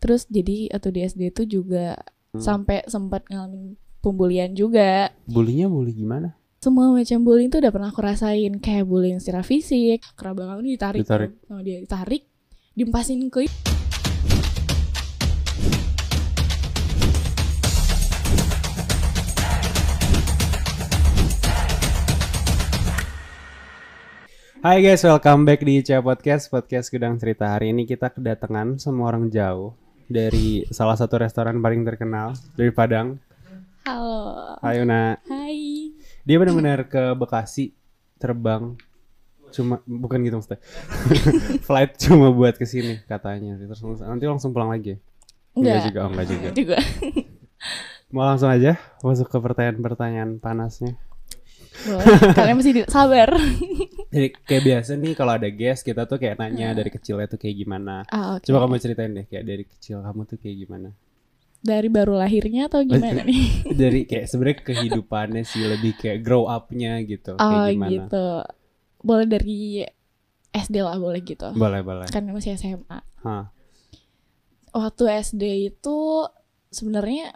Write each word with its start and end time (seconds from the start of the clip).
Terus 0.00 0.24
jadi 0.32 0.72
atau 0.72 0.88
di 0.88 1.04
SD 1.04 1.28
itu 1.28 1.42
juga 1.44 2.00
Hmm. 2.32 2.40
sampai 2.40 2.86
sempat 2.88 3.26
ngalamin 3.28 3.76
pembulian 4.00 4.56
juga. 4.56 5.12
Bulinya 5.28 5.68
bully 5.68 5.92
gimana? 5.92 6.38
Semua 6.64 6.88
macam 6.88 7.20
bullying 7.20 7.50
tuh 7.52 7.60
udah 7.60 7.72
pernah 7.72 7.88
aku 7.92 8.00
rasain 8.00 8.60
kayak 8.60 8.88
bullying 8.88 9.18
secara 9.20 9.42
fisik, 9.44 10.00
kerabat 10.16 10.46
aku 10.46 10.62
ditarik, 10.64 11.02
Ditarik. 11.04 11.30
sama 11.44 11.60
dia 11.60 11.80
ditarik, 11.84 12.22
dimpasin 12.72 13.28
ke 13.28 13.44
Hai 24.60 24.84
guys, 24.84 25.00
welcome 25.08 25.48
back 25.48 25.64
di 25.64 25.80
Cia 25.80 26.04
Podcast, 26.04 26.52
podcast 26.52 26.92
Gedang 26.92 27.16
Cerita. 27.16 27.56
Hari 27.56 27.72
ini 27.72 27.88
kita 27.88 28.12
kedatangan 28.12 28.76
semua 28.76 29.08
orang 29.08 29.32
jauh 29.32 29.72
dari 30.10 30.66
salah 30.74 30.98
satu 30.98 31.22
restoran 31.22 31.62
paling 31.62 31.86
terkenal 31.86 32.34
dari 32.58 32.74
Padang. 32.74 33.14
Halo. 33.86 34.58
Hai 34.58 34.82
Una. 34.82 35.14
Hai. 35.30 35.94
Dia 36.26 36.36
benar-benar 36.42 36.90
ke 36.90 37.14
Bekasi 37.14 37.70
terbang 38.18 38.74
cuma 39.50 39.82
bukan 39.86 40.18
gitu 40.26 40.34
maksudnya. 40.42 40.60
Flight 41.66 41.94
cuma 42.02 42.34
buat 42.34 42.58
ke 42.58 42.66
sini 42.66 42.98
katanya. 43.06 43.54
Terus 43.54 43.78
nanti 44.02 44.26
langsung 44.26 44.50
pulang 44.50 44.74
lagi. 44.74 44.94
ya? 44.94 44.98
Enggak. 45.54 45.82
juga, 45.86 45.98
oh, 46.02 46.10
enggak 46.10 46.26
juga. 46.26 46.48
Juga. 46.54 46.76
Mau 48.14 48.26
langsung 48.26 48.50
aja 48.50 48.74
masuk 49.06 49.30
ke 49.30 49.38
pertanyaan-pertanyaan 49.38 50.42
panasnya. 50.42 50.98
Boleh. 51.82 52.04
Kalian 52.32 52.56
mesti 52.56 52.72
sabar. 52.86 53.28
Jadi 54.14 54.26
kayak 54.42 54.62
biasa 54.64 54.90
nih 54.94 55.14
kalau 55.14 55.32
ada 55.34 55.48
guest 55.48 55.80
kita 55.80 56.04
tuh 56.04 56.16
kayak 56.16 56.36
nanya 56.36 56.72
Hmm. 56.72 56.78
dari 56.78 56.90
kecilnya 56.90 57.26
tuh 57.26 57.38
kayak 57.38 57.56
gimana. 57.56 58.02
Ah, 58.08 58.36
oke. 58.36 58.44
Coba 58.44 58.58
kamu 58.64 58.74
ceritain 58.76 59.12
deh 59.12 59.24
kayak 59.24 59.44
dari 59.44 59.64
kecil 59.64 60.00
kamu 60.00 60.20
tuh 60.26 60.36
kayak 60.36 60.56
gimana. 60.60 60.88
Dari 61.60 61.88
baru 61.88 62.16
lahirnya 62.16 62.66
atau 62.66 62.80
gimana 62.80 63.20
nih? 63.20 63.44
Dari 63.80 64.04
kayak 64.04 64.26
sebenarnya 64.26 64.58
kehidupannya 64.62 65.42
sih 65.44 65.60
lebih 65.62 65.92
kayak 65.94 66.20
grow 66.20 66.44
up-nya 66.44 67.04
gitu. 67.04 67.36
Oh 67.36 67.44
kayak 67.44 67.76
gimana. 67.76 67.92
gitu. 67.92 68.26
Boleh 69.00 69.26
dari 69.26 69.84
SD 70.50 70.76
lah 70.80 70.96
boleh 70.96 71.20
gitu. 71.20 71.48
Boleh, 71.52 71.80
boleh. 71.80 72.08
Kan 72.08 72.28
masih 72.28 72.56
SMA. 72.56 72.98
Hah. 73.22 73.52
Waktu 74.70 75.04
SD 75.22 75.42
itu 75.68 75.98
sebenarnya 76.68 77.34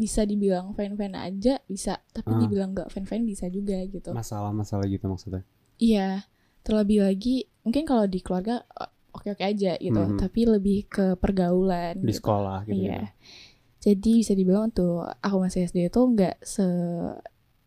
bisa 0.00 0.24
dibilang 0.24 0.72
fan-fan 0.72 1.12
aja 1.12 1.60
bisa, 1.62 2.00
tapi 2.10 2.32
Ah. 2.32 2.40
dibilang 2.40 2.72
gak 2.72 2.88
fan-fan 2.88 3.22
bisa 3.22 3.46
juga 3.46 3.76
gitu. 3.84 4.10
Masalah-masalah 4.10 4.88
gitu 4.88 5.04
maksudnya. 5.04 5.44
Iya, 5.76 6.24
terlebih 6.62 7.04
lagi 7.04 7.44
mungkin 7.60 7.84
kalau 7.84 8.04
di 8.04 8.18
keluarga 8.18 8.64
o- 8.72 8.88
oke-oke 9.12 9.44
aja 9.44 9.76
gitu, 9.76 10.00
Mhm. 10.00 10.16
tapi 10.16 10.40
lebih 10.44 10.78
ke 10.86 11.06
pergaulan 11.14 12.00
Di 12.00 12.08
gitu. 12.08 12.18
sekolah 12.18 12.64
gitu. 12.64 12.88
Iya. 12.88 13.12
Jadi 13.80 14.12
bisa 14.18 14.32
dibilang 14.32 14.68
tuh 14.70 15.04
aku 15.04 15.36
masih 15.38 15.64
SD 15.64 15.86
itu 15.86 16.00
nggak 16.00 16.40
se 16.42 16.64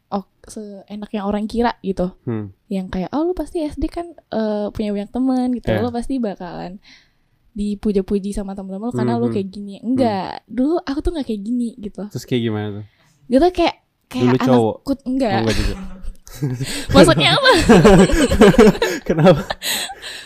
ok, 0.09 0.27
seenaknya 0.45 1.25
orang 1.25 1.45
kira 1.45 1.73
gitu. 1.81 2.13
Hmm. 2.23 2.53
Yang 2.67 2.87
kayak 2.91 3.09
oh 3.11 3.25
lu 3.25 3.33
pasti 3.33 3.61
SD 3.61 3.85
kan 3.87 4.13
eh, 4.13 4.67
punya 4.69 4.93
banyak 4.93 5.09
teman 5.09 5.47
gitu. 5.53 5.69
Iya. 5.69 5.81
Lu 5.81 5.89
pasti 5.89 6.17
bakalan 6.17 6.77
dipuja-puji 7.53 8.29
sama 8.31 8.51
teman-teman 8.51 8.89
lu 8.89 8.93
karena 8.93 9.13
lu 9.15 9.27
Mhm. 9.27 9.33
kayak 9.33 9.47
gini. 9.47 9.73
Enggak. 9.79 10.41
Dulu 10.45 10.75
aku 10.79 10.99
tuh 10.99 11.11
nggak 11.11 11.27
kayak 11.27 11.41
gini 11.41 11.69
gitu. 11.77 12.01
Terus 12.07 12.25
kayak 12.25 12.41
gimana 12.43 12.67
tuh? 12.71 12.85
Gitu 13.27 13.47
kayak 13.53 13.75
kayak 14.07 14.23
Dulu 14.23 14.35
anak 14.35 14.47
cowok? 14.47 14.75
kut 14.83 14.99
Oh, 14.99 15.07
enggak. 15.07 15.39
enggak 15.39 15.55
juga. 15.55 15.75
Maksudnya 16.93 17.29
apa? 17.31 17.51
Kenapa? 19.07 19.41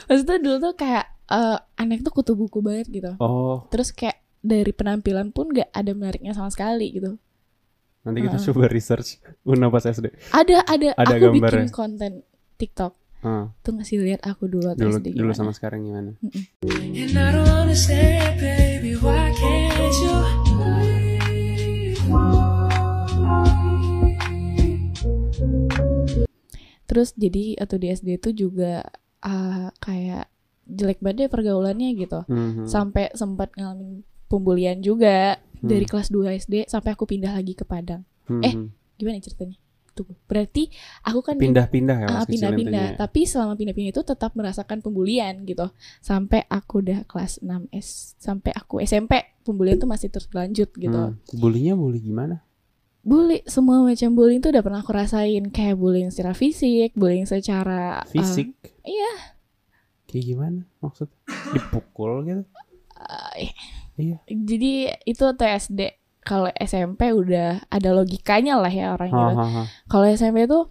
Maksudnya 0.07 0.37
dulu 0.39 0.55
tuh 0.61 0.73
kayak 0.75 1.05
eh, 1.27 1.57
anak 1.75 1.99
tuh 2.01 2.13
kutu 2.13 2.33
buku 2.33 2.59
banget 2.59 2.87
gitu. 2.89 3.11
Oh, 3.17 3.67
Terus 3.67 3.91
kayak 3.91 4.15
dari 4.39 4.71
penampilan 4.71 5.29
pun 5.29 5.51
gak 5.51 5.67
ada 5.69 5.91
menariknya 5.91 6.31
sama 6.31 6.47
sekali 6.47 6.93
gitu. 6.93 7.19
nanti 7.99 8.23
kita 8.23 8.39
Heeh. 8.39 8.47
coba 8.47 8.71
research 8.71 9.19
Una 9.43 9.67
pas 9.67 9.83
SD. 9.83 10.07
Ada 10.31 10.63
ada, 10.63 10.95
Ada 10.95 11.11
aku 11.11 11.27
gambarnya. 11.27 11.67
bikin 11.67 11.67
konten 11.69 12.11
TikTok. 12.55 12.95
Hah. 13.17 13.49
Tuh 13.65 13.73
ngasih 13.73 13.97
lihat 13.99 14.21
aku 14.21 14.45
dulu 14.45 14.69
atau 14.69 14.85
Dulu 14.85 14.97
SD 15.01 15.07
dulu 15.17 15.31
sama 15.33 15.49
sekarang 15.49 15.81
gimana? 15.83 16.13
Baby? 16.61 17.05
Terus 26.87 27.11
jadi 27.13 27.59
atau 27.59 27.75
di 27.75 27.91
SD 27.91 28.17
itu 28.17 28.29
juga 28.33 28.87
ah, 29.19 29.69
kayak 29.83 30.31
jelek 30.67 30.99
banget 31.03 31.27
deh 31.27 31.31
pergaulannya 31.31 31.89
gitu. 31.95 32.23
Mhm. 32.27 32.65
Sampai 32.67 33.11
sempat 33.13 33.51
ngalamin 33.55 34.03
pembulian 34.27 34.79
juga 34.79 35.39
Hmm. 35.57 35.67
dari 35.67 35.83
kelas 35.83 36.13
2 36.13 36.37
SD 36.37 36.69
sampai 36.69 36.93
aku 36.93 37.09
pindah 37.09 37.33
lagi 37.33 37.57
ke 37.57 37.65
Padang. 37.65 38.05
eh, 38.43 38.53
Mhm. 38.53 38.67
Gimana 38.97 39.21
ceritanya? 39.21 39.57
Tuh, 39.97 40.05
berarti 40.23 40.69
aku 41.01 41.19
kan 41.19 41.35
pindah-pindah 41.35 41.97
ya 41.97 42.07
Ah, 42.07 42.23
pindah-pindah. 42.23 42.93
intinya. 42.93 43.01
Tapi 43.01 43.25
selama 43.25 43.57
pindah-pindah 43.57 43.91
itu 43.91 44.03
tetap 44.05 44.31
merasakan 44.31 44.79
pembulian 44.79 45.41
gitu. 45.43 45.65
Sampai 45.97 46.45
aku 46.45 46.79
udah 46.79 47.01
kelas 47.03 47.41
6 47.41 47.65
S, 47.73 48.13
sampai 48.15 48.53
aku 48.53 48.77
SMP, 48.79 49.17
pembulian 49.41 49.75
tuh 49.75 49.89
masih 49.89 50.07
terus 50.07 50.29
lanjut 50.29 50.69
gitu. 50.71 50.93
Hmm. 50.93 51.17
Bulinya 51.33 51.73
bully 51.73 51.97
gimana? 51.97 52.45
Bully, 53.01 53.39
semua 53.45 53.81
macam 53.81 54.13
bullying 54.13 54.37
tuh 54.37 54.51
udah 54.51 54.61
pernah 54.61 54.79
aku 54.79 54.91
rasain. 54.91 55.47
Kayak 55.49 55.75
bullying 55.75 56.11
secara 56.11 56.31
fisik, 56.31 56.91
bullying 56.93 57.23
secara 57.23 58.03
uh, 58.03 58.05
Fisik? 58.05 58.51
iya. 58.83 59.33
Kayak 60.05 60.23
gimana 60.27 60.59
maksud? 60.79 61.07
Dipukul 61.51 62.23
gitu? 62.23 62.43
uh, 62.95 63.33
Iya. 63.97 64.21
jadi 64.27 64.73
itu 65.03 65.23
tuh 65.25 65.47
SD. 65.47 65.81
Kalau 66.27 66.51
SMP 66.53 67.07
udah 67.09 67.49
ada 67.65 67.89
logikanya 67.89 68.55
lah 68.55 68.69
ya 68.69 68.91
orang 68.91 69.07
gitu. 69.07 69.33
Kalau 69.85 70.05
SMP 70.05 70.43
tuh 70.45 70.67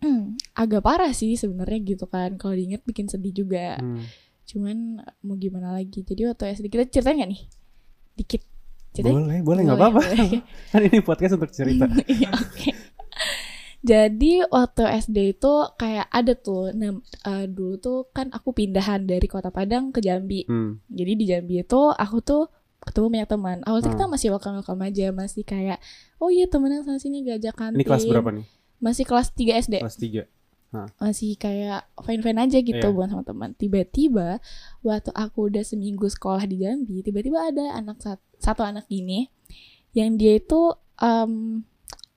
hmm, 0.00 0.34
agak 0.58 0.82
parah 0.82 1.12
sih 1.12 1.32
sebenarnya 1.32 1.78
gitu 1.86 2.04
kan. 2.04 2.34
Kalau 2.34 2.52
diinget 2.52 2.82
bikin 2.82 3.06
sedih 3.06 3.30
juga. 3.32 3.78
Hmm. 3.78 4.02
cuman 4.42 4.98
mau 5.22 5.32
gimana 5.34 5.70
lagi 5.72 6.02
jadi 6.02 6.28
waktu 6.28 6.50
SD 6.52 6.66
kita 6.66 6.84
ceritain 6.90 7.14
gak 7.16 7.30
nih 7.30 7.42
dikit 8.12 8.42
ceritain 8.90 9.16
Boleh, 9.16 9.38
boleh 9.40 9.60
nggak 9.62 9.78
apa-apa. 9.78 10.02
kan 10.74 10.80
ini 10.82 10.98
podcast 11.00 11.32
untuk 11.32 11.48
cerita. 11.48 11.86
Iya, 12.10 12.28
oke. 12.28 12.70
jadi 13.80 14.46
waktu 14.46 14.82
SD 15.00 15.18
itu 15.32 15.52
kayak 15.74 16.06
ada 16.08 16.34
tuh 16.34 16.70
nem- 16.72 17.02
eh, 17.24 17.46
dulu 17.46 17.74
tuh 17.76 17.98
kan 18.08 18.30
aku 18.30 18.52
pindahan 18.52 19.02
dari 19.02 19.24
kota 19.24 19.48
Padang 19.48 19.90
ke 19.90 19.98
Jambi 19.98 20.44
Hmm. 20.44 20.78
jadi 20.86 21.12
di 21.14 21.24
Jambi 21.24 21.54
itu 21.58 21.80
aku 21.88 22.18
tuh 22.20 22.42
ketemu 22.82 23.06
banyak 23.10 23.28
teman 23.28 23.58
awalnya 23.62 23.84
Hmm. 23.84 23.94
kita 23.94 24.04
masih 24.06 24.28
welcome 24.30 24.54
welcome 24.56 24.80
aja 24.80 25.06
masih 25.10 25.42
kayak 25.42 25.78
oh 26.16 26.28
iya 26.28 26.44
temenan 26.44 26.82
sana 26.82 26.96
sini 26.96 27.22
gajak 27.22 27.54
kantin 27.54 27.76
Ini 27.76 27.84
kelas 27.84 28.04
berapa 28.04 28.30
nih? 28.32 28.44
masih 28.78 29.04
kelas 29.04 29.28
3 29.30 29.54
SD 29.56 29.74
Kelas 29.78 29.96
3. 29.96 30.26
masih 30.98 31.36
kayak 31.36 31.84
fine-fine 31.98 32.38
aja 32.40 32.58
gitu 32.58 32.80
Iya. 32.82 32.90
bukan 32.90 33.08
sama 33.10 33.22
teman. 33.22 33.52
Tiba-tiba 33.52 34.40
waktu 34.80 35.12
aku 35.12 35.46
udah 35.46 35.60
seminggu 35.60 36.08
sekolah 36.08 36.42
di 36.42 36.58
Jambi, 36.58 37.00
tiba-tiba 37.00 37.44
ada 37.44 37.76
anak 37.76 38.00
sat- 38.00 38.24
satu 38.36 38.62
anak 38.62 38.88
gini 38.88 39.28
yang 39.92 40.16
dia 40.16 40.34
itu 40.34 40.72
em, 40.96 41.60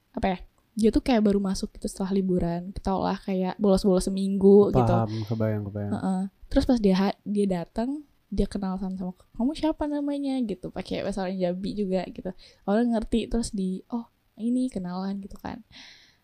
apa 0.09 0.25
ya? 0.25 0.37
Dia 0.73 0.89
tuh 0.89 0.99
kayak 1.01 1.19
baru 1.21 1.37
masuk 1.37 1.71
gitu 1.71 1.85
setelah 1.85 2.11
liburan. 2.11 2.71
Kita 2.71 2.95
lah 2.95 3.15
kayak 3.17 3.55
bolos-bolos 3.55 4.05
seminggu 4.05 4.71
gitu. 4.71 4.87
Paham, 4.87 5.11
kebayang, 5.25 5.63
kebayang. 5.65 5.91
Heeh. 5.93 6.21
Terus 6.47 6.63
pas 6.63 6.79
dia 6.79 6.95
dia 7.21 7.45
datang, 7.53 8.07
dia 8.27 8.45
kenal 8.45 8.75
sama 8.75 8.95
sama 8.95 9.13
kamu 9.31 9.51
siapa 9.53 9.83
namanya 9.85 10.35
gitu, 10.41 10.69
pakai 10.69 11.01
bahasa 11.01 11.23
orang 11.23 11.37
Jambi 11.37 11.71
juga 11.73 12.01
gitu. 12.07 12.29
Orang 12.63 12.91
ngerti 12.91 13.25
terus 13.25 13.49
di 13.49 13.83
oh 13.87 14.05
ini 14.35 14.67
kenalan 14.67 15.17
gitu 15.17 15.35
kan. 15.35 15.61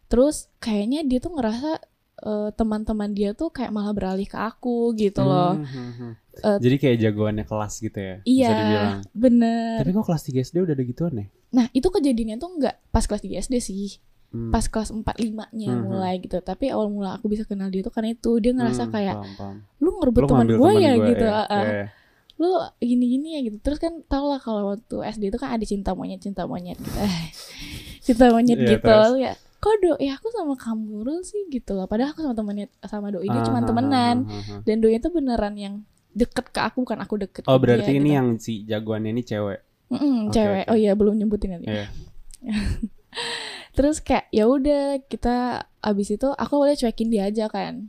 Terus 0.05 0.51
kayaknya 0.57 1.01
dia 1.01 1.19
tuh 1.19 1.31
ngerasa 1.31 1.79
eh, 2.21 2.49
teman-teman 2.51 3.09
dia 3.09 3.31
tuh 3.31 3.49
kayak 3.49 3.69
malah 3.69 3.91
beralih 3.91 4.25
ke 4.25 4.35
aku 4.35 4.91
gitu 4.93 5.21
loh. 5.21 5.55
Hmm, 5.55 5.65
hmm, 5.65 5.91
hmm. 5.95 6.13
Eh, 6.33 6.57
Jadi 6.59 6.75
kayak 6.77 6.97
jagoannya 7.01 7.43
kelas 7.43 7.73
gitu 7.77 7.97
ya? 7.97 8.15
Bisa 8.19 8.29
Iya, 8.29 8.49
dibilang. 8.53 8.99
bener. 9.11 9.77
Tapi 9.79 9.89
kok 9.91 10.05
kelas 10.05 10.23
3 10.23 10.39
SD 10.41 10.57
udah 10.59 10.73
ada 10.73 10.83
gituan 10.83 11.13
ya? 11.13 11.25
Nah 11.51 11.65
itu 11.71 11.87
kejadiannya 11.87 12.37
tuh 12.37 12.49
nggak 12.53 12.75
pas 12.89 13.03
kelas 13.03 13.21
3 13.21 13.35
SD 13.37 13.55
sih, 13.57 13.99
Hmm. 14.29 14.47
pas 14.47 14.63
kelas 14.63 14.89
4 14.89 15.15
5 15.17 15.47
nya 15.51 15.71
Mhm. 15.73 15.83
mulai 15.83 16.13
gitu. 16.17 16.39
Tapi 16.39 16.69
awal 16.69 16.87
mula 16.87 17.15
aku 17.15 17.27
bisa 17.27 17.43
kenal 17.43 17.67
dia 17.67 17.81
tuh 17.81 17.91
karena 17.91 18.11
itu 18.11 18.31
dia 18.37 18.51
ngerasa 18.51 18.83
Hmm, 18.85 18.91
kayak 18.91 19.15
paham, 19.17 19.31
paham. 19.35 19.57
lu 19.77 19.89
ngerebut 19.93 20.21
teman 20.25 20.47
gue 20.47 20.71
ya 20.77 20.93
gua, 20.93 21.07
gitu. 21.07 21.25
ya. 21.25 21.33
ah. 21.35 21.47
Iya, 21.51 21.67
iya. 21.69 21.85
Lu 22.41 22.49
gini-gini 22.77 23.37
ya 23.37 23.45
gitu 23.45 23.61
terus 23.61 23.77
kan 23.77 24.01
tau 24.05 24.25
lah 24.25 24.37
kalau 24.37 24.73
waktu 24.73 24.95
SD 25.07 25.29
itu 25.29 25.37
kan 25.37 25.53
ada 25.53 25.61
cinta 25.61 25.93
monyet 25.93 26.17
cinta 26.19 26.43
monyet 26.43 26.75
gitu 26.75 26.97
cinta 28.05 28.25
monyet 28.29 28.57
Iya, 28.57 28.69
gitu 28.71 28.89
terus? 28.89 29.13
ya 29.15 29.33
kok 29.55 29.75
do 29.77 29.93
ya 29.95 30.17
aku 30.17 30.33
sama 30.33 30.57
kamu 30.57 31.05
Rul 31.05 31.21
sih 31.21 31.45
gitu 31.47 31.77
loh 31.77 31.85
padahal 31.85 32.11
aku 32.11 32.19
sama 32.19 32.33
temennya 32.33 32.65
sama 32.81 33.07
doi 33.07 33.23
dia 33.23 33.45
cuma 33.45 33.61
Ah, 33.61 33.63
temenan 33.63 34.15
ah, 34.23 34.33
ah, 34.33 34.41
ah, 34.41 34.51
ah. 34.57 34.61
dan 34.65 34.75
doi 34.77 34.97
itu 34.97 35.07
beneran 35.07 35.53
yang 35.53 35.73
deket 36.11 36.49
ke 36.49 36.59
aku 36.59 36.81
bukan 36.81 36.97
aku 36.97 37.15
deket 37.15 37.45
Oh 37.45 37.55
berarti 37.55 37.87
dia, 37.87 37.95
ini 37.95 38.03
gitu. 38.03 38.17
yang 38.17 38.27
si 38.35 38.53
jagoannya 38.65 39.11
ini 39.11 39.21
cewek. 39.21 39.59
Mm-mm, 39.87 40.27
Oke, 40.27 40.33
cewek 40.33 40.65
oke. 40.65 40.71
oh 40.73 40.77
iya 40.77 40.91
belum 40.91 41.13
nyebutin 41.15 41.49
nanti 41.53 41.69
Iya. 41.69 41.85
terus 43.71 44.01
kayak 44.01 44.27
ya 44.29 44.45
udah 44.45 44.99
kita 45.05 45.35
abis 45.79 46.07
itu 46.11 46.27
aku 46.27 46.53
boleh 46.57 46.73
cuekin 46.73 47.07
dia 47.07 47.27
aja 47.27 47.47
kan 47.47 47.87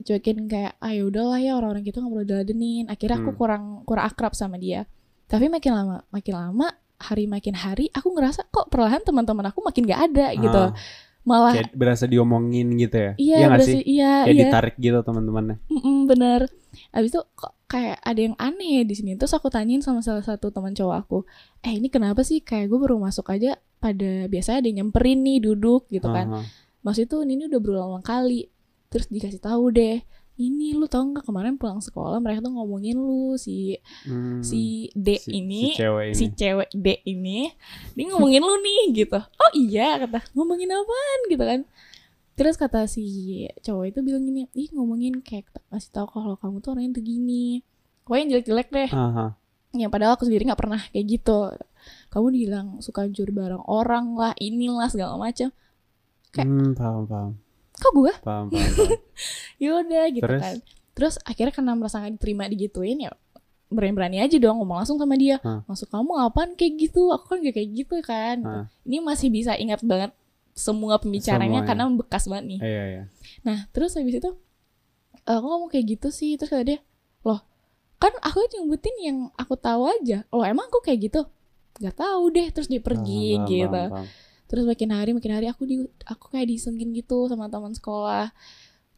cuekin 0.00 0.48
kayak 0.48 0.76
ah 0.78 0.90
ya 0.90 1.02
udahlah 1.04 1.38
ya 1.38 1.54
orang-orang 1.54 1.84
gitu 1.84 2.00
nggak 2.00 2.12
perlu 2.12 2.26
diladenin. 2.26 2.84
Akhirnya 2.88 3.16
aku 3.20 3.30
Hmm. 3.32 3.38
kurang 3.38 3.64
kurang 3.84 4.04
akrab 4.06 4.32
sama 4.32 4.56
dia. 4.56 4.84
Tapi 5.26 5.46
makin 5.46 5.72
lama 5.72 5.96
makin 6.10 6.34
lama 6.34 6.68
hari 7.00 7.24
makin 7.24 7.56
hari 7.56 7.88
aku 7.90 8.12
ngerasa 8.12 8.44
kok 8.48 8.68
perlahan 8.68 9.00
teman-teman 9.00 9.48
aku 9.48 9.64
makin 9.64 9.88
gak 9.88 10.12
ada 10.12 10.26
gitu. 10.36 10.62
Ah, 10.68 10.76
malah 11.20 11.52
kayak 11.52 11.72
berasa 11.72 12.04
diomongin 12.04 12.76
gitu 12.76 12.96
ya? 12.96 13.12
Iya 13.16 13.36
nggak 13.40 13.52
berasa 13.56 13.70
sih? 13.72 13.82
iya 13.84 14.12
kayak 14.24 14.34
iya. 14.36 14.42
ditarik 14.48 14.74
gitu 14.76 14.98
teman-temannya? 15.00 15.56
Mm-mm, 15.68 15.98
bener. 16.08 16.40
Abis 16.92 17.08
itu 17.12 17.20
kok 17.34 17.52
kayak 17.66 17.98
ada 18.00 18.20
yang 18.20 18.36
aneh 18.36 18.84
di 18.84 18.94
sini. 18.96 19.16
Terus 19.16 19.32
aku 19.32 19.48
tanyain 19.48 19.80
sama 19.80 20.00
salah 20.00 20.24
satu 20.24 20.52
teman 20.52 20.72
cowok 20.72 20.96
aku 20.96 21.18
eh 21.62 21.76
ini 21.76 21.88
kenapa 21.88 22.20
sih? 22.20 22.40
Kayak 22.40 22.68
gue 22.72 22.78
baru 22.80 22.96
masuk 23.00 23.28
aja 23.32 23.56
pada 23.80 24.28
biasanya 24.28 24.60
ada 24.60 24.68
yang 24.68 24.78
nyamperin 24.84 25.20
nih 25.24 25.38
duduk 25.40 25.88
gitu 25.88 26.08
kan. 26.08 26.26
Ah, 26.28 26.36
ah. 26.40 26.46
Maksud 26.80 27.08
itu 27.08 27.16
ini 27.24 27.48
udah 27.48 27.60
berulang 27.60 28.04
kali 28.04 28.48
terus 28.90 29.06
dikasih 29.06 29.38
tahu 29.38 29.70
deh 29.70 30.02
ini 30.36 30.72
lu 30.72 30.84
tau 30.84 31.04
nggak 31.04 31.22
kemarin 31.22 31.54
pulang 31.54 31.78
sekolah 31.78 32.16
mereka 32.16 32.40
tuh 32.40 32.50
ngomongin 32.50 32.96
lu 32.96 33.36
si 33.36 33.76
Hmm, 34.02 34.40
si 34.40 34.88
D 34.90 35.14
si- 35.14 35.36
ini 35.36 35.70
si 35.70 35.78
cewek 35.78 36.04
ini. 36.06 36.14
si 36.14 36.24
cewek 36.30 36.68
D 36.74 36.86
ini 37.04 37.38
dia 37.92 38.04
ngomongin 38.08 38.40
lu 38.40 38.56
nih 38.58 38.82
gitu. 38.94 39.16
Oh 39.16 39.52
iya 39.54 39.94
kata 39.98 40.24
ngomongin 40.32 40.68
apaan? 40.70 41.18
gitu 41.28 41.44
kan. 41.44 41.60
Terus 42.32 42.56
kata 42.56 42.84
si 42.84 43.04
cowok 43.58 43.84
itu 43.86 43.98
bilang 44.00 44.24
gini 44.24 44.48
ih 44.54 44.72
ngomongin 44.72 45.20
kayak 45.20 45.44
kasih 45.68 45.92
tahu 45.94 46.08
kalau 46.10 46.34
kamu 46.34 46.56
tuh 46.58 46.72
orangnya 46.72 46.96
tuh 46.96 47.04
gini. 47.04 47.60
Pokoknya 48.02 48.24
jelek-jelek 48.34 48.68
deh. 48.70 48.90
Ah, 48.90 49.12
ah. 49.20 49.30
yang 49.72 49.86
padahal 49.86 50.16
aku 50.16 50.24
sendiri 50.24 50.42
nggak 50.42 50.58
pernah 50.58 50.80
kayak 50.88 51.04
gitu. 51.06 51.52
Kamu 52.08 52.26
dibilang 52.28 52.66
suka 52.78 53.04
juri 53.06 53.30
barang 53.30 53.62
orang 53.62 54.16
lah 54.16 54.32
inilah 54.34 54.88
segala 54.88 55.14
macam. 55.14 55.52
Kayak- 56.32 56.48
Hmm, 56.48 56.72
paham 56.72 57.04
paham 57.04 57.30
kok 57.80 57.92
gue 57.96 58.12
paham 58.20 58.46
paham, 58.52 58.70
paham. 58.76 58.90
yaudah 59.64 60.04
gitu 60.12 60.24
Terus? 60.28 60.42
kan 60.42 60.56
terus 60.92 61.14
akhirnya 61.24 61.54
karena 61.56 61.72
merasa 61.74 62.04
gak 62.04 62.20
diterima 62.20 62.44
digituin 62.46 63.08
ya 63.08 63.10
berani-berani 63.70 64.20
aja 64.20 64.36
dong 64.36 64.60
ngomong 64.60 64.82
langsung 64.82 64.98
sama 64.98 65.14
dia 65.16 65.38
Hah. 65.40 65.62
maksud 65.64 65.88
kamu 65.88 66.12
apaan 66.26 66.58
kayak 66.58 66.90
gitu 66.90 67.08
aku 67.14 67.24
kan 67.34 67.38
gak 67.40 67.54
kayak 67.56 67.70
gitu 67.72 67.96
kan 68.02 68.36
Hah. 68.42 68.64
ini 68.84 68.98
masih 69.00 69.30
bisa 69.32 69.54
ingat 69.56 69.80
banget 69.80 70.12
semua 70.52 70.98
pembicaranya 71.00 71.62
Semuanya. 71.62 71.68
karena 71.68 71.84
bekas 71.96 72.26
banget 72.28 72.44
nih 72.56 72.58
iya 72.60 72.82
iya 72.84 73.02
nah 73.46 73.58
terus 73.72 73.94
habis 73.96 74.18
itu 74.18 74.30
kok 75.20 75.40
ngomong 75.40 75.70
kayak 75.70 75.96
gitu 75.96 76.10
sih 76.10 76.34
terus 76.34 76.50
kata 76.50 76.66
dia 76.66 76.78
loh 77.22 77.40
kan 78.02 78.10
aku 78.20 78.42
nyebutin 78.50 78.96
yang 79.00 79.18
aku 79.38 79.54
tahu 79.54 79.86
aja 79.86 80.26
loh 80.34 80.44
emang 80.44 80.66
aku 80.68 80.82
kayak 80.84 81.08
gitu 81.08 81.22
Gak 81.80 81.96
tahu 81.96 82.28
deh 82.34 82.50
terus 82.52 82.68
dia 82.68 82.82
pergi 82.82 83.40
paham, 83.40 83.46
gitu 83.48 83.70
paham, 83.70 83.90
paham. 83.94 84.06
Terus 84.50 84.66
makin 84.66 84.90
hari 84.90 85.14
makin 85.14 85.30
hari 85.32 85.46
aku 85.46 85.62
di 85.62 85.78
aku 86.04 86.26
kayak 86.28 86.50
disengkin 86.50 86.90
gitu 86.90 87.24
sama 87.24 87.46
teman 87.46 87.70
sekolah 87.70 88.34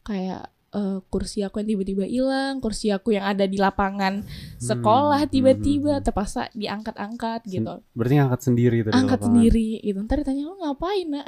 kayak 0.01 0.43
eh, 0.71 0.97
kursi 1.07 1.39
aku 1.41 1.61
yang 1.61 1.69
tiba-tiba 1.69 2.03
hilang 2.03 2.57
kursi 2.57 2.89
aku 2.89 3.13
yang 3.13 3.23
ada 3.23 3.45
di 3.45 3.55
lapangan 3.55 4.25
sekolah 4.57 5.21
Hmm, 5.21 5.29
tiba-tiba 5.29 5.91
hmm, 5.91 5.97
hmm. 5.99 6.05
terpaksa 6.05 6.49
diangkat-angkat 6.51 7.45
gitu 7.45 7.85
berarti 7.93 8.13
ngangkat 8.17 8.41
sendiri 8.41 8.75
itu 8.75 8.89
di 8.89 8.91
angkat 8.91 9.05
lapangan. 9.13 9.25
sendiri 9.29 9.67
gitu 9.79 9.97
ntar 10.01 10.17
ditanya 10.19 10.43
lu 10.43 10.55
ngapain 10.57 11.07
nak 11.07 11.25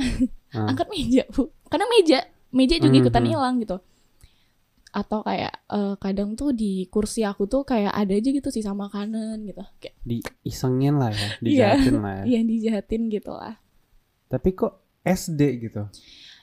Ah. 0.49 0.65
angkat 0.71 0.87
meja 0.87 1.23
bu 1.29 1.41
karena 1.67 1.85
meja 1.87 2.19
meja 2.49 2.75
juga 2.77 2.89
Hmm, 2.91 3.01
ikutan 3.01 3.21
hmm. 3.21 3.29
hilang 3.29 3.55
gitu 3.59 3.77
atau 4.89 5.19
kayak 5.21 5.53
eh, 5.67 5.93
kadang 5.99 6.33
tuh 6.33 6.49
di 6.49 6.87
kursi 6.87 7.21
aku 7.21 7.45
tuh 7.45 7.61
kayak 7.61 7.91
ada 7.91 8.09
aja 8.09 8.29
gitu 8.31 8.47
sisa 8.47 8.71
makanan 8.71 9.43
gitu 9.43 9.59
kayak 9.77 9.95
diisengin 10.01 10.95
lah 10.95 11.11
ya 11.11 11.19
Iya. 11.19 11.35
dijahatin 11.75 11.95
lah 11.99 12.13
ya 12.15 12.23
iya 12.25 12.39
dijahatin 12.41 13.01
gitu 13.09 13.29
lah 13.29 13.59
tapi 14.27 14.49
kok 14.51 14.73
SD 15.01 15.41
gitu 15.61 15.85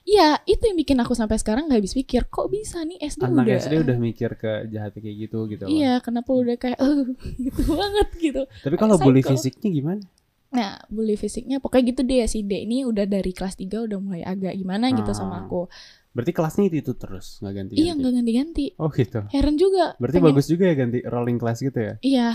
Iya, 0.03 0.43
itu 0.45 0.59
yang 0.61 0.75
bikin 0.77 0.99
aku 0.99 1.15
sampai 1.15 1.39
sekarang 1.39 1.67
nggak 1.67 1.79
habis 1.79 1.95
pikir, 1.95 2.27
kok 2.27 2.51
bisa 2.51 2.83
nih 2.83 2.99
SD 3.01 3.23
anak 3.23 3.47
udah. 3.47 3.55
SD 3.57 3.73
udah 3.81 3.97
mikir 3.97 4.35
ke 4.35 4.67
jahat 4.67 4.91
kayak 4.93 5.15
gitu 5.17 5.47
gitu. 5.47 5.63
Iya, 5.65 6.03
kenapa 6.03 6.27
udah 6.29 6.57
kayak 6.57 6.75
eh 6.75 7.07
gitu 7.47 7.63
banget 7.71 8.09
gitu. 8.17 8.43
tapi 8.59 8.75
kalau 8.77 8.99
bully 8.99 9.23
fisiknya 9.23 9.71
gimana 9.71 10.03
Nah, 10.51 10.83
bully 10.87 11.15
fisiknya 11.15 11.57
pokoknya 11.57 11.85
gitu 11.89 12.01
deh 12.03 12.27
si 12.27 12.43
D 12.43 12.61
ini 12.61 12.83
udah 12.83 13.07
dari 13.07 13.31
kelas 13.31 13.55
3 13.55 13.73
udah 13.81 13.97
mulai 13.97 14.21
agak 14.23 14.53
gimana 14.53 14.91
gitu 14.91 15.11
sama 15.13 15.39
Ah. 15.39 15.43
aku. 15.43 15.71
berarti 16.11 16.29
kelasnya 16.31 16.65
itu, 16.67 16.77
itu 16.81 16.93
terus 16.93 17.39
nggak 17.39 17.55
ganti 17.55 17.73
Iya, 17.79 17.93
nggak 17.95 18.13
ganti-ganti. 18.13 18.67
oh 18.77 18.91
gitu 18.91 19.23
Heran 19.29 19.55
juga. 19.57 19.95
berarti 19.97 20.19
pengen- 20.19 20.29
bagus 20.29 20.47
juga 20.47 20.65
ya 20.67 20.75
ganti 20.77 20.99
rolling 21.01 21.39
class 21.39 21.63
gitu 21.63 21.79
ya 21.79 21.95
Iya, 22.03 22.29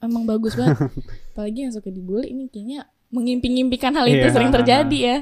emang 0.00 0.26
bagus 0.26 0.52
banget. 0.52 0.74
Apalagi 1.32 1.58
yang 1.60 1.72
suka 1.72 1.88
dibully 1.88 2.28
ini 2.28 2.44
kayaknya 2.46 2.90
mengimpi-impikan 3.12 3.92
hal 3.92 4.08
itu 4.08 4.24
Iya. 4.24 4.32
sering 4.32 4.50
terjadi 4.50 4.98
ya. 4.98 5.18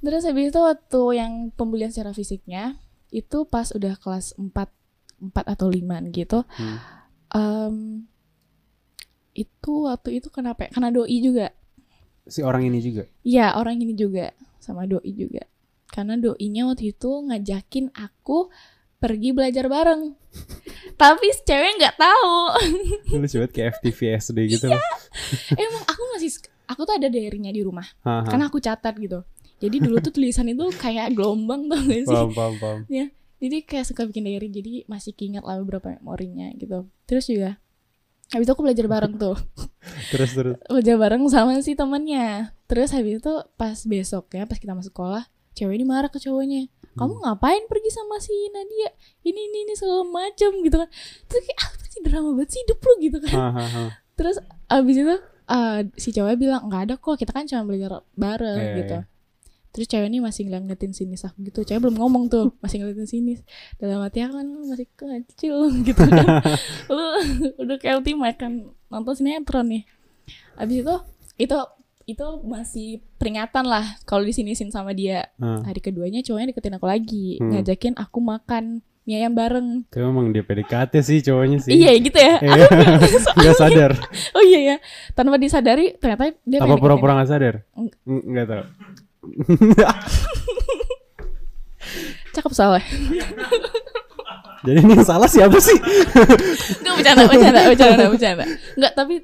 Terus 0.00 0.24
habis 0.24 0.48
itu 0.48 0.58
waktu 0.58 1.02
yang 1.14 1.32
pembulian 1.52 1.92
secara 1.92 2.10
fisiknya 2.10 2.80
itu 3.12 3.44
pas 3.44 3.68
udah 3.70 3.94
kelas 3.94 4.32
4 4.34 4.48
4 5.20 5.44
atau 5.46 5.68
5 5.68 6.08
gitu. 6.10 6.40
Hmm. 6.56 6.78
Em, 7.30 7.76
itu 9.32 9.72
waktu 9.84 10.18
itu 10.18 10.28
kenapa 10.28 10.66
ya? 10.66 10.70
Karena 10.72 10.90
doi 10.90 11.18
juga. 11.20 11.52
si 12.24 12.40
orang 12.40 12.62
ini 12.62 12.78
juga 12.78 13.02
Iya, 13.20 13.58
orang 13.58 13.76
ini 13.76 13.92
juga 13.92 14.30
sama 14.56 14.86
doi 14.86 15.10
juga. 15.12 15.42
Karena 15.90 16.14
doinya 16.14 16.64
waktu 16.64 16.94
itu 16.94 17.10
ngajakin 17.26 17.90
aku 17.90 18.48
pergi 18.96 19.32
belajar 19.32 19.66
bareng. 19.66 20.14
Tapi 21.00 21.26
cewek 21.42 21.72
nggak 21.76 21.96
tahu. 21.98 22.34
lu 23.18 23.26
coba 23.26 23.46
kayak 23.48 23.68
FTV 23.76 23.98
SD 24.16 24.38
gitu 24.48 24.66
Iya. 24.70 24.78
Emang 25.58 25.82
aku 25.84 26.02
masih 26.14 26.30
aku 26.70 26.86
tuh 26.86 26.94
ada 26.96 27.10
diary-nya 27.10 27.50
di 27.50 27.60
rumah. 27.60 27.84
Haha. 28.06 28.24
Karena 28.30 28.46
aku 28.46 28.62
catat 28.62 28.94
gitu. 28.96 29.26
Jadi 29.60 29.76
dulu 29.76 30.00
tuh 30.00 30.14
tulisan 30.14 30.48
itu 30.48 30.64
kayak 30.72 31.12
gelombang 31.12 31.68
tau 31.68 31.76
gak 31.84 32.02
sih? 32.06 32.16
paham 32.16 32.30
paham 32.32 32.54
paham 32.56 32.80
Jadi 33.40 33.56
kayak 33.64 33.84
suka 33.88 34.04
bikin 34.04 34.24
diary 34.24 34.48
jadi 34.48 34.84
masih 34.84 35.12
keinget 35.12 35.44
lah 35.44 35.60
beberapa 35.60 35.96
memorinya 36.00 36.48
gitu. 36.56 36.88
Terus 37.04 37.28
juga 37.28 37.56
habis 38.30 38.46
itu 38.46 38.52
aku 38.54 38.62
belajar 38.62 38.86
bareng 38.86 39.18
tuh. 39.18 39.36
terus 40.12 40.30
terus 40.32 40.56
belajar 40.68 40.96
bareng 40.96 41.22
sama 41.28 41.56
si 41.60 41.74
temannya. 41.74 42.52
Terus 42.68 42.92
habis 42.94 43.20
itu 43.20 43.32
pas 43.58 43.76
besoknya 43.84 44.44
pas 44.44 44.56
kita 44.60 44.72
masuk 44.76 44.92
sekolah, 44.92 45.24
cewek 45.56 45.76
ini 45.76 45.84
marah 45.84 46.08
ke 46.08 46.20
cowoknya. 46.20 46.68
Kamu 46.96 47.16
Hmm. 47.16 47.22
ngapain 47.22 47.64
pergi 47.70 47.90
sama 47.92 48.20
si 48.20 48.32
Nadia? 48.50 48.90
Ini 49.24 49.40
ini 49.40 49.58
ini 49.68 49.74
segala 49.78 50.04
macem 50.04 50.50
gitu 50.60 50.76
kan. 50.76 50.88
Terus 51.26 51.42
kayak 51.48 51.60
apa 51.64 51.84
sih 51.88 52.00
drama 52.04 52.28
banget 52.36 52.48
sih 52.52 52.60
hidup 52.66 52.78
lu 52.80 52.92
gitu 53.00 53.18
kan. 53.24 53.38
Terus 54.20 54.36
abis 54.68 54.96
itu 55.00 55.16
eh, 55.50 55.78
si 55.94 56.10
cowoknya 56.10 56.38
bilang 56.38 56.60
nggak 56.66 56.82
ada 56.82 56.94
kok 56.96 57.16
kita 57.16 57.30
kan 57.30 57.44
cuma 57.44 57.62
belajar 57.64 57.90
bareng 58.14 58.58
Iya, 58.60 58.76
gitu. 58.78 58.96
iya. 58.96 59.04
Terus 59.70 59.86
cewek 59.86 60.06
ini 60.06 60.18
masih 60.18 60.42
ngeliatin 60.46 60.90
sinis 60.90 61.22
aku 61.22 61.42
gitu. 61.44 61.62
Cewek 61.62 61.78
belum 61.80 61.96
ngomong 61.96 62.26
tuh, 62.26 62.50
masih 62.62 62.82
ngeliatin 62.82 63.06
sinis. 63.06 63.40
Dalam 63.76 64.02
hati 64.02 64.18
aku 64.20 64.34
kan 64.34 64.46
lu 64.46 64.66
masih 64.66 64.86
kecil 65.28 65.54
gitu 65.86 66.02
kan. 66.02 66.26
lu 66.90 67.04
udah 67.56 67.76
kayak 67.78 67.98
ultimate 67.98 68.34
kan 68.34 68.52
nonton 68.86 69.14
sinetron 69.14 69.66
nih. 69.66 69.82
Abis 70.54 70.82
itu 70.82 70.94
itu 71.38 71.58
itu 72.04 72.26
masih 72.42 72.88
peringatan 73.22 73.62
lah 73.62 73.86
kalau 74.02 74.26
disinisin 74.26 74.74
sama 74.74 74.90
dia. 74.90 75.30
Ah. 75.38 75.62
Hari 75.62 75.78
keduanya 75.78 76.18
cowoknya 76.20 76.50
deketin 76.50 76.74
aku 76.74 76.86
lagi, 76.86 77.38
Hmm. 77.38 77.54
ngajakin 77.54 77.94
aku 77.94 78.18
makan 78.18 78.82
mie 79.10 79.18
ayam 79.18 79.34
bareng. 79.34 79.82
Tapi 79.84 79.98
emang 80.00 80.30
dia 80.30 80.40
PDKT 80.40 80.92
sih 81.00 81.18
cowoknya 81.20 81.58
sih 81.58 81.74
Iya 81.74 81.98
gitu 81.98 82.14
ya. 82.14 82.34
Iya. 82.38 82.66
Nggak 83.36 83.56
sadar 83.56 83.90
Oh 84.30 84.42
iya 84.42 84.60
ya. 84.64 84.76
Tanpa 85.10 85.34
disadari 85.34 85.90
ternyata 85.92 86.30
dia 86.40 86.62
Apa 86.62 86.78
pura-pura 86.78 87.18
nggak 87.18 87.26
sadar? 87.28 87.66
Eng- 87.72 87.90
Eng- 88.04 88.24
Nggak 88.28 88.46
tahu. 88.46 88.64
Cakep 92.30 92.52
soalnya. 92.52 92.84
Jadi 94.60 94.78
ini 94.78 94.92
yang 94.92 95.02
salah 95.02 95.26
siapa 95.26 95.56
sih? 95.58 95.74
Enggak 96.78 96.94
bercanda, 96.94 97.22
bercanda, 97.26 97.60
bercanda, 97.64 98.04
bercanda. 98.06 98.44
Enggak, 98.76 98.92
tapi 98.94 99.14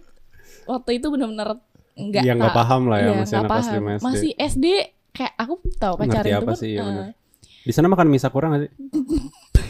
waktu 0.64 0.90
itu 0.96 1.06
benar-benar 1.06 1.48
enggak 1.94 2.22
Ya, 2.24 2.32
nggak 2.34 2.50
tahu. 2.50 2.58
paham 2.58 2.82
lah 2.88 2.98
ya, 2.98 3.04
Iya, 3.04 3.12
masih 3.14 3.36
anak 3.36 3.50
paham. 3.52 3.62
SD. 3.62 3.76
Masih 4.02 4.30
SD 4.34 4.66
kayak 5.12 5.32
aku 5.36 5.54
tahu 5.76 5.94
Ngerti 5.94 6.08
pacaran 6.10 6.26
itu 6.26 6.34
apa 6.34 6.48
kan, 6.48 6.56
sih, 6.56 6.70
iya 6.70 6.82
bener. 6.82 7.04
Di 7.62 7.72
sana 7.72 7.86
makan 7.86 8.06
mie 8.06 8.18
sakura 8.18 8.46
nggak 8.48 8.62
sih? 8.62 8.70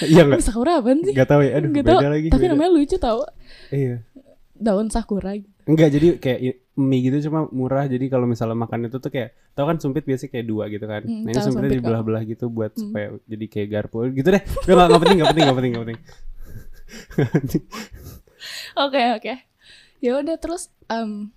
Iya 0.00 0.22
nggak? 0.24 0.40
sakura 0.40 0.78
apaan 0.78 1.02
sih? 1.02 1.10
Nggak 1.10 1.26
tahu 1.26 1.40
ya. 1.40 1.50
Aduh 1.52 1.68
Nggak 1.68 1.82
beda 1.82 1.92
tahu. 1.96 2.06
lagi. 2.08 2.28
Tapi 2.28 2.38
beda. 2.40 2.52
namanya 2.52 2.70
lucu 2.70 2.96
tau 2.96 3.20
Iya. 3.68 3.96
daun 4.54 4.88
sakura. 4.88 5.32
gitu. 5.34 5.50
Enggak 5.64 5.88
jadi 5.90 6.08
kayak 6.16 6.38
mie 6.76 7.00
gitu 7.02 7.26
cuma 7.26 7.44
murah 7.48 7.84
jadi 7.84 8.06
kalau 8.06 8.24
misalnya 8.24 8.54
makan 8.56 8.86
itu 8.86 8.96
tuh 8.96 9.08
kayak 9.08 9.34
tau 9.52 9.66
kan 9.66 9.76
sumpit 9.76 10.02
biasanya 10.02 10.30
kayak 10.32 10.46
dua 10.46 10.64
gitu 10.66 10.84
kan. 10.84 11.02
Hmm, 11.02 11.26
nah 11.26 11.30
ini 11.30 11.36
sumpitnya 11.36 11.50
sumpit 11.66 11.70
dibelah-belah 11.76 12.22
gitu 12.24 12.44
buat 12.48 12.70
Hmm. 12.70 12.80
supaya 12.84 13.06
jadi 13.24 13.44
kayak 13.48 13.68
garpu 13.68 13.96
gitu 14.12 14.28
deh. 14.28 14.42
Udah 14.64 14.74
nggak 14.76 14.86
nggak 14.88 15.00
penting 15.00 15.16
nggak 15.16 15.28
penting 15.28 15.44
nggak 15.44 15.56
penting 15.56 15.72
nggak 15.72 15.84
penting. 15.84 15.98
Oke, 18.78 19.02
oke. 19.12 19.34
Ya 19.98 20.12
udah 20.16 20.36
terus 20.36 20.70
em 20.86 21.34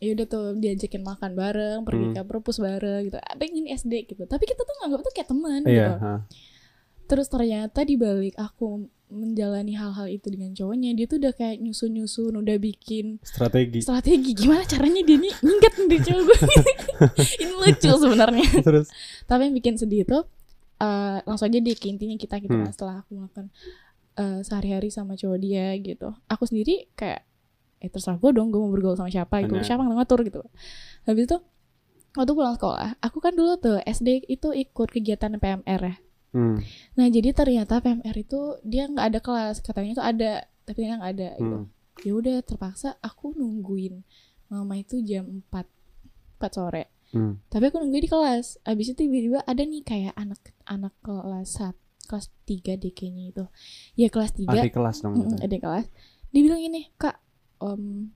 ya 0.00 0.10
udah 0.10 0.26
tuh 0.26 0.44
diajakin 0.54 1.02
makan 1.02 1.32
bareng, 1.32 1.78
pergi 1.82 2.04
Hmm. 2.06 2.14
ke 2.14 2.22
perpus 2.24 2.56
bareng 2.56 3.04
gitu. 3.04 3.16
Ini 3.36 3.70
SD 3.70 3.92
gitu. 4.06 4.24
Tapi 4.24 4.44
kita 4.44 4.60
tuh 4.60 4.74
nganggap 4.80 4.98
itu 4.98 5.10
kayak 5.12 5.28
teman 5.28 5.60
Iya. 5.62 5.70
gitu. 5.70 5.94
ha. 5.98 6.12
Terus 7.06 7.26
ternyata 7.26 7.80
di 7.82 7.94
balik 7.94 8.34
aku 8.34 8.86
menjalani 9.08 9.74
hal-hal 9.74 10.06
itu 10.06 10.28
dengan 10.28 10.50
cowoknya, 10.52 10.94
dia 10.94 11.04
tuh 11.04 11.18
udah 11.18 11.32
kayak 11.32 11.58
nyusun-nyusun, 11.58 12.30
udah 12.32 12.56
bikin 12.56 13.18
Strategi. 13.20 13.82
strategi 13.82 14.30
gimana 14.32 14.62
caranya 14.64 15.02
dia 15.02 15.18
nih 15.18 15.34
nyingkat 15.36 15.72
nih 15.82 15.98
cowok 16.00 16.22
gue 16.22 16.38
ini 17.42 17.52
lucu 17.52 17.90
sebenarnya 17.90 18.46
Terus 18.62 18.86
tapi 19.24 19.42
yang 19.44 19.54
bikin 19.56 19.74
sedih 19.74 20.06
itu 20.06 20.18
eh, 20.78 21.18
langsung 21.20 21.44
aja 21.44 21.58
deh 21.58 21.74
ke 21.74 21.86
intinya 21.88 22.14
kita 22.14 22.38
gitu 22.38 22.54
Hmm. 22.54 22.64
kan 22.64 22.72
setelah 22.72 22.94
aku 23.02 23.10
melakukan 23.12 23.46
eh, 24.14 24.40
sehari-hari 24.40 24.88
sama 24.88 25.12
cowok 25.12 25.38
dia 25.38 25.74
gitu 25.76 26.14
aku 26.24 26.44
sendiri 26.44 26.86
kayak 26.94 27.26
eh 27.80 27.88
terserah 27.88 28.16
gue 28.16 28.30
dong 28.30 28.48
gue 28.48 28.56
mau 28.56 28.68
bergaul 28.68 28.94
sama 28.94 29.08
siapa 29.08 29.40
gitu 29.40 29.54
Benar. 29.54 29.64
siapa 29.64 29.80
yang 29.80 29.96
ngatur 29.96 30.20
gitu 30.22 30.40
habis 31.02 31.24
itu 31.24 31.36
waktu 32.12 32.32
pulang 32.32 32.54
sekolah 32.54 32.98
aku 32.98 33.18
kan 33.18 33.32
dulu 33.32 33.56
tuh 33.56 33.78
SD 33.80 34.28
itu 34.28 34.52
ikut 34.52 34.88
kegiatan 34.88 35.32
PMR 35.34 35.82
ya 35.82 35.96
Hmm. 36.30 36.62
nah 36.94 37.04
jadi 37.04 37.34
ternyata 37.34 37.80
PMR 37.80 38.14
itu 38.14 38.38
dia 38.62 38.86
nggak 38.86 39.02
ada 39.04 39.18
kelas 39.18 39.58
katanya 39.60 39.90
itu 39.90 40.04
ada 40.04 40.32
tapi 40.62 40.78
dia 40.80 40.94
nggak 40.94 41.12
ada 41.12 41.28
gitu 41.34 41.56
Hmm. 41.58 41.66
ya 42.00 42.12
udah 42.14 42.36
terpaksa 42.40 42.94
aku 42.98 43.34
nungguin 43.34 44.06
mama 44.46 44.78
itu 44.78 45.02
jam 45.02 45.26
4 45.26 45.66
4 46.38 46.54
sore 46.54 46.86
Hmm. 47.10 47.42
tapi 47.46 47.66
aku 47.66 47.82
nungguin 47.82 48.06
di 48.06 48.06
kelas 48.06 48.62
abis 48.62 48.86
itu 48.88 49.02
tiba-tiba 49.02 49.42
ada 49.42 49.58
nih 49.58 49.82
kayak 49.82 50.14
anak 50.14 50.38
anak 50.64 50.94
kelas 51.00 51.50
sat 51.50 51.74
kelas 52.06 52.30
3 52.44 52.78
deh 52.78 52.92
kayaknya 52.92 53.24
itu 53.28 53.44
ya 53.96 54.06
kelas 54.06 54.30
3 54.32 54.46
Adik 54.46 54.70
kelas 54.72 54.96
dong. 55.00 55.12
Mm, 55.12 55.22
gitu. 55.24 55.34
ada 55.42 55.56
kelas 55.58 55.86
dia 56.28 56.40
bilang 56.40 56.60
gini 56.60 56.80
kak 56.94 57.18
om 57.60 58.10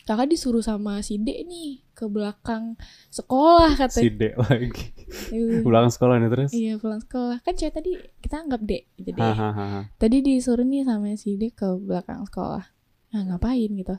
kakak 0.00 0.26
disuruh 0.26 0.58
sama 0.60 0.98
si 1.00 1.18
D 1.18 1.44
nih 1.44 1.84
ke 1.92 2.06
belakang 2.06 2.74
sekolah 3.08 3.76
Si 3.76 4.08
katanya 4.08 4.10
Dek 4.16 4.34
lagi. 4.40 4.84
Eh, 5.30 5.60
Pulang 5.60 5.86
sekolah 5.86 6.16
nih 6.16 6.30
terus. 6.30 6.50
iya 6.50 6.74
pulang 6.74 6.98
sekolah. 6.98 7.38
Kan 7.40 7.54
cewek 7.54 7.74
tadi 7.74 7.92
kita 8.18 8.40
anggap 8.40 8.62
D 8.62 8.86
gitu 8.96 9.10
deh 9.10 9.20
Hahaha. 9.20 9.90
tadi 9.96 10.18
disuruh 10.20 10.62
nih 10.62 10.82
sama 10.82 11.12
si 11.14 11.34
D 11.34 11.50
ke 11.50 11.66
belakang 11.76 12.24
sekolah. 12.24 12.64
Nah 13.10 13.22
ngapain 13.24 13.70
gitu. 13.70 13.98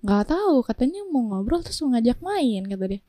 Nggak 0.00 0.30
tahu 0.30 0.60
katanya 0.62 1.00
mau 1.06 1.20
ngobrol 1.26 1.60
terus 1.60 1.80
mau 1.80 1.92
ngajak 1.92 2.20
main 2.20 2.62
kata 2.64 2.84
dia. 2.86 3.00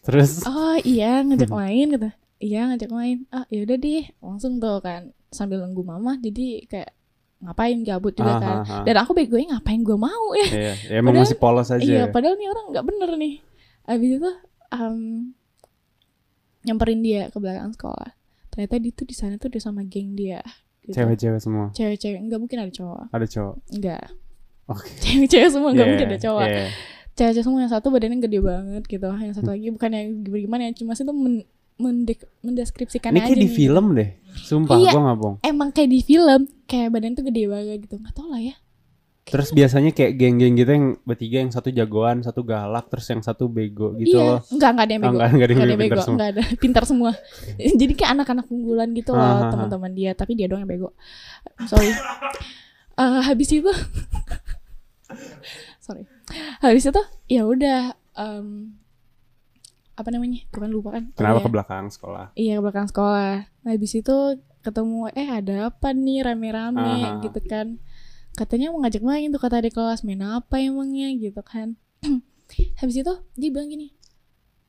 Terus? 0.00 0.44
Oh 0.44 0.76
iya 0.80 1.20
ngajak 1.20 1.50
main 1.60 1.86
gitu. 1.90 2.08
Iya 2.38 2.60
ngajak 2.70 2.90
main. 2.90 3.16
Ah 3.28 3.44
ya 3.48 3.66
udah 3.66 3.76
deh 3.76 4.04
langsung 4.22 4.56
tuh 4.56 4.78
kan 4.80 5.12
sambil 5.28 5.60
nunggu 5.60 5.82
mama 5.82 6.16
jadi 6.16 6.64
kayak 6.64 6.90
ngapain 7.38 7.78
gabut 7.80 8.10
juga 8.12 8.34
kan 8.36 8.56
Hahaha. 8.60 8.82
dan 8.82 8.94
aku 8.98 9.14
begonya 9.14 9.54
ngapain 9.54 9.80
gue 9.80 9.94
mau 9.94 10.26
ya 10.34 10.42
Iya, 10.44 10.74
ya, 10.74 10.74
emang 10.96 11.14
Padahal- 11.14 11.22
masih 11.24 11.38
polos 11.38 11.68
aja. 11.68 11.78
iya 11.80 11.98
ya. 12.00 12.04
padahal 12.08 12.34
nih 12.34 12.48
orang 12.48 12.64
nggak 12.68 12.84
bener 12.84 13.10
nih 13.14 13.34
abis 13.86 14.10
itu 14.12 14.30
um, 14.70 14.98
nyamperin 16.60 17.00
dia 17.00 17.22
ke 17.28 17.36
belakang 17.36 17.70
sekolah 17.72 18.10
ternyata 18.48 18.74
dia 18.76 18.92
tuh 18.92 19.06
di 19.06 19.14
sana 19.14 19.34
tuh 19.36 19.48
udah 19.48 19.62
sama 19.62 19.80
geng 19.82 20.12
dia 20.12 20.42
gitu. 20.82 20.94
Cewek-cewek 20.94 21.38
semua. 21.38 21.66
cewek-cewek 21.70 22.18
nggak 22.20 22.38
mungkin 22.38 22.58
ada 22.58 22.72
cowok 22.72 23.02
Ada 23.08 23.26
cowok. 23.28 23.54
enggak 23.70 24.04
Oke. 24.66 24.88
cewek-cewek 25.04 25.48
semua 25.48 25.70
nggak 25.70 25.78
Iya, 25.80 25.92
mungkin 25.94 26.06
ada 26.08 26.18
cowok 26.20 26.42
iya. 26.44 26.66
cewek-cewek 27.14 27.44
semua 27.44 27.60
yang 27.60 27.70
satu 27.70 27.86
badannya 27.88 28.18
gede 28.20 28.38
banget 28.40 28.82
gitu 28.84 29.08
yang 29.08 29.32
satu 29.32 29.48
lagi 29.48 29.68
bukan 29.70 29.90
yang 29.90 30.06
gimana 30.22 30.62
ya 30.64 30.72
cuma 30.74 30.92
itu 30.92 31.06
men 31.08 31.34
mendek- 31.78 32.28
mendeskripsikan 32.40 33.10
Ini 33.10 33.18
aja 33.18 33.26
kayak 33.28 33.38
di 33.38 33.44
nih. 33.44 33.54
film 33.54 33.86
deh. 33.92 34.10
Sumpah, 34.36 34.76
Iya. 34.76 34.90
gua 34.90 35.00
nggak 35.04 35.18
bohong. 35.18 35.36
emang 35.42 35.68
kayak 35.70 35.88
di 35.88 36.00
film 36.00 36.40
kayak 36.64 36.88
badan 36.90 37.12
tuh 37.12 37.24
gede 37.24 37.46
banget 37.46 37.78
gitu 37.80 37.96
nggak 37.96 38.12
tau 38.12 38.28
lah 38.28 38.38
ya 38.40 38.54
Terus 39.24 39.52
biasanya 39.52 39.90
kayak 39.90 40.16
geng-geng 40.16 40.56
gitu 40.56 40.70
yang 40.70 40.86
bertiga 41.02 41.36
yang 41.38 41.50
satu 41.50 41.68
jagoan, 41.68 42.22
satu 42.22 42.40
galak, 42.42 42.88
terus 42.88 43.04
yang 43.06 43.20
satu 43.20 43.44
bego 43.46 43.92
gitu 43.94 44.16
iya 44.16 44.24
loh. 44.26 44.40
nggak 44.48 44.70
nggak 44.70 44.84
ada 44.84 44.92
yang 44.94 45.02
Oh, 45.02 45.04
bego 45.04 45.12
enggak, 45.14 45.28
enggak 45.28 45.44
ada 45.44 45.52
yang 45.52 45.58
Nggak 45.58 45.68
ada 45.68 45.68
yang 45.68 45.68
pintar 45.68 45.84
bego, 45.92 46.00
semua. 46.02 46.16
nggak 46.16 46.30
ada 46.30 46.42
pintar 46.62 46.84
semua. 46.86 47.10
Jadi 47.80 47.92
kayak 47.92 48.10
anak-anak 48.14 48.46
unggulan 48.48 48.88
gitu 48.90 49.10
Ah, 49.10 49.18
ah, 49.18 49.28
loh 49.28 49.36
ah. 49.38 49.50
teman-teman 49.50 49.92
dia, 49.92 50.10
tapi 50.12 50.32
dia 50.32 50.46
doang 50.46 50.62
yang 50.62 50.70
bego. 50.70 50.90
Sorry. 51.64 51.92
Eh, 52.96 53.20
habis 53.22 53.46
itu, 53.52 53.70
sorry. 55.78 56.02
Habis 56.58 56.84
itu 56.84 57.02
ya 57.28 57.42
udah 57.44 57.80
em, 58.12 58.74
apa 59.98 60.08
namanya? 60.14 60.46
Kan 60.54 60.70
lupa 60.70 60.94
kan. 60.94 61.10
Oh, 61.10 61.16
Kenapa 61.18 61.38
iya. 61.42 61.44
ke 61.44 61.50
belakang 61.50 61.84
sekolah? 61.90 62.26
Iya 62.38 62.52
ke 62.58 62.62
belakang 62.62 62.86
sekolah. 62.86 63.34
Nah, 63.66 63.70
habis 63.74 63.92
itu 63.98 64.16
ketemu 64.62 65.10
eh 65.14 65.28
ada 65.28 65.74
apa 65.74 65.90
nih 65.90 66.22
rame-rame 66.22 67.22
gitu 67.26 67.40
kan. 67.42 67.82
Katanya 68.38 68.70
mau 68.70 68.86
ngajak 68.86 69.02
main 69.02 69.28
tuh 69.34 69.42
kata 69.42 69.58
adik 69.58 69.74
kelas 69.74 70.06
main 70.06 70.22
apa 70.22 70.62
emangnya 70.62 71.10
gitu 71.18 71.42
kan. 71.42 71.74
habis 72.80 72.94
itu 73.02 73.12
dia 73.34 73.50
bilang 73.50 73.68
gini. 73.68 73.90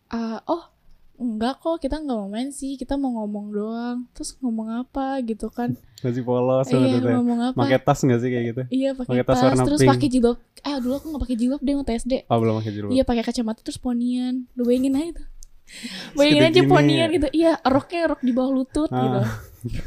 "Ah, 0.10 0.42
oh 0.50 0.74
enggak 1.20 1.60
kok 1.60 1.84
kita 1.84 2.00
nggak 2.00 2.16
mau 2.16 2.32
main 2.32 2.48
sih 2.50 2.80
kita 2.80 2.96
mau 2.96 3.12
ngomong 3.12 3.52
doang 3.52 3.98
terus 4.16 4.40
ngomong 4.40 4.72
apa 4.80 5.20
gitu 5.22 5.52
kan 5.52 5.76
Masih 6.04 6.24
polos 6.24 6.64
iya 6.72 6.80
sebenarnya. 6.96 7.16
ngomong 7.20 7.40
apa 7.52 7.58
Pakai 7.60 7.80
tas 7.84 8.00
gak 8.00 8.20
sih 8.24 8.32
kayak 8.32 8.46
gitu? 8.56 8.62
iya 8.72 8.96
pakai 8.96 9.20
tas 9.28 9.36
tas, 9.36 9.52
warna 9.52 9.64
terus 9.68 9.84
pakai 9.84 10.08
jilbab 10.08 10.40
eh 10.40 10.76
dulu 10.80 10.94
aku 10.96 11.06
nggak 11.12 11.24
pakai 11.28 11.36
jilbab 11.36 11.60
deh 11.60 11.76
waktu 11.76 11.92
SD 12.00 12.14
Oh, 12.32 12.38
belum 12.40 12.54
pakai 12.64 12.72
jilbab. 12.72 12.92
Iya 12.96 13.04
pakai 13.04 13.24
kacamata 13.24 13.60
terus 13.60 13.80
ponian. 13.80 14.48
Lu 14.56 14.64
bayangin 14.64 14.96
aja 14.96 15.12
tuh. 15.20 15.28
Bayangin 16.18 16.44
aja 16.48 16.62
gini 16.64 16.72
ponian 16.72 17.08
ya. 17.12 17.16
gitu. 17.20 17.28
Iya, 17.30 17.52
roknya 17.62 18.02
rok 18.10 18.22
di 18.24 18.32
bawah 18.32 18.52
lutut 18.56 18.90
gitu. 18.90 19.20
Ah. 19.22 19.30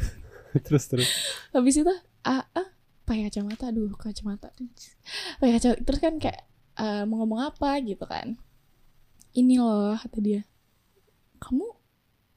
terus 0.65 0.83
terus. 0.85 1.09
Habis 1.49 1.81
itu 1.81 1.93
ah, 2.23 2.45
ah 2.45 2.67
pakai 3.03 3.27
kacamata. 3.27 3.73
Aduh, 3.73 3.89
kacamata. 3.97 4.49
Pakai 5.37 5.53
kacamata. 5.57 5.81
Terus 5.81 5.99
kan 5.99 6.13
kayak 6.21 6.41
eh, 6.77 7.03
mau 7.03 7.25
ngomong 7.25 7.41
apa 7.43 7.81
gitu 7.81 8.05
kan. 8.05 8.37
Ini 9.33 9.57
loh 9.57 9.97
kata 9.97 10.17
dia. 10.21 10.41
Kamu 11.43 11.67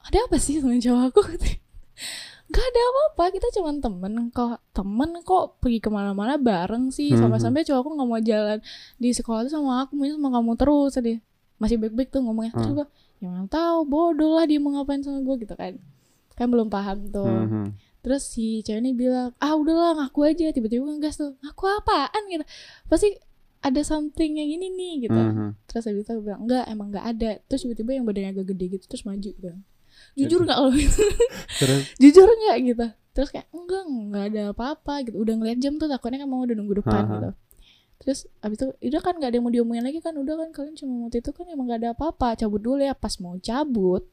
ada 0.03 0.19
apa 0.27 0.37
sih 0.37 0.59
sama 0.59 0.75
cowok 0.77 1.03
aku? 1.11 1.21
Gak 2.47 2.63
ada 2.63 2.81
apa-apa, 2.81 3.35
kita 3.35 3.51
cuma 3.59 3.75
temen 3.75 4.31
kok. 4.31 4.63
Temen 4.71 5.19
kok 5.23 5.59
pergi 5.59 5.83
ke 5.83 5.91
mana-mana 5.91 6.39
bareng 6.39 6.95
sih. 6.95 7.11
Mhm. 7.11 7.19
Sampai-sampai 7.19 7.67
cowok 7.67 7.81
aku 7.83 7.91
gak 7.95 8.07
mau 8.07 8.21
jalan 8.23 8.59
di 8.99 9.11
sekolah 9.11 9.47
tuh 9.47 9.53
sama 9.53 9.83
aku 9.83 9.99
Maunya 9.99 10.15
sama 10.15 10.31
kamu 10.31 10.53
terus. 10.55 10.95
Tadi 10.95 11.19
Masih 11.57 11.81
baik-baik 11.81 12.13
tuh 12.13 12.21
ngomongnya. 12.21 12.53
Terus 12.53 12.69
Hmm. 12.69 12.77
gue, 12.77 12.87
ya 13.17 13.27
mana 13.33 13.49
tahu 13.49 13.89
bodoh 13.89 14.37
lah 14.37 14.45
dia 14.45 14.61
mau 14.61 14.77
ngapain 14.77 15.01
sama 15.01 15.25
gue 15.25 15.41
gitu 15.41 15.57
kan. 15.57 15.75
Kan 16.37 16.47
belum 16.53 16.69
paham 16.69 17.09
tuh. 17.09 17.25
Mhm. 17.27 17.65
Terus 18.05 18.29
si 18.29 18.61
cewek 18.61 18.79
ini 18.79 18.93
bilang, 18.93 19.33
ah 19.41 19.57
udahlah 19.57 19.97
ngaku 19.99 20.21
aja. 20.31 20.53
Tiba-tiba 20.53 20.85
ngegas 20.85 21.17
tuh, 21.17 21.33
ngaku 21.41 21.65
apaan? 21.81 22.23
gitu. 22.29 22.45
Pasti 22.87 23.17
ada 23.67 23.83
something 23.83 24.39
yang 24.39 24.47
ini 24.47 24.67
nih 24.71 24.93
gitu. 25.11 25.19
Mhm. 25.19 25.49
Terus 25.67 25.85
habis 25.91 26.07
itu 26.07 26.11
aku 26.15 26.23
bilang, 26.23 26.47
enggak 26.47 26.65
emang 26.71 26.89
enggak 26.95 27.07
ada. 27.11 27.31
Terus 27.51 27.61
tiba-tiba 27.67 27.91
yang 27.99 28.05
badannya 28.07 28.31
agak 28.31 28.47
gede 28.55 28.65
gitu 28.79 28.85
Terus 28.87 29.03
maju 29.03 29.31
gitu. 29.35 29.51
Jujur 30.17 30.41
gak 30.45 30.59
lo 30.61 30.69
Terus? 31.61 31.83
Jujur 32.03 32.29
nggak? 32.29 32.57
Gitu. 32.63 32.87
Terus 33.17 33.29
kayak 33.33 33.49
enggak 33.51 33.83
nggak 33.89 34.25
ada 34.33 34.43
apa-apa 34.55 34.95
gitu. 35.09 35.17
Udah 35.19 35.35
ngeliat 35.35 35.59
jam 35.59 35.81
tuh 35.81 35.91
takutnya 35.91 36.23
kan 36.23 36.29
mau 36.31 36.47
udah 36.47 36.55
nunggu 36.55 36.75
depan 36.85 37.03
Aha. 37.03 37.13
gitu. 37.17 37.31
Terus 37.97 38.19
abis 38.45 38.57
itu 38.61 38.67
udah 38.93 39.01
kan 39.01 39.15
nggak 39.17 39.29
ada 39.33 39.37
yang 39.41 39.47
mau 39.49 39.53
diomongin 39.53 39.85
lagi 39.85 39.99
kan? 40.05 40.15
Udah 40.15 40.35
kan 40.37 40.49
kalian 40.53 40.77
cuma 40.77 41.09
waktu 41.09 41.19
itu 41.25 41.31
kan 41.33 41.47
emang 41.49 41.67
nggak 41.67 41.81
ada 41.83 41.91
apa-apa 41.97 42.37
cabut 42.39 42.61
dulu 42.61 42.81
ya 42.85 42.95
pas 42.95 43.17
mau 43.19 43.35
cabut. 43.41 44.05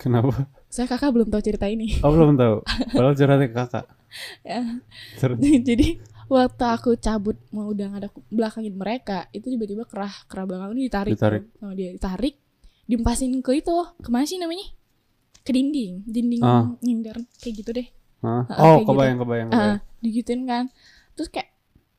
Kenapa? 0.00 0.48
saya 0.70 0.86
kakak 0.86 1.10
belum 1.12 1.28
tahu 1.34 1.42
cerita 1.42 1.66
ini. 1.66 1.98
Oh, 2.00 2.14
belum 2.14 2.38
tahu. 2.38 2.62
Padahal 2.94 3.18
curhatnya 3.18 3.46
ke 3.50 3.56
kakak. 3.58 3.86
Ya. 4.46 4.62
Jadi 5.68 5.98
waktu 6.30 6.64
aku 6.64 6.90
cabut 6.96 7.34
mau 7.50 7.66
udah 7.66 7.90
ada 7.92 8.08
belakangin 8.26 8.72
mereka 8.72 9.26
itu 9.30 9.48
tiba-tiba 9.48 9.82
kerah 9.84 10.14
kerah 10.24 10.44
belakang 10.44 10.70
ini 10.72 10.86
ditarik 10.86 11.12
Ditarik. 11.12 11.42
tuh. 11.44 11.58
sama 11.58 11.72
dia. 11.74 11.90
Ditarik 11.90 12.34
dimpasin 12.84 13.38
ke 13.38 13.52
itu. 13.56 13.74
Ke 13.96 14.08
mana 14.08 14.24
sih 14.24 14.36
namanya? 14.36 14.66
Ke 15.40 15.50
dinding. 15.50 16.02
Dinding 16.04 16.40
Ah. 16.40 16.70
nyindir 16.78 17.18
kayak 17.36 17.54
gitu 17.56 17.70
deh? 17.72 17.86
Ah, 18.20 18.44
Oh, 18.52 18.78
kayak 18.78 18.78
gitu. 18.78 18.88
kebayang 18.88 19.18
kebayang 19.18 19.48
kebayang. 19.48 19.70
ah 19.72 19.76
digituin 19.98 20.42
kan. 20.44 20.64
Terus 21.12 21.28
kayak 21.28 21.50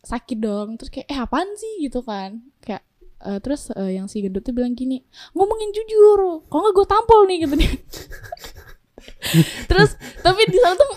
sakit 0.01 0.37
dong. 0.37 0.69
Terus 0.75 0.89
kayak 0.89 1.07
eh 1.07 1.17
apaan 1.17 1.49
sih? 1.53 1.73
Gitu 1.79 1.99
kan. 2.01 2.29
Kayak 2.59 2.83
eh, 3.21 3.39
terus 3.39 3.69
eh, 3.71 3.95
yang 3.95 4.05
si 4.05 4.19
gendut 4.19 4.41
tuh 4.41 4.51
bilang 4.51 4.71
gini 4.71 5.03
ngomongin 5.31 5.69
jujur. 5.71 6.45
Kalau 6.45 6.61
nggak 6.61 6.73
gue 6.73 6.87
tampol 6.87 7.21
nih? 7.25 7.37
Gitu 7.41 7.55
dia. 7.55 7.71
Terus 9.65 9.89
tapi 10.21 10.41
di 10.45 10.57
sana 10.57 10.75
tuh 10.75 10.89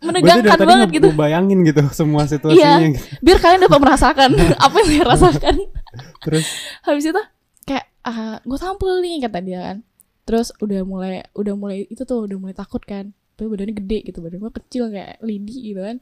menegangkan 0.00 0.58
banget 0.58 0.88
nge- 0.88 0.94
gitu. 0.94 1.06
ngebayangin 1.10 1.58
gitu 1.62 1.80
semua 1.90 2.22
situasinya. 2.24 2.78
Iya. 2.78 2.88
gitu. 2.90 3.00
biar 3.20 3.38
kalian 3.38 3.60
dapat 3.62 3.78
merasakan 3.78 4.30
apa 4.64 4.74
yang 4.76 4.88
saya 4.88 5.04
rasakan. 5.04 5.54
Terus? 6.24 6.46
Habis 6.82 7.04
itu 7.06 7.22
kayak 7.62 7.84
ah 8.02 8.38
gue 8.40 8.56
tampil 8.56 9.00
nih 9.00 9.22
kata 9.22 9.38
dia 9.40 9.60
kan. 9.62 9.76
Terus 10.22 10.50
udah 10.58 10.80
mulai 10.82 11.12
udah 11.32 11.54
mulai 11.54 11.84
itu 11.84 12.02
tuh 12.02 12.24
udah 12.24 12.36
mulai 12.36 12.52
takut 12.52 12.80
kan. 12.80 13.10
Tapi 13.34 13.46
badannya 13.46 13.76
gede 13.76 13.98
gitu 14.04 14.18
badan 14.18 14.38
gue 14.38 14.52
kecil 14.54 14.88
kayak 14.88 15.20
lidi 15.20 15.70
gitu 15.70 15.80
kan. 15.80 16.00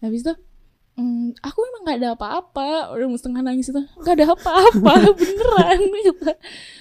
Habis 0.00 0.22
itu 0.22 0.32
"Hmm, 0.92 1.32
aku 1.38 1.58
emang 1.62 1.82
nggak 1.82 1.98
ada 1.98 2.08
apa-apa. 2.12 2.92
Udah 2.92 3.06
mau 3.06 3.16
setengah 3.16 3.42
nangis 3.42 3.68
itu 3.68 3.78
nggak 3.78 4.14
ada 4.14 4.26
apa-apa 4.30 4.92
beneran 5.18 5.78
gitu 5.94 6.28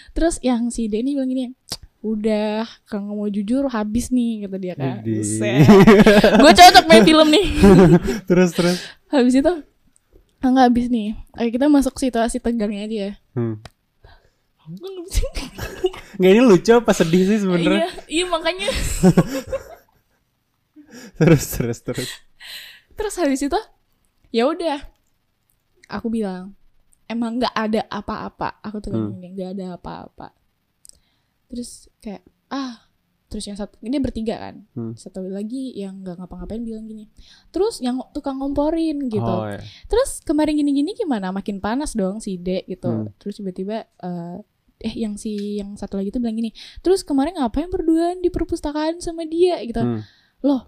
terus 0.10 0.41
yang 0.41 0.67
si 0.67 0.89
Denny 0.89 1.13
bilang 1.13 1.29
gini 1.29 1.53
udah 2.00 2.63
kalau 2.88 3.12
mau 3.13 3.27
jujur 3.27 3.68
habis 3.68 4.08
nih 4.08 4.48
kata 4.48 4.58
dia 4.58 4.74
kan 4.74 5.03
gue 5.03 6.51
cocok 6.56 6.86
main 6.88 7.03
film 7.03 7.27
nih 7.27 7.48
terus 8.29 8.56
terus. 8.56 8.79
habis 9.08 9.36
itu 9.36 9.53
nggak 10.39 10.65
habis 10.65 10.88
nih 10.88 11.20
Oke, 11.36 11.51
kita 11.53 11.68
masuk 11.68 11.96
situasi 11.96 12.39
tegangnya 12.39 12.84
aja 12.86 12.98
ya 12.98 13.13
Hmm. 13.36 13.56
Nggak 16.20 16.32
ini 16.32 16.41
lucu 16.41 16.72
apa 16.72 16.91
sedih 16.91 17.25
sih 17.25 17.41
sebenarnya? 17.41 17.89
Iya, 17.89 17.89
iya 18.06 18.25
makanya. 18.27 18.70
Terus 21.18 21.44
terus 21.50 21.79
terus. 21.82 22.10
Terus 22.94 23.13
habis 23.18 23.39
itu, 23.39 23.60
ya 24.29 24.46
udah, 24.46 24.79
aku 25.88 26.08
bilang, 26.10 26.53
emang 27.06 27.39
nggak 27.39 27.50
ada 27.51 27.82
apa-apa. 27.88 28.60
Aku 28.62 28.77
tuh 28.77 28.91
Hmm. 28.91 29.15
nggak 29.15 29.50
ada 29.56 29.65
apa-apa. 29.74 30.36
Terus 31.50 31.89
kayak 32.00 32.22
ah. 32.53 32.86
Terus 33.29 33.46
yang 33.46 33.62
satu 33.62 33.77
ini 33.86 34.01
bertiga 34.01 34.41
kan. 34.41 34.65
Hmm. 34.74 34.98
satu 34.98 35.22
lagi 35.22 35.77
yang 35.77 36.01
nggak 36.01 36.18
ngapa-ngapain 36.18 36.65
bilang 36.65 36.89
gini. 36.89 37.06
Terus 37.53 37.77
yang 37.77 38.01
tukang 38.10 38.41
ngomporin 38.41 39.06
gitu. 39.06 39.22
Oh, 39.22 39.46
ya. 39.46 39.62
terus 39.86 40.25
kemarin 40.25 40.58
gini-gini 40.58 40.98
gimana? 40.98 41.29
Makin 41.29 41.62
panas 41.62 41.94
dong 41.94 42.18
si 42.25 42.41
D 42.41 42.65
gitu. 42.65 42.89
Hmm. 42.89 43.13
terus 43.22 43.38
tiba-tiba 43.38 43.86
eh, 43.86 44.38
eh 44.82 44.94
yang 44.98 45.13
si 45.13 45.62
yang 45.62 45.77
satu 45.77 46.01
lagi 46.01 46.10
tuh 46.10 46.18
bilang 46.18 46.41
gini 46.41 46.50
terus 46.82 47.06
kemarin 47.06 47.38
ngapain 47.38 47.70
berduaan 47.70 48.18
di 48.18 48.34
perpustakaan 48.34 48.98
sama 48.98 49.29
dia? 49.29 49.62
Gitu. 49.62 49.77
Hmm. 49.77 50.01
loh 50.41 50.65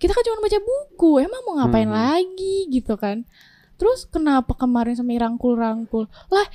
kita 0.00 0.16
kan 0.16 0.24
cuma 0.24 0.40
baca 0.40 0.58
buku. 0.64 1.12
Emang 1.20 1.42
mau 1.44 1.60
ngapain 1.60 1.84
Hmm. 1.84 2.00
lagi? 2.00 2.64
Gitu 2.72 2.96
kan. 2.96 3.28
Terus 3.76 4.08
kenapa 4.08 4.56
kemarin 4.56 4.96
sampai 4.96 5.20
rangkul-rangkul 5.20 6.08
lah 6.32 6.48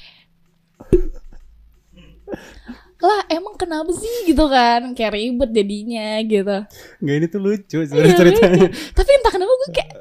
lah 3.00 3.24
emang 3.28 3.56
kenapa 3.56 3.90
sih 3.92 4.12
gitu 4.26 4.46
kan. 4.46 4.92
Kayak 4.92 5.14
ribet 5.14 5.50
jadinya 5.52 6.20
gitu. 6.22 6.58
Nggak 7.00 7.16
ini 7.16 7.28
tuh 7.28 7.40
lucu 7.40 7.78
Iya, 7.78 7.88
sebenarnya 7.88 8.16
ceritanya. 8.16 8.68
tapi 8.92 9.10
entah 9.14 9.32
kenapa 9.32 9.54
gue 9.56 9.70
kayak 9.72 9.92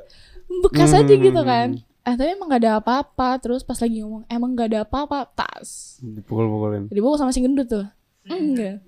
bekas 0.60 0.90
aja 0.92 1.06
Hmm. 1.08 1.22
gitu 1.22 1.42
kan. 1.42 1.68
eh 2.00 2.14
tapi 2.14 2.30
emang 2.32 2.48
gak 2.48 2.62
ada 2.62 2.72
apa-apa. 2.78 3.36
Terus 3.38 3.60
pas 3.60 3.76
lagi 3.76 4.00
ngomong 4.00 4.24
emang 4.26 4.50
gak 4.52 4.68
ada 4.68 4.80
apa-apa? 4.82 5.28
Tas. 5.28 6.00
Dipukul-pukulin. 6.00 6.88
dibawa 6.88 7.14
sama 7.14 7.30
si 7.30 7.38
gendut 7.38 7.66
tuh. 7.66 7.84
Enggak. 8.24 8.80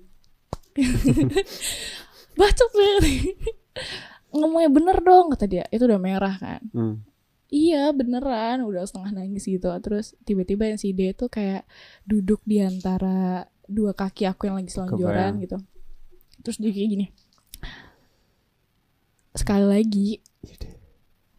Bacot 2.33 2.69
banget. 2.71 3.03
Ngomongnya 4.31 4.69
bener 4.71 4.97
dong 4.99 5.29
kata 5.29 5.45
dia. 5.45 5.65
Itu 5.69 5.85
udah 5.85 5.99
merah 5.99 6.35
kan. 6.35 6.61
Hmm. 6.71 6.95
iya 7.47 7.91
beneran. 7.91 8.63
Udah 8.63 8.83
setengah 8.83 9.11
nangis 9.13 9.43
gitu. 9.43 9.67
Terus 9.79 10.15
tiba-tiba 10.23 10.65
yang 10.65 10.79
si 10.79 10.89
D 10.89 11.11
tuh 11.11 11.27
kayak 11.27 11.67
duduk 12.03 12.39
di 12.41 12.63
antara 12.63 13.45
dua 13.71 13.95
kaki 13.95 14.27
aku 14.27 14.51
yang 14.51 14.59
lagi 14.59 14.69
selonjoran 14.69 14.99
Kebayang. 14.99 15.35
gitu. 15.41 15.57
Terus 16.43 16.57
dia 16.59 16.71
kayak 16.75 16.89
gini. 16.91 17.05
Sekali 19.31 19.65
lagi 19.65 20.07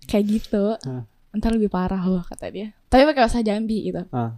kayak 0.08 0.24
gitu 0.28 0.76
Hah. 0.80 1.04
ntar 1.36 1.52
lebih 1.52 1.68
parah 1.68 2.00
loh 2.04 2.24
kata 2.24 2.48
dia. 2.48 2.72
Tapi 2.88 3.04
pakai 3.04 3.22
bahasa 3.28 3.44
Jambi 3.44 3.92
gitu. 3.92 4.02
Ah. 4.12 4.36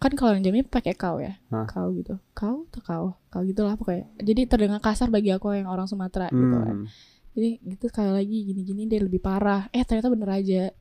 kan 0.00 0.16
kalau 0.16 0.32
orang 0.32 0.40
Jambi 0.40 0.64
pakai 0.64 0.96
kau 0.96 1.20
ya? 1.20 1.36
Hah. 1.52 1.66
kau 1.68 1.92
gitu. 1.92 2.16
Kau 2.32 2.64
atau 2.70 2.80
kau? 2.80 3.06
Kau 3.28 3.42
gitu 3.44 3.66
lah 3.66 3.76
pokoknya. 3.76 4.08
Jadi 4.22 4.48
terdengar 4.48 4.80
kasar 4.80 5.12
bagi 5.12 5.34
aku 5.34 5.52
yang 5.52 5.68
orang 5.68 5.90
Sumatera 5.90 6.30
gitu 6.30 6.56
kan. 6.56 6.86
Hmm. 6.86 6.88
jadi 7.30 7.62
gitu 7.62 7.86
sekali 7.86 8.10
lagi 8.10 8.36
gini-gini 8.48 8.86
dia 8.88 9.02
lebih 9.02 9.20
parah. 9.20 9.68
Eh 9.74 9.82
ternyata 9.84 10.08
bener 10.08 10.30
aja. 10.30 10.72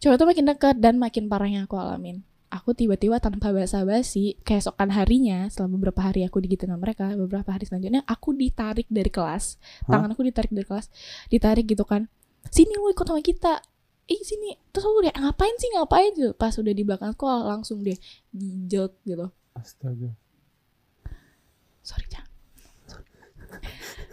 Coba 0.00 0.14
tuh 0.16 0.26
makin 0.30 0.46
dekat 0.48 0.76
dan 0.78 0.96
makin 0.96 1.26
parah 1.28 1.50
yang 1.50 1.66
aku 1.66 1.76
alamin 1.76 2.22
aku 2.48 2.72
tiba-tiba 2.76 3.20
tanpa 3.20 3.52
basa-basi 3.52 4.40
keesokan 4.42 4.92
harinya 4.92 5.48
setelah 5.52 5.72
beberapa 5.76 6.00
hari 6.04 6.24
aku 6.24 6.40
digituin 6.40 6.72
sama 6.72 6.80
mereka 6.80 7.12
beberapa 7.14 7.48
hari 7.52 7.68
selanjutnya 7.68 8.02
aku 8.08 8.34
ditarik 8.34 8.88
dari 8.88 9.10
kelas. 9.12 9.60
Hah? 9.86 9.96
tangan 9.96 10.08
aku 10.12 10.22
ditarik 10.26 10.52
dari 10.52 10.66
kelas. 10.66 10.86
Ditarik 11.28 11.64
gitu 11.68 11.84
kan 11.84 12.08
sini 12.48 12.72
lu 12.76 12.88
ikut 12.92 13.04
sama 13.04 13.20
kita. 13.20 13.60
Ih 14.08 14.24
sini. 14.24 14.56
Terus 14.72 14.88
aku 14.88 15.04
udah 15.04 15.12
ngapain 15.20 15.52
sih 15.60 15.68
ngapain? 15.76 16.12
Gitu. 16.16 16.32
Pas 16.32 16.56
udah 16.56 16.72
di 16.72 16.80
belakang 16.80 17.12
sekolah 17.12 17.44
langsung 17.44 17.84
dia 17.84 18.00
ginjot 18.32 18.96
gitu. 19.04 19.28
Astaga. 19.52 20.16
sorry 21.84 22.04
Cang 22.12 22.28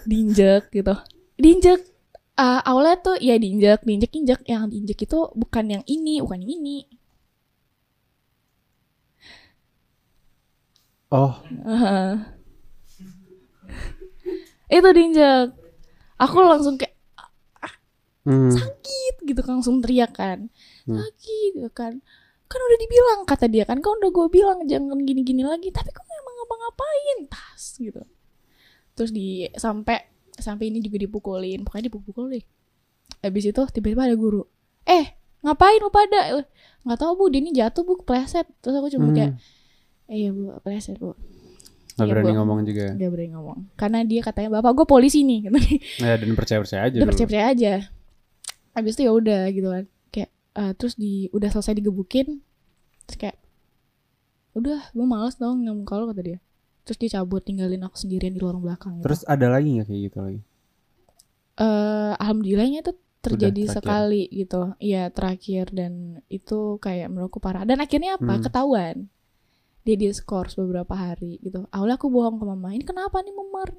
diinjek 0.06 0.70
gitu. 0.72 0.96
Diinjek. 1.36 1.82
Uh, 2.36 2.60
awalnya 2.68 3.00
tuh 3.00 3.15
ya 3.24 3.39
diinjek 3.39 3.88
diinjek 3.88 4.12
injek 4.12 4.39
yang 4.44 4.68
diinjek 4.68 5.08
itu 5.08 5.20
bukan 5.39 5.72
yang 5.72 5.84
ini 5.88 6.20
bukan 6.20 6.44
yang 6.44 6.60
ini 6.60 6.84
Oh, 11.16 11.34
Heeh. 11.64 12.12
itu 14.76 14.90
diinjek 14.92 15.56
aku 16.20 16.38
langsung 16.42 16.76
kayak 16.80 16.96
hmm. 18.26 18.52
sakit 18.52 19.16
gitu 19.24 19.40
kan 19.46 19.62
langsung 19.62 19.80
teriak 19.80 20.12
kan. 20.16 20.50
Hmm. 20.86 20.98
sakit 21.00 21.51
gitu 21.62 21.72
kan. 21.72 22.01
Kan 22.46 22.60
udah 22.62 22.78
dibilang 22.78 23.20
kata 23.25 23.46
dia 23.50 23.64
kan. 23.66 23.82
Kan 23.82 23.98
udah 24.01 24.10
gue 24.12 24.28
bilang 24.30 24.60
jangan 24.70 25.01
gini-gini 25.01 25.42
lagi. 25.46 25.74
Tapi 25.74 25.90
kok 25.90 26.06
emang 26.06 26.36
ngapa-ngapain? 26.44 27.18
Tas 27.30 27.64
gitu. 27.78 28.01
Terus 28.96 29.12
di 29.12 29.50
sampai 29.58 30.06
sampai 30.38 30.70
ini 30.70 30.80
juga 30.82 31.01
dipukulin. 31.01 31.66
Pokoknya 31.66 31.86
dipukul 31.90 32.25
deh. 32.32 32.46
Habis 33.25 33.50
itu 33.50 33.62
tiba-tiba 33.74 34.06
ada 34.06 34.16
guru. 34.18 34.46
Eh 34.86 35.18
ngapain 35.42 35.82
lu 35.82 35.90
pada? 35.90 36.46
Nggak 36.86 37.00
tahu 37.01 37.12
bu. 37.18 37.25
Dia 37.34 37.40
ini 37.42 37.51
jatuh 37.54 37.82
bu. 37.82 37.98
Kepleset. 38.06 38.46
Terus 38.62 38.75
aku 38.78 38.90
cuma 38.94 39.10
Hmm. 39.10 39.18
kayak 39.18 39.32
iya 40.07 40.29
bu 40.29 40.53
kepleset 40.59 40.98
bu 40.98 41.13
Nggak 41.96 42.01
Iya, 42.01 42.11
berani 42.11 42.27
Bu. 42.27 42.35
ngomong 42.35 42.59
juga. 42.63 42.83
ya? 42.83 42.94
Gak 42.98 43.09
berani 43.09 43.29
ngomong 43.31 43.59
Karena 43.74 44.00
dia 44.03 44.20
katanya 44.20 44.50
Bapak 44.51 44.72
gue 44.74 44.85
polisi 44.85 45.24
nih 45.24 45.39
gitu. 45.46 45.55
Ya 45.98 46.13
dan 46.13 46.29
percaya-percaya 46.33 46.81
aja 46.83 46.91
Udah 46.91 47.00
dulu. 47.00 47.09
percaya-percaya 47.09 47.46
aja 47.48 47.74
Habis 48.72 48.91
itu 48.94 49.01
ya 49.01 49.11
udah 49.11 49.41
gitu 49.48 49.68
kan 49.72 49.83
Kayak 50.09 50.29
eh, 50.53 50.72
Terus 50.75 50.94
di 50.94 51.31
Udah 51.31 51.48
selesai 51.50 51.72
digebukin 51.74 52.44
Terus 53.07 53.15
kayak 53.18 53.37
Udah 54.53 54.91
gue 54.91 55.05
males 55.05 55.35
dong 55.35 55.63
ngomong 55.63 55.83
kalau 55.83 56.07
kata 56.07 56.20
dia 56.22 56.39
Terus 56.83 56.98
dia 56.98 57.15
cabut 57.15 57.39
tinggalin 57.41 57.79
aku 57.81 57.96
sendirian 57.96 58.29
di 58.29 58.39
lorong 58.39 58.59
belakang 58.61 59.00
gitu. 59.00 59.07
Terus 59.07 59.24
ada 59.24 59.48
lagi 59.48 59.68
nggak 59.72 59.87
kayak 59.87 60.01
gitu 60.05 60.18
lagi? 60.20 60.39
eh 61.55 62.11
Alhamdulillahnya 62.13 62.79
itu 62.81 62.91
terjadi 63.22 63.63
sekali 63.72 64.27
gitu 64.27 64.75
Iya 64.77 65.07
terakhir 65.09 65.72
Dan 65.72 66.20
itu 66.27 66.75
kayak 66.77 67.07
menurutku 67.07 67.39
parah 67.39 67.63
Dan 67.63 67.79
akhirnya 67.79 68.20
apa? 68.20 68.35
Hmm. 68.35 68.44
Ketahuan 68.44 68.96
Dia 69.86 69.96
diskors 69.96 70.54
beberapa 70.54 70.92
hari 70.92 71.38
gitu 71.40 71.70
Awalnya 71.70 71.96
aku 71.96 72.10
bohong 72.10 72.36
ke 72.36 72.46
mama 72.46 72.74
Ini 72.74 72.82
kenapa 72.82 73.22
nih 73.22 73.32
memar 73.32 73.70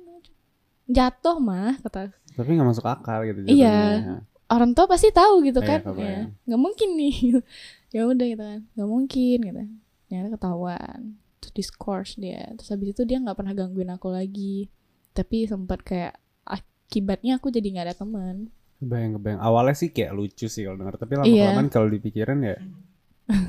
Jatuh 0.86 1.36
mah 1.36 1.74
kata 1.80 2.14
Tapi 2.32 2.48
nggak 2.48 2.68
masuk 2.68 2.86
akal 2.86 3.26
gitu. 3.26 3.42
Iya. 3.44 3.98
jatuhnya. 3.98 4.16
orang 4.46 4.70
tua 4.72 4.86
pasti 4.86 5.10
tahu 5.10 5.42
gitu 5.42 5.58
Iya, 5.58 5.66
kan 5.68 5.80
kebayang. 5.82 6.06
ya 6.06 6.22
nggak 6.46 6.60
mungkin 6.60 6.88
nih 6.94 7.16
ya 7.94 8.02
udah 8.04 8.26
gitu 8.28 8.44
kan 8.44 8.60
nggak 8.70 8.86
mungkin 8.88 9.36
gitu 9.42 9.62
ternyata 10.06 10.28
ketahuan 10.32 10.98
terus 11.36 11.52
diskors 11.52 12.10
dia 12.14 12.54
terus 12.54 12.70
habis 12.70 12.88
itu 12.88 13.02
dia 13.02 13.18
nggak 13.18 13.34
pernah 13.34 13.50
gangguin 13.52 13.90
aku 13.90 14.06
lagi 14.08 14.70
tapi 15.10 15.42
sempat 15.44 15.82
kayak 15.82 16.14
akibatnya 16.46 17.36
aku 17.36 17.50
jadi 17.50 17.66
nggak 17.66 17.86
ada 17.86 17.96
teman 17.96 18.36
Kebayang, 18.76 19.16
kebayang. 19.16 19.40
Awalnya 19.40 19.74
sih 19.74 19.88
kayak 19.88 20.12
lucu 20.12 20.46
sih 20.46 20.62
kalau 20.62 20.76
denger, 20.76 20.94
tapi 20.96 21.12
Iya. 21.16 21.18
lama-kelamaan 21.18 21.68
kalau 21.68 21.88
dipikirin 21.88 22.40
ya 22.44 22.56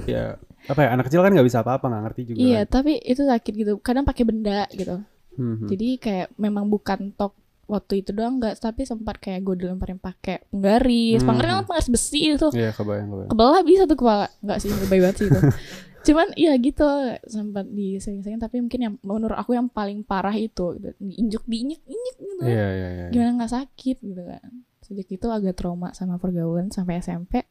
ya 0.07 0.23
apa 0.65 0.79
ya 0.79 0.89
anak 0.91 1.05
kecil 1.05 1.21
kan 1.21 1.31
nggak 1.31 1.45
bisa 1.45 1.59
apa-apa 1.59 1.85
nggak 1.85 2.03
ngerti 2.03 2.21
juga 2.25 2.37
iya 2.39 2.61
kan. 2.61 2.71
tapi 2.73 2.97
itu 2.99 3.21
sakit 3.21 3.53
gitu 3.55 3.71
kadang 3.77 4.03
pakai 4.03 4.23
benda 4.23 4.65
gitu 4.71 4.97
Hmm, 5.33 5.53
hmm. 5.55 5.67
jadi 5.67 5.87
kayak 5.97 6.27
memang 6.35 6.65
bukan 6.65 7.13
tok 7.13 7.37
waktu 7.63 8.01
itu 8.01 8.09
doang 8.09 8.41
nggak 8.41 8.57
tapi 8.57 8.81
sempat 8.83 9.17
kayak 9.17 9.43
gue 9.43 9.55
dilemparin 9.59 9.95
pakai 9.95 10.41
penggaris 10.47 11.19
Hmm. 11.19 11.29
penggaris 11.29 11.51
kan 11.51 11.63
penggaris 11.63 11.89
besi 11.91 12.21
itu 12.31 12.47
Iya 12.49 12.71
kebayang 12.71 13.05
kebayang. 13.07 13.29
kebelah 13.29 13.61
bisa 13.61 13.83
tuh 13.83 13.95
kepala 13.95 14.25
nggak 14.39 14.57
sih 14.57 14.69
lebay 14.71 14.97
banget 14.97 15.15
sih 15.15 15.27
itu 15.27 15.39
cuman 16.07 16.27
ya 16.33 16.55
gitu 16.55 16.87
sempat 17.23 17.65
disering-sering 17.67 18.39
tapi 18.39 18.57
mungkin 18.57 18.79
yang 18.81 18.93
menurut 18.99 19.35
aku 19.35 19.53
yang 19.53 19.67
paling 19.67 20.01
parah 20.01 20.33
itu 20.33 20.73
gitu. 20.73 20.89
diinjuk 20.97 21.43
diinjek 21.43 21.81
injek 21.83 22.15
gitu 22.17 22.41
Iya 22.41 22.67
iya 22.71 22.87
iya. 22.89 23.05
gimana 23.11 23.31
nggak 23.37 23.53
sakit 23.53 23.97
gitu 24.01 24.23
kan 24.23 24.41
sejak 24.81 25.05
itu 25.05 25.27
agak 25.27 25.53
trauma 25.53 25.91
sama 25.91 26.15
pergaulan 26.15 26.71
sampai 26.71 26.97
SMP 26.97 27.43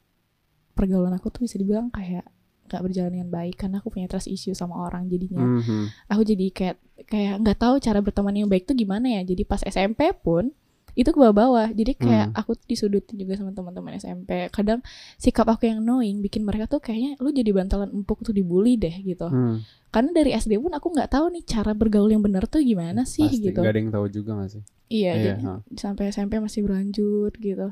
pergaulan 0.72 1.12
aku 1.12 1.28
tuh 1.28 1.40
bisa 1.40 1.54
dibilang 1.54 1.86
kayak 1.88 2.26
nggak 2.66 2.82
berjalan 2.82 3.10
dengan 3.10 3.30
baik 3.30 3.54
karena 3.56 3.78
aku 3.78 3.88
punya 3.88 4.06
trust 4.06 4.26
issue 4.26 4.52
sama 4.52 4.76
orang 4.76 5.06
jadinya. 5.06 5.40
Hmm, 5.40 5.62
hmm. 5.62 5.84
aku 6.06 6.22
jadi 6.22 6.46
kayak 6.50 6.76
kayak 7.06 7.34
nggak 7.40 7.58
tahu 7.58 7.74
cara 7.78 7.98
berteman 7.98 8.34
yang 8.34 8.48
baik 8.48 8.66
tuh 8.66 8.74
gimana 8.74 9.06
ya. 9.08 9.22
Jadi 9.22 9.42
pas 9.42 9.60
SMP 9.60 10.10
pun 10.12 10.50
itu 10.96 11.12
ke 11.12 11.20
bawah 11.20 11.68
jadi 11.70 11.92
kayak 11.92 12.26
Hmm. 12.32 12.40
aku 12.40 12.56
disudutin 12.64 13.20
juga 13.20 13.36
sama 13.36 13.52
teman-teman 13.52 14.00
SMP 14.00 14.48
kadang 14.48 14.80
sikap 15.20 15.44
aku 15.44 15.68
yang 15.68 15.84
knowing 15.84 16.24
bikin 16.24 16.40
mereka 16.40 16.64
tuh 16.66 16.80
kayaknya 16.80 17.20
lu 17.20 17.28
jadi 17.30 17.52
bantalan 17.52 17.92
empuk 17.92 18.24
tuh 18.24 18.32
dibully 18.32 18.80
deh 18.80 18.96
gitu. 19.04 19.28
Hmm, 19.28 19.60
karena 19.92 20.16
dari 20.16 20.32
SD 20.32 20.56
pun 20.56 20.72
aku 20.72 20.88
nggak 20.90 21.12
tahu 21.12 21.28
nih 21.36 21.44
cara 21.44 21.76
bergaul 21.76 22.08
yang 22.08 22.24
benar 22.24 22.48
tuh 22.48 22.64
gimana 22.64 23.04
sih 23.04 23.28
pasti 23.28 23.44
gitu. 23.44 23.60
nggak 23.60 23.72
ada 23.72 23.80
yang 23.84 23.92
tahu 23.92 24.06
juga 24.08 24.30
nggak 24.40 24.50
sih? 24.50 24.62
iya 24.88 25.12
Iya, 25.12 25.24
jadi 25.36 25.42
sampai 25.76 26.04
SMP 26.08 26.32
masih 26.40 26.60
berlanjut 26.64 27.32
gitu. 27.36 27.68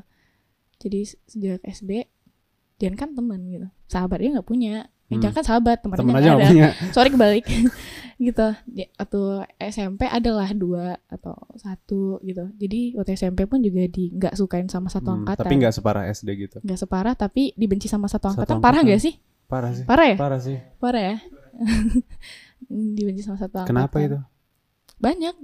Jadi 0.77 0.99
se- 1.01 1.17
sejak 1.25 1.65
SD 1.65 2.05
Dian 2.75 2.93
kan 2.93 3.11
teman 3.11 3.39
gitu 3.45 3.67
sahabatnya 3.85 4.29
nggak 4.35 4.47
punya 4.47 4.75
Hmm. 5.05 5.21
Jangan 5.21 5.37
kan 5.37 5.45
sahabat 5.45 5.77
teman 5.79 6.01
aja 6.01 6.01
nggak 6.01 6.17
ada 6.17 6.49
punya. 6.49 6.69
sorry 6.97 7.09
kebalik 7.09 7.45
gitu 8.17 8.47
atau 8.97 9.23
SMP 9.61 10.01
adalah 10.03 10.49
dua 10.49 10.97
atau 11.05 11.37
satu 11.53 12.17
gitu 12.19 12.49
jadi 12.55 12.97
waktu 12.97 13.13
SMP 13.13 13.45
pun 13.45 13.61
juga 13.61 13.85
di 13.85 14.09
nggak 14.09 14.33
sukain 14.33 14.65
sama 14.65 14.89
satu 14.89 15.13
Hmm, 15.13 15.21
angkatan 15.21 15.45
tapi 15.45 15.55
nggak 15.55 15.71
separah 15.71 16.09
SD 16.09 16.29
gitu. 16.39 16.57
nggak 16.59 16.79
separah 16.79 17.13
tapi 17.13 17.53
dibenci 17.53 17.85
sama 17.85 18.09
Satu 18.09 18.33
satu 18.33 18.41
angkatan 18.41 18.57
parah 18.57 18.81
angkatan. 18.81 18.87
nggak 18.89 19.01
sih 19.03 19.13
Parah 19.45 19.71
sih. 19.71 19.85
parah 19.85 20.05
ya 20.07 20.15
Parah 20.17 20.39
sih. 20.41 20.57
parah 20.75 21.01
ya 21.03 21.15
dibenci 22.97 23.21
sama 23.21 23.37
satu 23.37 23.55
angkatan 23.59 23.69
Kenapa 23.69 23.97
itu? 24.01 24.17
banyak 24.97 25.35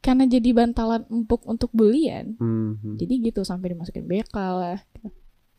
karena 0.00 0.24
jadi 0.26 0.50
bantalan 0.52 1.06
empuk 1.06 1.44
untuk 1.44 1.70
bulian 1.70 2.34
Hmm, 2.36 2.74
hmm. 2.76 2.96
jadi 2.96 3.14
gitu 3.22 3.40
sampai 3.42 3.70
dimasukin 3.70 4.02
BK 4.02 4.34
lah 4.34 4.82
Ke- 4.92 5.14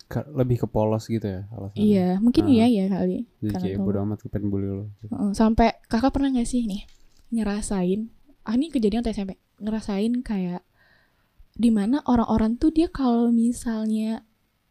lebih 0.09 0.57
ke 0.59 0.67
polos 0.67 1.05
gitu 1.05 1.21
ya 1.21 1.45
alasannya. 1.49 1.77
iya 1.79 2.07
mungkin 2.17 2.43
Ah. 2.43 2.51
iya 2.51 2.65
ya 2.67 2.85
kali 2.87 3.29
Jadi 3.37 3.45
karena 3.47 3.61
kayak 3.61 3.75
tuh- 3.75 3.85
bodo 3.85 3.99
amat 4.03 4.19
kepen 4.19 4.43
bully 4.47 4.65
lo. 4.67 4.85
gitu. 4.99 5.13
Sampai 5.31 5.77
kakak 5.85 6.11
pernah 6.11 6.29
nggak 6.29 6.45
sih 6.45 6.65
nih 6.65 6.81
ngerasain 7.31 8.09
ah 8.41 8.53
ini 8.53 8.67
kejadian 8.67 8.99
waktu 8.99 9.13
SMP 9.13 9.31
ngerasain 9.57 10.13
kayak 10.19 10.65
di 11.53 11.69
mana 11.69 12.01
orang-orang 12.03 12.55
tuh 12.55 12.69
dia 12.69 12.87
kalau 12.87 13.29
misalnya 13.29 14.25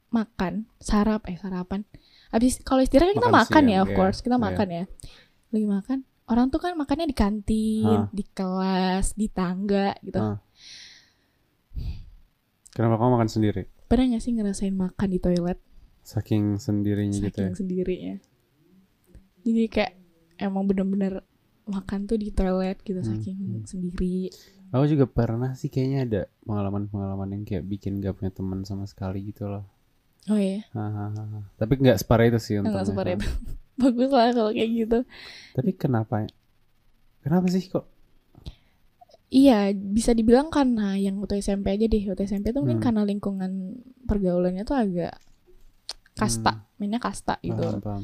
makan 0.09 0.66
sarap 0.77 1.22
eh 1.24 1.37
sarapan 1.37 1.87
habis 2.29 2.59
kalau 2.59 2.81
istirahat 2.81 3.12
kan 3.12 3.16
kita 3.16 3.29
Makan 3.29 3.38
makan 3.38 3.62
ya 3.62 3.68
siang, 3.68 3.79
of 3.79 3.88
iya. 3.88 3.94
course 3.94 4.18
kita 4.18 4.35
Iya. 4.35 4.42
makan 4.42 4.68
ya 4.68 4.85
lagi 5.48 5.66
makan 5.68 5.98
orang 6.27 6.46
tuh 6.48 6.59
kan 6.59 6.72
makannya 6.74 7.07
di 7.07 7.14
kantin 7.14 7.87
Hah. 7.87 8.09
di 8.11 8.24
kelas 8.27 9.07
di 9.14 9.27
tangga 9.29 9.94
gitu 10.01 10.18
Hah. 10.18 10.37
Kenapa 12.70 12.94
kamu 12.96 13.11
makan 13.12 13.29
sendiri? 13.29 13.62
Pernah 13.88 14.12
gak 14.12 14.22
sih 14.22 14.33
ngerasain 14.33 14.72
makan 14.72 15.09
di 15.09 15.18
toilet 15.18 15.59
Saking 16.01 16.57
sendirinya 16.57 17.16
gitu 17.18 17.29
ya. 17.29 17.33
saking 17.44 17.57
sendirinya 17.57 18.14
jadi 19.42 19.62
kayak 19.66 19.92
emang 20.38 20.64
bener-bener 20.64 21.24
makan 21.64 22.05
tuh 22.05 22.16
di 22.16 22.31
toilet 22.31 22.81
gitu 22.81 22.96
Hmm, 22.98 23.09
saking 23.11 23.37
hmm. 23.37 23.64
sendiri 23.64 24.33
Aku 24.68 24.85
juga 24.85 25.05
pernah 25.05 25.53
sih 25.53 25.68
kayaknya 25.68 25.98
ada 26.05 26.20
pengalaman-pengalaman 26.44 27.29
yang 27.33 27.42
kayak 27.42 27.64
bikin 27.64 27.98
gak 27.98 28.12
punya 28.14 28.29
teman 28.29 28.61
sama 28.62 28.85
sekali 28.85 29.24
gitu 29.24 29.48
loh. 29.48 29.64
oh 30.27 30.37
iya 30.37 30.61
Hahaha. 30.70 31.40
Tapi 31.57 31.72
nggak 31.74 31.96
separah 31.98 32.29
itu 32.29 32.37
sih 32.37 32.55
untungnya. 32.57 32.77
enggak 32.77 32.87
separah 32.87 33.12
itu 33.16 33.29
bagus 33.81 34.11
lah 34.12 34.29
kalau 34.31 34.53
kayak 34.53 34.70
gitu 34.77 34.98
Tapi 35.55 35.70
kenapa? 35.72 36.29
Kenapa 37.18 37.46
sih 37.48 37.64
kok? 37.64 37.88
Iya, 39.28 39.76
bisa 39.76 40.16
dibilang 40.16 40.48
karena 40.48 40.96
yang 40.96 41.20
waktu 41.20 41.44
SMP 41.44 41.76
aja 41.76 41.84
deh. 41.84 42.00
Waktu 42.08 42.24
SMP 42.24 42.48
tuh 42.56 42.64
mungkin 42.64 42.80
Hmm. 42.80 42.86
karena 42.88 43.02
lingkungan 43.04 43.76
pergaulannya 44.08 44.64
tuh 44.64 44.76
agak 44.80 45.20
kasta, 46.16 46.64
mainnya 46.80 46.96
kasta 46.96 47.36
gitu. 47.44 47.60
Paham, 47.60 47.80
paham. 47.84 48.02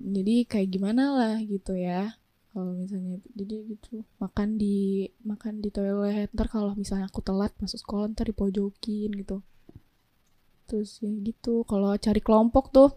Jadi 0.00 0.46
kayak 0.46 0.68
gimana 0.70 1.12
lah 1.12 1.36
gitu 1.42 1.74
ya. 1.74 2.14
Kalau 2.50 2.74
misalnya 2.74 3.18
jadi 3.34 3.62
gitu 3.66 4.02
makan 4.18 4.58
di 4.58 5.06
makan 5.22 5.58
di 5.58 5.70
toilet. 5.70 6.30
Ntar 6.34 6.46
kalau 6.50 6.74
misalnya 6.74 7.10
aku 7.10 7.22
telat 7.22 7.50
masuk 7.58 7.78
sekolah 7.82 8.10
ntar 8.14 8.30
dipojokin 8.30 9.10
gitu. 9.10 9.42
Terus 10.70 11.02
ya 11.02 11.10
gitu. 11.10 11.66
Kalau 11.66 11.94
cari 11.98 12.22
kelompok 12.22 12.70
tuh 12.70 12.90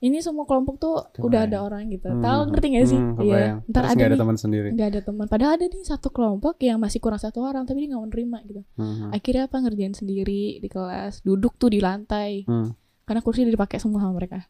ini 0.00 0.18
semua 0.18 0.44
kelompok 0.44 0.74
tuh 0.76 0.94
udah 1.18 1.44
ada 1.44 1.58
orang 1.60 1.86
gitu. 1.88 2.06
Hmm, 2.06 2.20
Tahu 2.20 2.40
ngerti 2.48 2.66
gak 2.70 2.86
sih? 2.86 2.94
hmm, 2.94 3.12
Iya. 3.14 3.16
kebayang. 3.18 3.58
Ntar 3.64 3.82
Terus 3.82 3.92
ada 3.92 4.04
ada 4.04 4.16
teman 4.16 4.36
sendiri. 4.36 4.68
nggak 4.70 4.88
ada 4.88 5.00
teman 5.02 5.26
padahal 5.26 5.52
ada 5.52 5.64
nih 5.64 5.82
satu 5.82 6.08
kelompok 6.08 6.54
yang 6.60 6.78
masih 6.78 6.98
kurang 6.98 7.18
satu 7.18 7.38
orang 7.40 7.62
tapi 7.62 7.78
dia 7.80 7.88
nggak 7.90 8.00
mau 8.00 8.08
nerima 8.08 8.38
gitu 8.42 8.62
Hmm, 8.74 9.10
akhirnya 9.10 9.44
apa 9.44 9.56
ngerjain 9.58 9.92
sendiri 9.92 10.42
di 10.56 10.68
kelas 10.68 11.20
duduk 11.20 11.54
tuh 11.56 11.68
di 11.68 11.78
lantai 11.78 12.42
hmm. 12.42 12.70
karena 13.04 13.20
kursi 13.20 13.42
udah 13.42 13.54
dipakai 13.54 13.78
semua 13.78 14.00
sama 14.00 14.14
mereka 14.14 14.46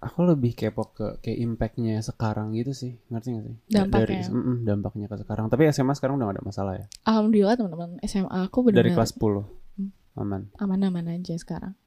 Aku 0.00 0.18
lebih 0.20 0.50
kepo 0.52 0.90
ke 0.90 1.18
kayak 1.20 1.38
impactnya 1.40 1.98
sekarang 1.98 2.50
gitu 2.52 2.70
sih, 2.72 2.98
ngerti 3.06 3.28
gak 3.30 3.44
sih? 3.44 3.54
Dampaknya. 3.68 4.18
Dari, 4.18 4.34
mm-mm, 4.34 4.56
dampaknya 4.62 5.06
ke 5.06 5.14
sekarang. 5.16 5.46
Tapi 5.46 5.70
SMA 5.70 5.94
sekarang 5.94 6.18
udah 6.18 6.26
gak 6.26 6.36
ada 6.36 6.42
masalah 6.42 6.72
ya. 6.74 6.86
alhamdulillah 7.04 7.54
teman-teman 7.54 7.90
SMA 8.02 8.26
aku 8.42 8.66
Dari 8.66 8.90
benar 8.90 8.98
kelas 8.98 9.14
10 9.14 9.46
Hmm. 9.72 9.90
aman. 10.16 10.42
aman-aman 10.56 11.06
aja 11.08 11.32
sekarang 11.34 11.78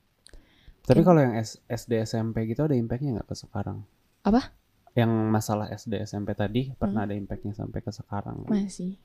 Tapi 0.85 1.01
kalau 1.01 1.19
yang 1.19 1.35
S- 1.35 1.57
SD 1.65 1.97
SMP 1.99 2.45
gitu 2.45 2.61
ada 2.61 2.73
impactnya 2.73 3.15
nggak 3.15 3.27
ke 3.27 3.35
sekarang? 3.35 3.81
Apa? 4.21 4.53
Yang 4.93 5.11
masalah 5.27 5.67
SD 5.69 5.99
SMP 5.99 6.31
tadi 6.31 6.71
pernah 6.71 7.03
ada 7.03 7.11
impactnya 7.11 7.51
sampai 7.51 7.79
ke 7.79 7.89
sekarang? 7.89 8.45
masih 8.45 8.95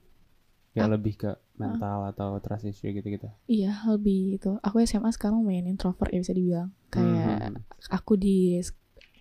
Ya 0.70 0.86
Ah. 0.86 0.88
lebih 0.88 1.18
ke 1.18 1.30
mental 1.56 2.06
atau 2.06 2.38
trust 2.38 2.62
issue 2.64 2.88
gitu-gitu. 2.88 3.26
iya 3.44 3.74
lebih 3.84 4.38
itu 4.38 4.54
aku 4.60 4.78
SMA 4.80 5.10
sekarang 5.10 5.42
main 5.42 5.66
introvert 5.66 6.06
ya 6.08 6.20
bisa 6.20 6.30
dibilang 6.30 6.70
kayak 6.88 7.38
Hmm. 7.42 7.58
aku 7.90 8.14
di 8.14 8.62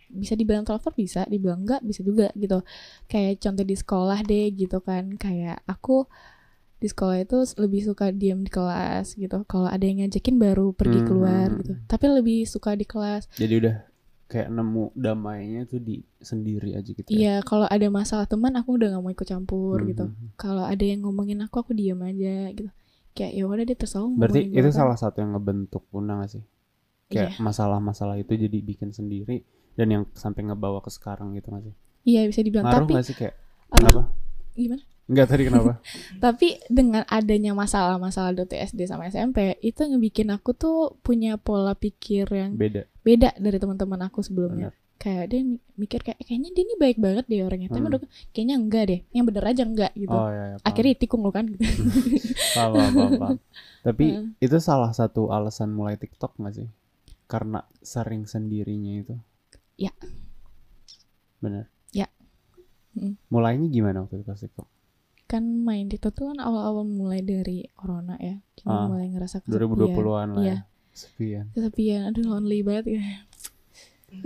bisa 0.09 0.33
dibilang 0.33 0.61
introvert 0.61 0.93
bisa 0.93 1.25
dibilang 1.25 1.65
enggak 1.65 1.81
bisa 1.81 2.01
juga 2.01 2.29
gitu 2.33 2.61
kayak 3.05 3.37
contoh 3.39 3.61
di 3.61 3.73
sekolah 3.73 4.21
deh 4.21 4.45
gitu 4.51 4.77
kan 4.79 5.09
kayak 5.15 5.65
aku 5.65 6.05
di 6.79 6.87
sekolah 6.87 7.17
itu 7.19 7.35
lebih 7.55 7.81
suka 7.85 8.09
diam 8.11 8.39
di 8.39 8.49
kelas 8.49 9.13
gitu 9.13 9.43
kalau 9.45 9.67
ada 9.67 9.83
yang 9.83 9.99
ngajakin 10.01 10.35
baru 10.35 10.71
pergi 10.71 10.99
Hmm, 10.99 11.07
keluar 11.07 11.47
hmm, 11.47 11.59
gitu 11.59 11.73
tapi 11.85 12.05
lebih 12.07 12.37
suka 12.43 12.73
di 12.73 12.83
kelas 12.83 13.27
Jadi 13.35 13.53
udah 13.59 13.75
kayak 14.25 14.47
nemu 14.47 14.93
damainya 14.93 15.65
tuh 15.65 15.79
di 15.79 15.99
sendiri 16.19 16.73
aja 16.73 16.85
gitu 16.87 17.03
ya. 17.05 17.11
iya 17.11 17.35
kalau 17.41 17.65
ada 17.65 17.87
masalah 17.89 18.25
teman 18.25 18.53
aku 18.53 18.77
udah 18.77 18.93
nggak 18.93 19.01
mau 19.01 19.11
ikut 19.11 19.27
campur 19.27 19.77
Hmm, 19.77 19.87
gitu 19.87 20.05
hmm. 20.05 20.27
kalau 20.35 20.63
ada 20.63 20.81
yang 20.81 21.01
ngomongin 21.01 21.41
aku 21.41 21.59
aku 21.59 21.71
diam 21.73 21.99
aja 22.01 22.53
gitu 22.53 22.69
kayak 23.11 23.31
ya 23.33 23.43
udah 23.43 23.65
dia 23.65 23.75
terserah 23.75 24.05
mau 24.05 24.15
Berarti 24.15 24.39
itu 24.47 24.69
kan. 24.69 24.75
salah 24.75 24.95
satu 24.95 25.17
yang 25.19 25.33
ngebentuk 25.33 25.83
Una 25.91 26.21
gak 26.21 26.31
sih? 26.31 26.43
Kayak 27.09 27.41
masalah-masalah 27.41 28.15
itu 28.15 28.37
jadi 28.37 28.57
bikin 28.61 28.93
sendiri 28.93 29.41
dan 29.73 29.89
yang 29.89 30.03
sampai 30.13 30.45
ngebawa 30.45 30.79
ke 30.79 30.87
sekarang 30.89 31.33
gitu 31.33 31.49
gak 31.49 31.65
sih? 31.65 31.75
iya 32.05 32.23
bisa 32.23 32.39
dibilang 32.39 32.63
Ngaruh 32.63 32.85
tapi 32.85 32.93
gak 32.93 33.03
sih 33.03 33.15
kayak 33.17 33.35
apa? 33.67 33.75
kenapa? 33.75 34.01
gimana 34.53 34.83
Enggak 35.09 35.25
tadi 35.27 35.49
kenapa? 35.49 35.81
Tapi 36.23 36.61
dengan 36.69 37.01
adanya 37.09 37.51
masalah-masalah 37.51 38.37
di 38.37 38.45
SD 38.53 38.85
sama 38.85 39.09
SMP 39.09 39.57
itu 39.59 39.81
ngebikin 39.81 40.29
aku 40.29 40.53
tuh 40.53 40.77
punya 41.01 41.35
pola 41.35 41.73
pikir 41.73 42.29
yang 42.29 42.53
Beda. 42.53 42.85
beda 43.01 43.33
dari 43.35 43.57
teman-teman 43.57 44.05
aku 44.05 44.21
sebelumnya. 44.21 44.69
Benar. 44.69 44.87
Kayak 44.99 45.25
dia 45.31 45.41
mi- 45.41 45.63
mikir 45.79 46.03
kayak 46.03 46.19
kayaknya 46.21 46.49
dia 46.51 46.61
ini 46.61 46.75
baik 46.75 46.97
banget 46.99 47.25
deh 47.25 47.41
orangnya. 47.41 47.71
Tapi 47.71 47.79
Hmm. 47.79 47.87
menurut 47.87 48.03
kayaknya 48.29 48.55
enggak 48.59 48.83
deh. 48.85 48.99
Yang 49.09 49.25
bener 49.31 49.43
aja 49.47 49.63
enggak 49.63 49.91
gitu. 49.95 50.11
Oh 50.11 50.27
iya, 50.27 50.43
iya 50.45 50.55
paham. 50.59 50.67
Akhirnya 50.69 50.93
tikung 50.93 51.21
lo 51.23 51.31
kan 51.31 51.45
gitu. 51.47 51.63
paham, 52.55 52.71
paham, 52.75 53.11
paham. 53.17 53.37
Tapi 53.81 54.05
Heeh. 54.11 54.25
itu 54.37 54.57
salah 54.59 54.91
satu 54.91 55.31
alasan 55.31 55.71
mulai 55.71 55.95
TikTok 55.95 56.37
gak 56.37 56.53
sih? 56.53 56.67
Karena 57.25 57.63
sering 57.79 58.27
sendirinya 58.27 58.93
itu. 58.99 59.15
Ya. 59.79 59.95
Bener. 61.39 61.71
Ya. 61.89 62.11
Mm. 62.91 63.15
Mulainya 63.31 63.67
gimana 63.71 64.03
waktu 64.03 64.19
itu 64.19 64.27
pas 64.27 64.35
TikTok? 64.35 64.67
Kan 65.29 65.43
main 65.61 65.85
TikTok 65.85 66.11
tuh 66.11 66.25
kan 66.27 66.39
awal-awal 66.39 66.83
mulai 66.83 67.21
dari 67.21 67.69
corona 67.71 68.17
ya. 68.17 68.41
Kita 68.51 68.65
Ah, 68.67 68.89
mulai 68.89 69.07
ngerasa 69.07 69.39
kesepian. 69.39 69.69
2020-an 69.69 70.29
lah 70.31 70.41
Iya. 70.41 70.49
ya. 70.51 70.59
Sepian. 70.91 71.45
kesepian 71.53 72.01
aduh 72.09 72.25
lonely 72.27 72.59
banget 72.59 72.85
ya 72.91 73.03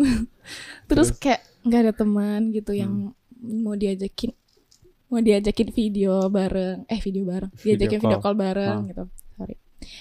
terus, 0.90 1.14
kayak 1.14 1.44
nggak 1.62 1.80
ada 1.82 1.94
teman 1.94 2.50
gitu 2.50 2.74
yang 2.74 3.14
mau 3.38 3.76
diajakin 3.76 4.32
mau 5.08 5.20
diajakin 5.20 5.70
video 5.70 6.26
bareng 6.28 6.88
eh 6.88 6.98
video 6.98 7.24
bareng 7.24 7.52
Video 7.54 7.78
diajakin 7.78 8.00
call. 8.00 8.10
video 8.10 8.20
call 8.20 8.36
bareng 8.36 8.74
Ah. 8.74 8.88
gitu 8.88 9.04
sorry 9.30 9.56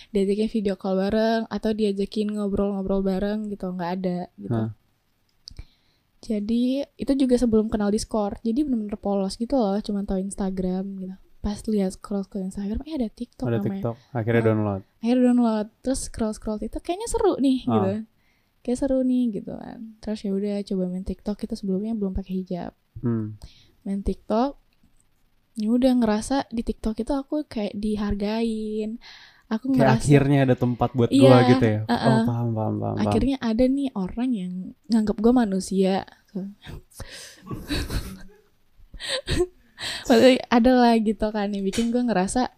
diajakin 0.09 0.49
video 0.49 0.75
call 0.75 0.97
bareng 0.97 1.43
atau 1.47 1.71
diajakin 1.71 2.27
ngobrol-ngobrol 2.31 3.03
bareng 3.03 3.39
gitu 3.47 3.67
nggak 3.69 3.91
ada 4.01 4.19
gitu 4.39 4.55
Hah. 4.55 4.71
Jadi 6.23 6.65
itu 6.95 7.13
juga 7.17 7.35
sebelum 7.35 7.67
kenal 7.67 7.91
Discord 7.91 8.39
jadi 8.41 8.63
bener-bener 8.63 8.95
polos 8.95 9.35
gitu 9.35 9.55
loh 9.55 9.75
cuma 9.79 10.03
tahu 10.03 10.19
Instagram 10.19 10.85
gitu 10.97 11.15
pas 11.39 11.59
lihat 11.61 11.91
scroll 11.93 12.23
ke 12.25 12.39
Instagram 12.39 12.79
eh 12.85 12.95
ada 12.95 13.09
TikTok 13.09 13.45
Ada 13.45 13.59
namanya 13.59 13.75
TikTok. 13.75 13.97
Akhirnya 14.13 14.39
Ah. 14.39 14.47
download. 14.47 14.81
akhirnya 14.97 15.25
download 15.25 15.67
terus 15.81 16.01
scroll 16.01 16.31
scroll 16.31 16.57
TikTok 16.57 16.81
kayaknya 16.81 17.09
seru 17.09 17.35
nih 17.37 17.59
Ah. 17.61 17.71
gitu 17.75 17.91
kayak 18.63 18.79
seru 18.79 18.99
nih 19.03 19.25
gitu 19.33 19.53
kan 19.53 19.79
terus 19.99 20.19
ya 20.21 20.31
udah 20.31 20.57
coba 20.63 20.83
main 20.87 21.03
TikTok 21.03 21.37
kita 21.37 21.55
sebelumnya 21.55 21.93
belum 21.93 22.13
pakai 22.13 22.33
hijab 22.37 22.71
Hmm. 22.97 23.35
main 23.83 24.01
TikTok 24.01 24.55
ya 25.55 25.69
udah 25.69 25.93
ngerasa 25.97 26.47
di 26.49 26.63
TikTok 26.63 26.97
itu 26.97 27.13
aku 27.13 27.43
kayak 27.45 27.75
dihargain 27.75 29.03
aku 29.53 29.65
Kayak 29.69 29.77
ngerasa 29.77 30.01
akhirnya 30.01 30.39
ada 30.43 30.57
tempat 30.57 30.91
buat 30.93 31.09
Iya, 31.09 31.21
gua 31.23 31.39
gitu 31.47 31.65
ya. 31.67 31.81
uh-uh. 31.85 32.01
Oh, 32.03 32.21
paham, 32.25 32.49
paham, 32.49 32.49
paham. 32.53 32.75
paham. 32.81 32.97
akhirnya 32.99 33.37
ada 33.39 33.65
nih 33.67 33.89
orang 33.95 34.31
yang 34.33 34.53
nganggap 34.89 35.17
gue 35.19 35.33
manusia 35.35 35.95
Padahal 40.05 40.39
ada 40.49 40.73
lah 40.73 40.95
gitu 40.97 41.27
kan 41.29 41.49
yang 41.49 41.63
bikin 41.63 41.91
gue 41.91 42.01
ngerasa 42.01 42.49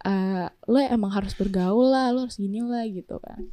eh, 0.00 0.46
lo 0.64 0.78
emang 0.80 1.10
harus 1.10 1.34
bergaul 1.34 1.90
lah 1.90 2.08
lo 2.08 2.24
harus 2.24 2.38
gini 2.38 2.60
lah 2.60 2.86
gitu 2.86 3.18
kan 3.18 3.50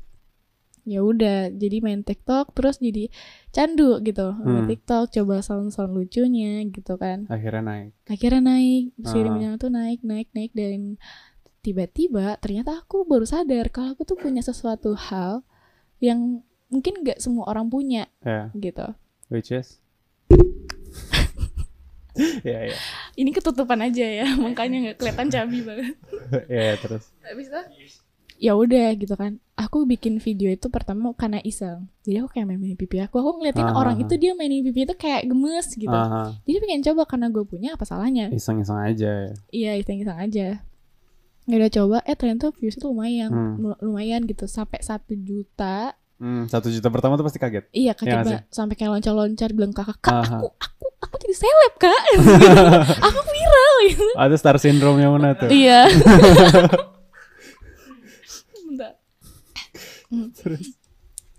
ya 0.85 1.01
udah 1.01 1.49
jadi 1.49 1.81
main 1.81 2.05
TikTok 2.05 2.53
terus 2.53 2.77
jadi 2.77 3.09
candu 3.49 3.97
gitu 3.99 4.29
Hmm. 4.29 4.45
main 4.45 4.69
TikTok 4.69 5.09
coba 5.11 5.41
sound-sound 5.41 5.89
lucunya 5.91 6.61
gitu 6.69 6.93
kan 6.95 7.25
Akhirnya 7.25 7.65
naik. 7.65 7.89
akhirnya 8.05 8.41
naik 8.45 8.93
Ah. 8.95 9.09
seiringnya 9.09 9.57
tuh 9.57 9.73
naik 9.73 10.05
naik 10.05 10.29
naik 10.31 10.53
dan 10.53 11.01
tiba-tiba 11.65 12.37
ternyata 12.37 12.85
aku 12.85 13.03
baru 13.03 13.25
sadar 13.25 13.73
kalau 13.73 13.97
aku 13.97 14.05
tuh 14.05 14.15
punya 14.15 14.39
sesuatu 14.39 14.93
hal 14.93 15.41
yang 15.97 16.45
mungkin 16.69 17.01
nggak 17.01 17.17
semua 17.17 17.49
orang 17.49 17.65
punya 17.65 18.05
Ya, 18.21 18.53
gitu. 18.53 18.85
Which 19.33 19.49
is? 19.49 19.81
Ya 22.47 22.71
ya. 22.71 22.77
Ini 23.19 23.27
ketutupan 23.35 23.75
aja 23.83 24.07
ya 24.07 24.23
makanya 24.45 24.91
nggak 24.91 24.97
kelihatan 25.03 25.27
cabi 25.27 25.59
banget. 25.67 25.95
Ya 26.47 26.61
ya, 26.71 26.73
terus. 26.79 27.11
Habis 27.19 27.51
itu 27.51 27.61
ya 28.35 28.51
udah 28.55 28.95
gitu 28.95 29.15
kan. 29.19 29.43
Aku 29.55 29.83
bikin 29.83 30.23
video 30.23 30.47
itu 30.47 30.71
pertama 30.71 31.11
karena 31.11 31.43
iseng. 31.43 31.91
Jadi 32.07 32.23
aku 32.23 32.31
kayak 32.31 32.47
main 32.47 32.79
pipi 32.79 33.03
aku. 33.03 33.19
Aku 33.19 33.39
ngeliatin 33.39 33.67
Ah, 33.67 33.75
orang 33.75 33.99
ah, 33.99 34.03
itu 34.07 34.15
dia 34.15 34.31
mainin 34.31 34.63
pipi 34.63 34.87
itu 34.87 34.95
kayak 34.95 35.27
gemes 35.27 35.67
gitu. 35.75 35.91
Aha, 35.91 36.39
jadi 36.47 36.57
pengen 36.63 36.81
coba 36.87 37.03
karena 37.03 37.27
gue 37.31 37.43
punya 37.43 37.75
apa 37.75 37.83
salahnya? 37.83 38.31
Iseng-iseng 38.31 38.79
aja 38.79 39.11
ya. 39.27 39.33
iya 39.51 39.71
iseng-iseng 39.75 40.15
aja 40.15 40.63
ya 41.45 41.55
udah 41.55 41.71
coba 41.71 41.97
eh 42.01 42.13
ternyata 42.13 42.49
views 42.51 42.73
itu 42.73 42.85
lumayan 42.85 43.29
Hmm. 43.29 43.53
Lu- 43.59 43.79
lumayan 43.83 44.23
gitu 44.23 44.45
sampai 44.45 44.79
satu 44.79 45.13
juta 45.15 45.93
Hmm, 46.15 46.47
satu 46.47 46.67
juta 46.67 46.87
pertama 46.87 47.13
tuh 47.13 47.23
pasti 47.23 47.37
kaget. 47.37 47.67
iya 47.69 47.91
Ya 47.91 47.93
kaget 47.93 48.13
nggak 48.13 48.25
banget 48.25 48.43
sampai 48.49 48.73
kayak 48.73 48.91
loncat-loncat 48.93 49.49
bilang 49.51 49.69
kakak 49.69 49.99
kak 49.99 50.15
Aha. 50.15 50.37
aku 50.37 50.47
aku 50.55 50.85
aku 50.97 51.15
jadi 51.19 51.35
seleb 51.35 51.73
kak 51.77 52.01
aku 53.05 53.19
viral 53.21 53.75
gitu 53.85 54.07
Atau 54.15 54.35
star 54.35 54.55
syndrome 54.55 54.97
yang 54.97 55.11
mana 55.11 55.35
tuh? 55.35 55.51
iya. 55.51 55.85
Terus 60.35 60.75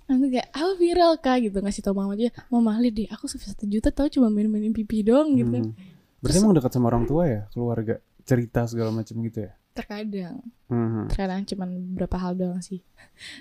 aku 0.06 0.24
kayak 0.28 0.48
aku 0.52 0.72
viral 0.76 1.12
kak 1.18 1.36
gitu 1.40 1.58
ngasih 1.58 1.82
tau 1.82 1.90
mama 1.90 2.14
aja 2.14 2.30
mama 2.46 2.76
lihat 2.76 2.94
deh 2.94 3.08
aku 3.08 3.26
sampai 3.26 3.48
satu 3.48 3.64
juta 3.66 3.90
tau 3.90 4.06
cuma 4.06 4.28
main-mainin 4.28 4.70
pipi 4.70 5.02
doang 5.02 5.34
gitu 5.34 5.56
Hmm. 5.56 5.74
Berarti 6.16 6.38
emang 6.38 6.52
dekat 6.52 6.72
sama 6.72 6.88
orang 6.88 7.04
tua 7.04 7.22
ya, 7.24 7.40
keluarga, 7.50 7.94
cerita 8.24 8.64
segala 8.64 8.88
macam 8.90 9.14
gitu 9.20 9.46
ya. 9.46 9.52
Terkadang 9.76 10.40
Mhm. 10.66 11.06
terkadang 11.06 11.44
cuman 11.44 11.68
beberapa 11.86 12.16
hal 12.16 12.32
doang 12.32 12.58
sih 12.58 12.80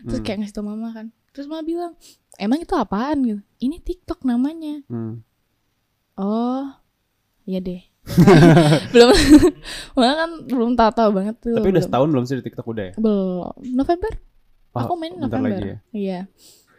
terus 0.01 0.19
Hmm. 0.19 0.25
kayak 0.25 0.37
ngasih 0.39 0.53
tau 0.53 0.63
mama 0.63 0.91
kan 0.91 1.05
terus 1.31 1.45
mama 1.45 1.61
bilang 1.61 1.93
emang 2.35 2.59
itu 2.59 2.73
apaan 2.73 3.17
gitu 3.21 3.41
ini 3.59 3.77
TikTok 3.77 4.21
namanya 4.21 4.83
Hmm. 4.85 5.23
oh 6.13 6.63
iya 7.43 7.59
deh 7.59 7.81
belum 8.91 9.09
mama 9.95 10.13
kan 10.15 10.29
belum 10.45 10.71
tahu 10.73 10.91
tahu 10.93 11.09
banget 11.11 11.35
tuh 11.39 11.53
Tapi 11.53 11.65
udah 11.65 11.73
belum. 11.73 11.85
setahun 11.85 12.07
belum 12.07 12.23
sih 12.23 12.35
di 12.35 12.43
TikTok 12.43 12.67
udah 12.67 12.83
ya? 12.85 12.93
belum 12.95 13.41
November 13.71 14.11
Oh, 14.71 14.83
aku 14.83 14.93
main 14.95 15.15
November 15.15 15.49
lagi 15.49 15.65
ya. 15.65 15.77
iya 15.89 16.19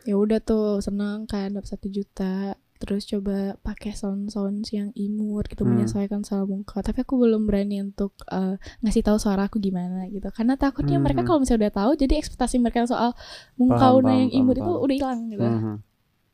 ya 0.05 0.15
udah 0.15 0.39
tuh 0.39 0.79
seneng 0.79 1.25
kan 1.25 1.49
dapat 1.51 1.67
satu 1.67 1.89
juta 1.89 2.53
terus 2.79 3.05
coba 3.05 3.37
pakai 3.59 3.93
sound 3.93 4.29
sound 4.29 4.65
yang 4.69 4.93
imut 4.93 5.47
gitu 5.47 5.63
Hmm. 5.63 5.73
menyesuaikan 5.75 6.21
sama 6.21 6.45
muka 6.47 6.81
tapi 6.81 7.01
aku 7.01 7.17
belum 7.17 7.45
berani 7.45 7.81
untuk 7.83 8.13
eh, 8.27 8.55
ngasih 8.81 9.03
tahu 9.03 9.17
suara 9.17 9.45
aku 9.45 9.57
gimana 9.59 10.07
gitu 10.07 10.29
karena 10.29 10.55
takutnya 10.55 10.95
Hmm, 10.95 11.05
mereka 11.05 11.21
hmm. 11.21 11.29
kalau 11.29 11.39
misalnya 11.39 11.61
udah 11.65 11.75
tahu 11.77 11.91
jadi 11.97 12.15
ekspektasi 12.17 12.57
mereka 12.57 12.85
soal 12.85 13.13
muka 13.55 13.87
Una 13.91 14.13
yang 14.15 14.29
paham, 14.29 14.41
imut 14.43 14.57
itu 14.57 14.65
paham. 14.67 14.83
udah 14.83 14.95
hilang 14.95 15.21
gitu 15.29 15.43
Mhm. 15.43 15.75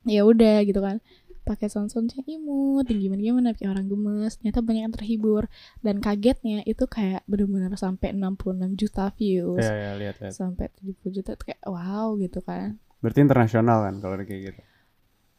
ya 0.04 0.22
udah 0.22 0.56
gitu 0.62 0.78
kan 0.78 0.98
pakai 1.42 1.66
sound 1.66 1.90
sound 1.90 2.06
yang 2.12 2.22
imut 2.32 2.86
yang 2.86 3.00
gimana 3.00 3.18
gimana 3.20 3.48
kayak 3.52 3.70
orang 3.72 3.86
gemes 3.86 4.32
ternyata 4.36 4.60
banyak 4.60 4.82
yang 4.84 4.94
terhibur 4.94 5.42
dan 5.80 5.98
kagetnya 5.98 6.62
itu 6.62 6.86
kayak 6.86 7.22
benar-benar 7.24 7.74
sampai 7.74 8.10
66 8.12 8.38
juta 8.72 9.10
views 9.12 9.58
Iya, 9.58 9.74
iya, 9.74 9.90
lihat 9.96 10.16
lihat. 10.18 10.32
sampai 10.32 10.70
70 10.72 11.10
juta 11.12 11.30
itu 11.32 11.44
kayak 11.44 11.62
wow 11.64 12.14
gitu 12.16 12.38
kan 12.40 12.78
Berarti 12.98 13.18
internasional 13.20 13.82
kan 13.82 13.94
kalau 13.98 14.14
kayak 14.20 14.42
gitu. 14.48 14.60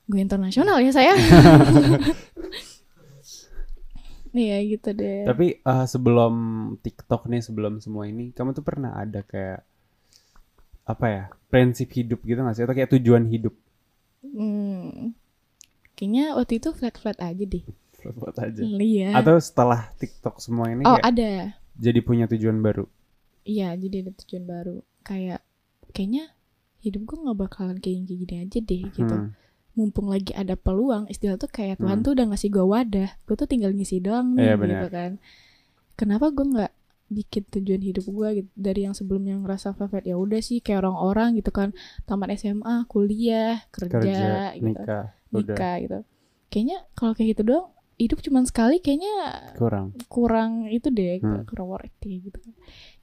Gue 0.03 0.19
internasional 0.19 0.79
ya 0.79 0.91
saya 0.91 1.15
iya 4.33 4.57
gitu 4.65 4.89
deh 4.91 5.23
Tapi 5.23 5.61
eh, 5.61 5.85
sebelum 5.85 6.33
TikTok 6.81 7.29
nih, 7.29 7.39
sebelum 7.39 7.77
semua 7.77 8.05
ini, 8.05 8.33
kamu 8.33 8.51
tuh 8.51 8.65
pernah 8.65 8.97
ada 8.97 9.21
kayak 9.21 9.61
apa 10.83 11.05
ya? 11.07 11.23
Prinsip 11.47 11.87
hidup 11.93 12.19
gitu 12.25 12.37
gak 12.37 12.53
sih? 12.57 12.63
Atau 12.65 12.73
kayak 12.73 12.89
tujuan 12.91 13.29
hidup 13.29 13.53
hmm, 14.23 15.13
kayaknya 15.93 16.33
waktu 16.33 16.57
itu 16.57 16.69
flat 16.73 16.95
flat 16.97 17.19
aja 17.19 17.43
deh 17.43 17.63
buat 18.03 18.35
aja. 18.35 18.59
iya 18.81 19.15
Atau 19.15 19.37
setelah 19.39 19.87
TikTok 19.95 20.39
semua 20.39 20.67
ini 20.67 20.83
oh 20.83 20.97
kayak 20.97 21.05
ada 21.05 21.29
jadi 21.73 21.99
punya 22.01 22.25
tujuan 22.27 22.59
baru. 22.59 22.83
iya 23.43 23.71
jadi 23.75 24.03
ada 24.03 24.11
tujuan 24.23 24.43
baru 24.43 24.75
kayak 25.01 25.39
kayaknya 25.91 26.31
hidup 26.79 27.01
gue 27.05 27.17
nggak 27.19 27.37
bakalan 27.37 27.77
kayak 27.79 28.03
gini 28.03 28.35
aja 28.41 28.57
deh 28.59 28.81
gitu 28.89 29.15
Hmm. 29.15 29.31
Mumpung 29.73 30.07
lagi 30.07 30.31
ada 30.31 30.53
peluang 30.53 31.05
istilah 31.07 31.35
tuh 31.35 31.47
kayak 31.47 31.77
Tuhan 31.77 31.97
Hmm. 31.97 32.05
tuh 32.05 32.11
udah 32.13 32.25
ngasih 32.27 32.49
gue 32.49 32.61
wadah 32.63 33.09
gue 33.19 33.35
tuh 33.35 33.45
tinggal 33.45 33.69
ngisi 33.69 33.97
doang 33.99 34.33
nih 34.33 34.43
Iya, 34.43 34.53
gitu 34.53 34.61
benar. 34.63 34.89
kan 34.89 35.11
kenapa 35.93 36.25
gue 36.29 36.45
nggak 36.47 36.71
bikin 37.09 37.43
tujuan 37.51 37.81
hidup 37.83 38.05
gue 38.07 38.27
gitu 38.35 38.49
dari 38.55 38.81
yang 38.81 38.93
sebelumnya 38.93 39.35
ngerasa 39.35 39.71
favorit 39.71 40.03
ya 40.03 40.15
udah 40.15 40.39
sih 40.39 40.59
kayak 40.59 40.81
orang-orang 40.81 41.35
gitu 41.35 41.49
kan 41.49 41.69
tamat 42.03 42.33
SMA 42.35 42.85
kuliah 42.87 43.61
kerja, 43.69 43.91
Kerja, 43.91 44.21
gitu 44.55 44.65
nikah, 44.67 44.83
udah 45.29 45.45
nikah 45.45 45.75
gitu 45.79 45.97
kayaknya 46.47 46.77
kalau 46.93 47.11
kayak 47.11 47.29
gitu 47.31 47.43
doang 47.43 47.67
hidup 47.95 48.17
cuman 48.19 48.43
sekali 48.43 48.77
kayaknya 48.77 49.13
kurang. 49.55 49.93
kurang 50.07 50.51
itu 50.67 50.89
deh 50.89 51.17
gitu, 51.17 51.29
Hmm. 51.31 51.45
kurang 51.45 51.67
worth 51.67 51.85
it 51.87 52.01
gitu 52.23 52.39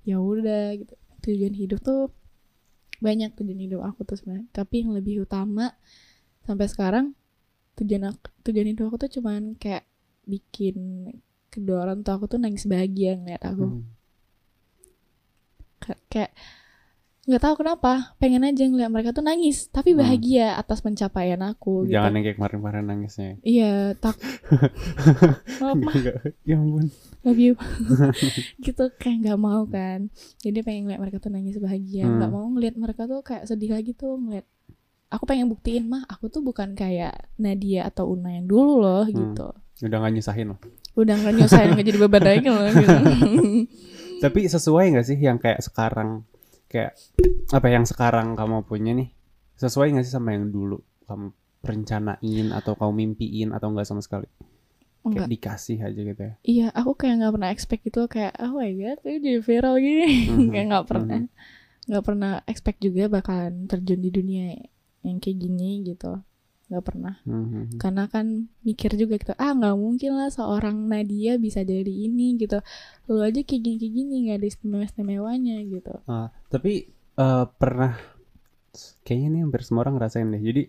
ya 0.02 0.16
udah 0.16 0.74
gitu 0.76 0.94
tujuan 1.22 1.54
hidup 1.56 1.78
tuh 1.80 2.11
banyak 2.98 3.30
tujuan 3.33 3.61
hidup 3.61 3.80
aku 3.85 4.02
tuh 4.04 4.14
sebenarnya 4.14 4.50
tapi 4.50 4.83
yang 4.83 4.92
lebih 4.92 5.22
utama 5.22 5.72
sampai 6.50 6.66
sekarang 6.66 7.06
tujuan 7.76 8.04
aku, 8.06 8.18
tujuan 8.42 8.66
hidup 8.68 8.84
aku 8.88 8.98
tuh 9.00 9.10
cuman 9.14 9.54
kayak 9.54 9.86
bikin 10.22 11.06
kedua 11.48 11.82
orang 11.82 12.00
tua 12.00 12.14
aku 12.14 12.26
tuh 12.26 12.36
nangis 12.36 12.64
bahagia 12.64 13.14
ngeliat 13.14 13.42
aku 13.42 13.64
Hmm. 13.64 13.82
Ka- 15.78 16.02
kayak 16.08 16.30
nggak 17.22 17.42
tahu 17.42 17.54
kenapa 17.58 17.92
pengen 18.16 18.42
aja 18.42 18.64
ngeliat 18.64 18.88
mereka 18.88 19.10
tuh 19.10 19.22
nangis 19.22 19.68
tapi 19.68 19.92
Hmm. 19.92 20.00
bahagia 20.00 20.56
atas 20.56 20.80
pencapaian 20.80 21.38
aku 21.40 21.84
gitu 21.84 21.94
Jangan 21.94 22.12
yang 22.12 22.24
kayak 22.24 22.36
kemarin-kemarin 22.36 22.84
nangisnya. 22.86 23.30
iya 23.42 23.72
tak. 23.94 24.16
Ya 26.42 26.56
ampun. 26.56 26.90
love 27.20 27.36
you 27.38 27.52
gitu 28.64 28.88
kayak 28.94 29.16
nggak 29.22 29.38
mau 29.38 29.62
kan 29.66 30.08
jadi 30.38 30.60
pengen 30.60 30.84
ngeliat 30.84 31.00
mereka 31.00 31.18
tuh 31.18 31.30
nangis 31.30 31.56
bahagia 31.56 32.04
Hmm. 32.04 32.16
nggak 32.18 32.30
mau 32.30 32.46
ngeliat 32.46 32.74
mereka 32.74 33.04
tuh 33.04 33.20
kayak 33.20 33.44
sedih 33.44 33.70
lagi 33.70 33.92
tuh 33.92 34.16
ngeliat 34.16 34.48
aku 35.11 35.25
pengen 35.25 35.46
buktiin 35.46 35.85
mah 35.85 36.07
aku 36.07 36.27
tuh 36.27 36.40
bukan 36.40 36.73
kayak 36.73 37.12
Nadia 37.37 37.85
atau 37.85 38.09
Una 38.09 38.31
yang 38.33 38.46
dulu 38.46 38.79
loh 38.79 39.05
Hmm. 39.05 39.14
gitu 39.27 39.49
Udah 39.81 39.96
gak 39.99 40.12
nyusahin 40.12 40.46
loh. 40.49 40.61
udah 40.92 41.14
nggak 41.16 41.35
nyusahin 41.35 41.68
nggak 41.73 41.87
jadi 41.87 41.99
beban 41.99 42.23
lagi 42.23 42.46
loh 42.46 42.66
gitu. 42.68 42.96
Tapi 44.23 44.40
sesuai 44.44 44.85
gak 44.92 45.07
sih 45.07 45.16
yang 45.16 45.37
kayak 45.37 45.61
sekarang 45.61 46.29
kayak 46.66 46.92
apa 47.49 47.66
yang 47.66 47.83
sekarang 47.83 48.35
kamu 48.35 48.62
punya 48.62 48.92
nih? 48.92 49.09
Sesuai 49.55 49.92
gak 49.92 50.05
sih 50.05 50.12
sama 50.12 50.31
yang 50.31 50.49
dulu 50.49 50.77
kamu 51.05 51.33
rencanain 51.61 52.20
atau 52.51 52.73
kamu 52.75 52.92
mimpiin 52.94 53.51
atau 53.51 53.68
enggak 53.68 53.85
sama 53.85 54.01
sekali? 54.01 54.29
enggak 55.01 55.25
Kayak 55.25 55.33
dikasih 55.33 55.79
aja 55.81 56.01
gitu 56.03 56.20
ya. 56.20 56.35
iya 56.44 56.66
aku 56.70 56.92
kayak 56.92 57.14
nggak 57.18 57.33
pernah 57.33 57.51
expect 57.51 57.83
gitu 57.83 58.05
kayak 58.05 58.37
oh 58.37 58.53
my 58.55 58.68
god 58.75 59.01
ini 59.01 59.16
jadi 59.18 59.40
viral 59.40 59.75
gini 59.75 60.09
Mhm. 60.29 60.49
kayak 60.53 60.66
nggak 60.68 60.87
pernah 60.87 61.16
Mhm. 61.16 61.29
nggak 61.88 62.05
pernah 62.05 62.33
expect 62.44 62.79
juga 62.79 63.03
bakalan 63.09 63.64
terjun 63.64 63.96
di 63.99 64.11
dunia 64.12 64.61
yang 65.02 65.16
kayak 65.16 65.38
gini 65.38 65.84
gitu 65.84 66.20
nggak 66.66 66.84
pernah 66.86 67.18
Mhm. 67.24 67.78
karena 67.78 68.06
kan 68.06 68.26
mikir 68.62 68.94
juga 68.94 69.16
gitu 69.16 69.34
ah 69.34 69.50
nggak 69.50 69.74
mungkin 69.74 70.14
lah 70.14 70.30
seorang 70.30 70.86
Nadia 70.86 71.34
bisa 71.34 71.60
jadi 71.60 71.82
ini 71.90 72.38
gitu 72.38 72.62
lu 73.06 73.18
aja 73.20 73.40
kayak 73.40 73.58
gini 73.60 73.76
kayak 73.76 73.92
gini 73.92 74.14
nggak 74.24 74.36
ada 74.38 74.46
istimewa 74.46 74.84
istimewanya 74.84 75.56
gitu 75.62 75.94
Ah, 76.06 76.30
tapi 76.46 76.86
eh, 77.16 77.44
pernah 77.52 77.98
kayaknya 79.02 79.28
nih 79.28 79.40
hampir 79.42 79.60
semua 79.60 79.82
orang 79.82 79.98
ngerasain 79.98 80.26
deh. 80.26 80.38
Jadi 80.40 80.62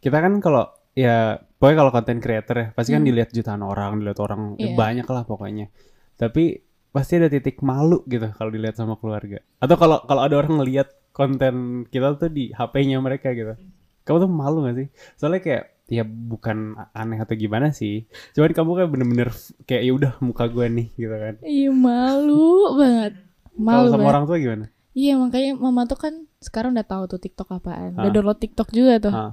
kita 0.00 0.18
kan 0.18 0.36
kalau 0.38 0.66
ya 0.92 1.38
pokoknya 1.38 1.78
kalau 1.78 1.92
konten 1.92 2.18
creator 2.18 2.56
ya 2.56 2.66
pasti 2.72 2.90
kan 2.90 3.00
Hmm. 3.00 3.08
dilihat 3.08 3.30
jutaan 3.30 3.62
orang, 3.62 4.02
dilihat 4.02 4.18
orang 4.18 4.40
ya 4.58 4.68
Iya. 4.68 4.76
banyak 4.76 5.06
lah 5.06 5.22
pokoknya. 5.22 5.66
Tapi 6.14 6.44
pasti 6.90 7.16
ada 7.16 7.26
titik 7.26 7.58
malu 7.60 8.02
gitu 8.04 8.26
kalau 8.32 8.50
dilihat 8.50 8.74
sama 8.74 8.98
keluarga. 8.98 9.38
Atau 9.58 9.74
kalau 9.74 10.02
kalau 10.04 10.22
ada 10.22 10.34
orang 10.34 10.58
ngelihat 10.58 10.90
konten 11.14 11.54
kita 11.86 12.18
tuh 12.18 12.28
di 12.28 12.50
HP-nya 12.50 12.98
mereka 12.98 13.30
gitu. 13.30 13.54
Kamu 14.02 14.18
tuh 14.18 14.28
malu 14.28 14.66
gak 14.66 14.76
sih? 14.76 14.88
Soalnya 15.14 15.40
kayak 15.40 15.64
ya 15.86 16.02
bukan 16.02 16.74
aneh 16.90 17.16
atau 17.16 17.32
gimana 17.34 17.70
sih. 17.70 18.04
Cuman 18.32 18.50
kamu 18.50 18.70
kayak 18.74 18.90
bener-bener 18.90 19.28
kayak 19.62 19.82
ya 19.82 19.92
udah 19.92 20.12
muka 20.18 20.44
gue 20.46 20.66
nih 20.66 20.88
gitu 20.92 21.14
kan. 21.14 21.34
iya 21.40 21.70
malu 21.70 22.44
banget 22.74 23.12
Kalau 23.14 23.62
malu 23.62 23.86
sama 23.86 23.96
banget 23.98 24.10
orang 24.10 24.24
tua 24.24 24.38
gimana? 24.38 24.66
iya 24.92 25.12
makanya 25.14 25.50
mama 25.54 25.82
tuh 25.84 25.98
kan 25.98 26.14
sekarang 26.38 26.70
udah 26.72 26.84
tahu 26.84 27.02
tuh 27.06 27.18
TikTok 27.18 27.50
apaan 27.52 27.94
udah 27.94 28.04
Ah. 28.04 28.12
download 28.12 28.38
TikTok 28.38 28.68
juga 28.70 28.94
tuh 29.00 29.10
Ah. 29.10 29.22
Oh 29.24 29.32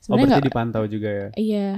sebenarnya 0.00 0.18
berarti 0.18 0.32
nggak 0.32 0.46
dipantau 0.48 0.84
juga 0.86 1.08
ya. 1.08 1.28
iya 1.36 1.68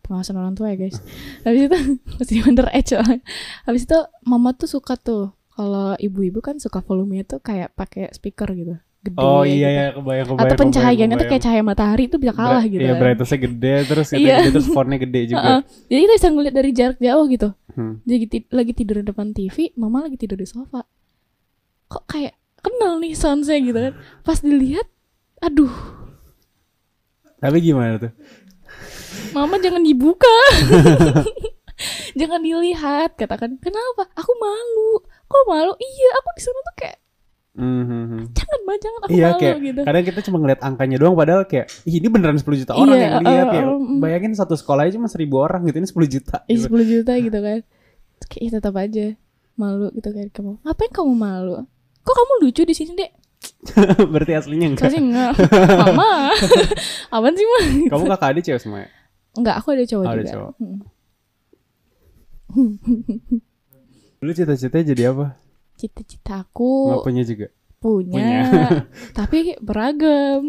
pengawasan 0.00 0.36
orang 0.36 0.54
tua 0.54 0.70
ya 0.70 0.76
guys 0.78 0.96
habis 1.44 1.62
itu 1.64 1.78
masih 2.16 2.36
underage 2.44 2.88
soalnya 2.88 3.20
habis 3.62 3.82
itu 3.82 3.98
mama 4.22 4.52
tuh 4.52 4.68
suka 4.68 4.94
tuh 4.94 5.32
kalau 5.56 5.96
ibu-ibu 5.96 6.38
kan 6.38 6.56
suka 6.56 6.78
volumenya 6.78 7.24
tuh 7.26 7.40
kayak 7.40 7.72
pakai 7.72 8.12
speaker 8.12 8.52
gitu 8.52 8.76
gede 8.98 9.16
Oh 9.16 9.40
iya 9.40 9.54
gitu. 9.66 9.70
ya 9.72 9.86
kebayang 9.94 10.26
kebayang. 10.26 10.44
atau 10.44 10.56
pencahayaannya 10.58 11.16
tuh 11.16 11.28
kayak 11.28 11.42
cahaya 11.42 11.62
matahari 11.62 12.04
tuh 12.06 12.18
bisa 12.18 12.32
kalah 12.32 12.58
Bra- 12.58 12.68
gitu 12.68 12.82
Iya 12.82 12.90
kan. 12.90 13.00
brightness-nya 13.00 13.38
gede 13.40 13.74
terus 13.84 14.06
gitu, 14.08 14.18
Iya. 14.20 14.36
gede, 14.36 14.50
terus 14.52 14.68
fontnya 14.68 14.98
gede 14.98 15.20
juga. 15.30 15.40
Heeh. 15.40 15.60
Jadi 15.86 16.00
kita 16.02 16.14
bisa 16.14 16.28
ngeliat 16.28 16.54
dari 16.54 16.70
jarak 16.70 16.98
jauh 16.98 17.24
gitu. 17.26 17.48
Hmm. 17.72 17.94
Jadi 18.02 18.24
lagi 18.50 18.72
tidur 18.72 18.96
di 18.96 19.06
depan 19.06 19.26
TV, 19.30 19.56
mama 19.74 19.98
lagi 20.02 20.16
tidur 20.16 20.36
di 20.36 20.44
sofa. 20.44 20.82
Kok 21.86 22.04
kayak 22.04 22.34
kenal 22.58 22.98
nih 22.98 23.14
soundnya 23.14 23.56
gitu 23.56 23.78
kan. 23.80 23.94
Pas 24.20 24.38
dilihat, 24.40 24.86
aduh, 25.38 25.70
Tapi 27.36 27.56
gimana 27.62 27.96
tuh? 27.96 28.12
mama 29.30 29.54
jangan 29.56 29.80
dibuka. 29.80 30.34
jangan 32.18 32.40
dilihat, 32.40 33.14
katakan. 33.14 33.54
Kenapa? 33.56 34.08
Aku 34.14 34.32
malu. 34.34 35.04
Kok 35.26 35.42
malu? 35.44 35.72
Iya, 35.76 36.08
aku 36.14 36.28
di 36.32 36.42
sana 36.42 36.60
tuh 36.62 36.76
kayak 36.76 36.98
Mhm. 37.56 38.36
jangan 38.36 38.60
ma, 38.62 38.72
jangan 38.76 39.00
aku 39.00 39.10
Iya 39.10 39.26
malu 39.26 39.40
kayak 39.40 39.56
gitu. 39.64 39.80
kadang 39.80 40.04
kita 40.04 40.20
cuma 40.22 40.36
ngeliat 40.38 40.60
angkanya 40.60 40.96
doang 41.00 41.16
padahal 41.16 41.42
kayak 41.44 41.72
"Ih, 41.82 41.96
ini 41.96 42.06
beneran 42.06 42.36
10 42.36 42.52
juta 42.54 42.76
orang 42.76 42.92
Iya, 42.92 43.04
yang 43.08 43.24
lihat 43.24 43.48
uh, 43.48 43.54
ya. 43.54 43.62
uh, 43.64 43.80
mm. 43.80 43.96
Bayangin 43.96 44.32
satu 44.32 44.54
sekolah 44.54 44.84
aja 44.84 44.92
cuma 44.94 45.08
1000 45.08 45.32
orang 45.32 45.64
gitu 45.64 45.76
ini 45.78 45.88
10 45.88 46.04
juta. 46.06 46.44
Ih, 46.44 46.60
gitu. 46.60 46.68
10 46.68 46.84
juta 46.84 47.12
gitu 47.16 47.38
kan. 47.38 47.60
Kayak 48.28 48.42
"Ih, 48.42 48.50
tetap 48.52 48.74
aja 48.76 49.06
malu 49.56 49.88
gitu 49.90 50.08
kan 50.10 50.26
kamu. 50.28 50.52
Ngapain 50.60 50.92
kamu 50.92 51.12
malu? 51.12 51.54
Kok 51.98 52.12
kamu 52.14 52.32
lucu 52.40 52.62
di 52.62 52.74
sini, 52.76 52.92
Dek? 52.92 53.10
Berarti 54.12 54.32
aslinya 54.34 54.66
enggak. 54.68 54.82
Saya 54.82 54.92
sih 54.92 55.02
enggak. 55.02 55.32
Mama. 55.80 56.28
Apaan 57.16 57.32
sih, 57.32 57.46
Ma? 57.46 57.60
Kamu 57.88 58.04
kakak 58.06 58.28
adik 58.30 58.44
cewek 58.44 58.60
semua 58.60 58.84
ya? 58.84 58.88
Enggak, 59.32 59.56
aku 59.56 59.68
ada 59.72 59.84
cowok 59.86 60.04
Oh, 60.04 60.12
ada 60.12 60.20
juga. 60.20 60.32
cowok. 60.34 60.52
Mm. 60.60 60.78
Dulu 64.20 64.30
cita-citanya 64.32 64.84
jadi 64.96 65.02
apa? 65.12 65.26
Cita-cita 65.76 66.40
aku 66.44 66.88
Nggak 66.92 67.04
punya 67.04 67.22
juga. 67.26 67.48
punya, 67.76 68.40
tapi 69.18 69.54
beragam. 69.60 70.42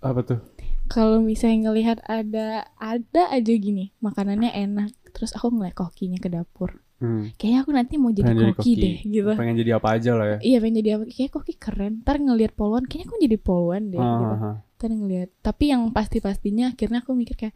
Apa 0.00 0.20
tuh? 0.24 0.40
Kalau 0.88 1.20
misalnya 1.20 1.70
ngelihat 1.70 2.00
ada 2.08 2.66
ada 2.80 3.22
aja 3.30 3.52
gini 3.52 3.92
makanannya 4.00 4.50
enak, 4.50 4.90
terus 5.12 5.36
aku 5.36 5.52
ngeliat 5.52 5.76
kokinya 5.76 6.18
ke 6.18 6.32
dapur. 6.32 6.80
Hmm. 7.04 7.30
Kayaknya 7.36 7.58
aku 7.62 7.70
nanti 7.76 7.94
mau 8.00 8.10
jadi 8.10 8.32
Pengen 8.32 8.56
koki, 8.56 8.72
deh 8.80 8.96
gitu. 9.04 9.32
Pengen 9.36 9.56
jadi 9.60 9.76
apa 9.76 9.88
aja 10.00 10.16
lah 10.16 10.26
ya. 10.26 10.38
Iya 10.40 10.56
pengen 10.64 10.76
jadi 10.80 10.90
apa? 10.96 11.04
Kayaknya 11.12 11.30
koki 11.36 11.54
keren. 11.60 11.92
Ntar 12.00 12.16
ngelihat 12.16 12.52
poluan, 12.56 12.84
kayaknya 12.88 13.06
aku 13.12 13.16
jadi 13.20 13.36
poluan 13.38 13.82
deh. 13.92 14.00
Ah, 14.00 14.08
gitu. 14.08 14.24
ah, 14.24 14.40
ah. 14.40 14.56
Ntar 14.80 14.90
ngelihat. 14.96 15.28
Tapi 15.44 15.64
yang 15.68 15.82
pasti 15.92 16.18
pastinya 16.24 16.72
akhirnya 16.72 17.04
aku 17.04 17.12
mikir 17.12 17.36
kayak, 17.36 17.54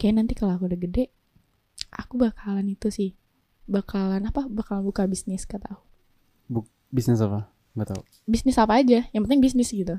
kayak 0.00 0.14
nanti 0.16 0.32
kalau 0.32 0.56
aku 0.56 0.64
udah 0.64 0.80
gede, 0.80 1.12
aku 1.92 2.14
bakalan 2.16 2.66
itu 2.72 2.88
sih, 2.88 3.12
bakalan 3.66 4.22
apa? 4.24 4.46
Bakalan 4.46 4.82
buka 4.82 5.04
bisnis 5.04 5.44
kata 5.44 5.70
aku. 5.70 5.82
Bisnis 6.86 7.18
apa? 7.18 7.50
Nggak 7.74 7.88
tahu. 7.92 8.02
Bisnis 8.24 8.56
apa 8.56 8.78
aja? 8.78 9.04
Yang 9.10 9.22
penting 9.26 9.40
bisnis 9.42 9.68
gitu. 9.68 9.98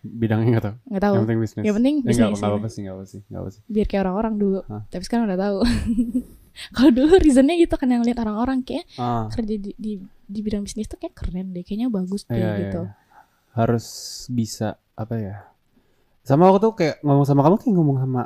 Bidangnya 0.00 0.48
nggak 0.56 0.64
tahu. 0.64 0.76
Nggak 0.88 1.02
tahu. 1.02 1.14
Yang 1.14 1.24
penting 1.26 1.40
bisnis. 1.42 1.62
Yang 1.66 1.74
penting 1.76 1.94
Eh, 1.94 2.02
bisnis. 2.06 2.16
nggak 2.22 2.30
gitu. 2.32 2.46
apa-apa 2.46 2.68
sih, 2.70 2.80
nggak 2.86 2.94
apa 2.96 3.04
sih, 3.04 3.20
nggak 3.26 3.40
apa 3.42 3.50
sih. 3.50 3.60
Biar 3.66 3.86
kayak 3.90 4.02
orang-orang 4.06 4.34
dulu. 4.38 4.58
Hah. 4.70 4.82
Tapi 4.88 5.02
sekarang 5.04 5.24
udah 5.28 5.38
tahu. 5.38 5.56
kalau 6.78 6.90
dulu 6.90 7.12
reasonnya 7.18 7.54
gitu 7.54 7.74
kan 7.74 7.88
yang 7.90 8.02
lihat 8.06 8.18
orang-orang 8.18 8.58
kayak 8.62 8.86
Ah, 8.96 9.26
kerja 9.30 9.54
di, 9.58 9.70
di 9.74 9.92
di 10.02 10.40
bidang 10.42 10.62
bisnis 10.62 10.86
tuh 10.86 10.98
kayak 10.98 11.14
keren 11.14 11.50
deh, 11.52 11.62
kayaknya 11.62 11.88
bagus 11.90 12.22
deh 12.24 12.38
iya, 12.38 12.46
iya, 12.54 12.58
gitu. 12.70 12.80
iya. 12.86 12.94
Harus 13.54 13.86
bisa 14.30 14.78
apa 14.94 15.14
ya? 15.18 15.36
Sama 16.22 16.46
aku 16.46 16.58
tuh 16.60 16.72
kayak 16.78 17.02
ngomong 17.02 17.26
sama 17.26 17.40
kamu 17.42 17.56
kayak 17.58 17.74
ngomong 17.74 17.98
sama 17.98 18.22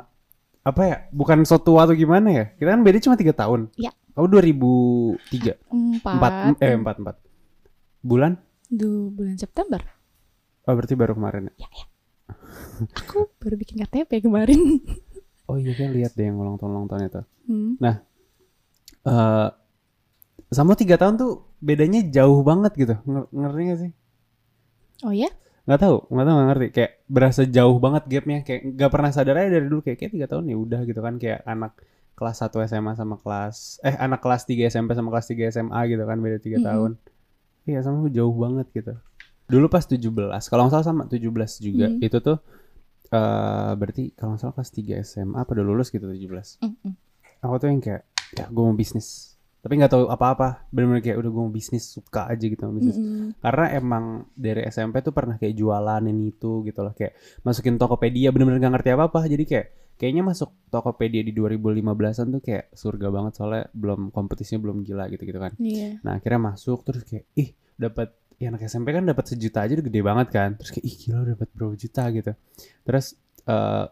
apa 0.61 0.81
ya? 0.85 0.97
Bukan 1.09 1.41
so 1.43 1.57
tua 1.57 1.89
atau 1.89 1.97
gimana 1.97 2.29
ya? 2.29 2.45
Kita 2.53 2.69
kan 2.69 2.81
beda 2.85 3.01
cuma 3.01 3.17
tiga 3.17 3.33
tahun. 3.33 3.73
Iya. 3.75 3.91
Kamu 4.13 4.25
2003. 4.29 5.73
Empat, 5.73 6.13
Empat, 6.13 6.31
eh 6.61 6.73
empat 6.73 6.95
empat. 7.01 7.15
Bulan? 8.05 8.37
Duh, 8.69 9.09
bulan 9.09 9.37
September. 9.37 9.81
Oh 10.63 10.73
berarti 10.73 10.93
baru 10.93 11.17
kemarin 11.17 11.49
ya? 11.49 11.67
Aku 13.03 13.29
baru 13.37 13.55
bikin 13.57 13.81
KTP 13.81 14.23
kemarin. 14.23 14.59
Oh 15.43 15.59
iya 15.59 15.75
kan 15.75 15.91
lihat 15.91 16.15
deh 16.15 16.23
yang 16.23 16.39
ulang 16.39 16.55
tahun 16.55 16.71
ulang 16.71 16.87
tahun 16.87 17.03
itu. 17.11 17.21
Hmm. 17.51 17.75
eh 17.83 17.97
sama 20.47 20.79
tiga 20.79 20.95
tahun 20.95 21.19
tuh 21.19 21.43
bedanya 21.59 21.99
jauh 22.07 22.39
banget 22.47 22.71
gitu 22.79 22.95
Nger- 23.03 23.27
ngerti 23.27 23.61
gak 23.67 23.79
sih 23.83 23.91
Oh 25.03 25.11
ya? 25.11 25.27
nggak 25.67 25.79
tahu 25.83 25.95
nggak 26.07 26.25
tahu 26.25 26.35
nggak 26.35 26.47
ngerti 26.47 26.67
kayak 26.71 26.91
berasa 27.11 27.41
jauh 27.43 27.75
banget 27.75 28.03
gapnya 28.07 28.37
kayak 28.47 28.61
nggak 28.71 28.91
pernah 28.91 29.11
sadar 29.11 29.35
aja 29.43 29.49
dari 29.51 29.67
dulu 29.67 29.83
kayak 29.83 29.97
kayak 29.99 30.11
tiga 30.15 30.27
tahun 30.31 30.47
ya 30.47 30.55
udah 30.55 30.81
gitu 30.87 30.99
kan 31.03 31.15
kayak 31.19 31.39
anak 31.43 31.71
kelas 32.13 32.37
1 32.39 32.53
SMA 32.63 32.93
sama 32.93 33.15
kelas 33.17 33.81
eh 33.81 33.95
anak 33.97 34.21
kelas 34.21 34.45
3 34.45 34.69
SMP 34.69 34.93
sama 34.93 35.09
kelas 35.09 35.27
3 35.27 35.49
SMA 35.51 35.79
gitu 35.89 36.03
kan 36.03 36.17
beda 36.17 36.37
tiga 36.37 36.57
Mm-mm. 36.57 36.67
tahun 36.67 36.91
iya 37.65 37.79
sama 37.81 38.05
jauh 38.07 38.33
banget 38.33 38.67
gitu 38.71 38.93
dulu 39.43 39.65
pas 39.67 39.83
17 39.83 39.99
kalau 40.47 40.61
nggak 40.65 40.73
salah 40.73 40.85
sama 40.85 41.03
17 41.05 41.19
juga 41.59 41.87
Mm. 41.89 41.99
itu 41.99 42.17
tuh 42.19 42.37
eh 43.09 43.71
berarti 43.75 44.13
kalau 44.13 44.33
nggak 44.33 44.41
salah 44.41 44.55
kelas 44.55 44.71
3 44.71 45.01
SMA 45.03 45.37
apa 45.37 45.49
udah 45.51 45.65
lulus 45.65 45.89
gitu 45.89 46.05
17 46.05 46.63
Mm-mm. 46.63 46.91
aku 47.41 47.53
tuh 47.57 47.67
yang 47.67 47.81
kayak 47.81 48.01
ya 48.33 48.45
gue 48.49 48.63
mau 48.63 48.73
bisnis 48.73 49.33
tapi 49.63 49.79
nggak 49.79 49.91
tahu 49.95 50.03
apa-apa 50.11 50.67
bener-bener 50.69 50.99
kayak 50.99 51.17
udah 51.17 51.29
gue 51.31 51.43
mau 51.45 51.53
bisnis 51.53 51.87
suka 51.87 52.27
aja 52.27 52.41
gitu 52.41 52.57
sama 52.57 52.73
bisnis 52.73 52.97
Mm-mm. 52.97 53.37
karena 53.39 53.65
emang 53.73 54.05
dari 54.33 54.65
SMP 54.67 54.99
tuh 54.99 55.13
pernah 55.13 55.37
kayak 55.37 55.53
jualan 55.53 56.03
ini 56.03 56.33
itu 56.33 56.61
gitu 56.63 56.79
loh 56.81 56.93
kayak 56.93 57.13
masukin 57.41 57.77
Tokopedia 57.77 58.29
bener-bener 58.29 58.59
gak 58.59 58.73
ngerti 58.75 58.89
apa-apa 58.91 59.19
jadi 59.25 59.43
kayak 59.45 59.67
kayaknya 59.95 60.23
masuk 60.23 60.49
Tokopedia 60.67 61.21
di 61.21 61.31
2015an 61.31 61.93
tuh 62.29 62.41
kayak 62.41 62.65
surga 62.71 63.07
banget 63.07 63.33
soalnya 63.33 63.63
belum 63.71 64.09
kompetisinya 64.09 64.59
belum 64.59 64.81
gila 64.81 65.05
gitu 65.07 65.23
gitu 65.23 65.37
kan 65.37 65.53
Iya. 65.55 66.01
nah 66.01 66.17
akhirnya 66.17 66.41
masuk 66.47 66.81
terus 66.81 67.03
kayak 67.03 67.25
ih 67.33 67.49
dapat 67.73 68.09
ya 68.35 68.49
anak 68.49 68.63
SMP 68.63 68.89
kan 68.89 69.03
dapat 69.03 69.25
sejuta 69.27 69.61
aja 69.61 69.73
udah 69.73 69.85
gede 69.85 70.01
banget 70.01 70.27
kan 70.29 70.49
terus 70.53 70.71
kayak 70.71 70.83
ih 70.83 70.95
gila 70.97 71.19
dapat 71.27 71.47
berapa 71.51 71.75
juta 71.75 72.03
gitu 72.09 72.31
terus 72.81 73.05
eh 73.43 73.85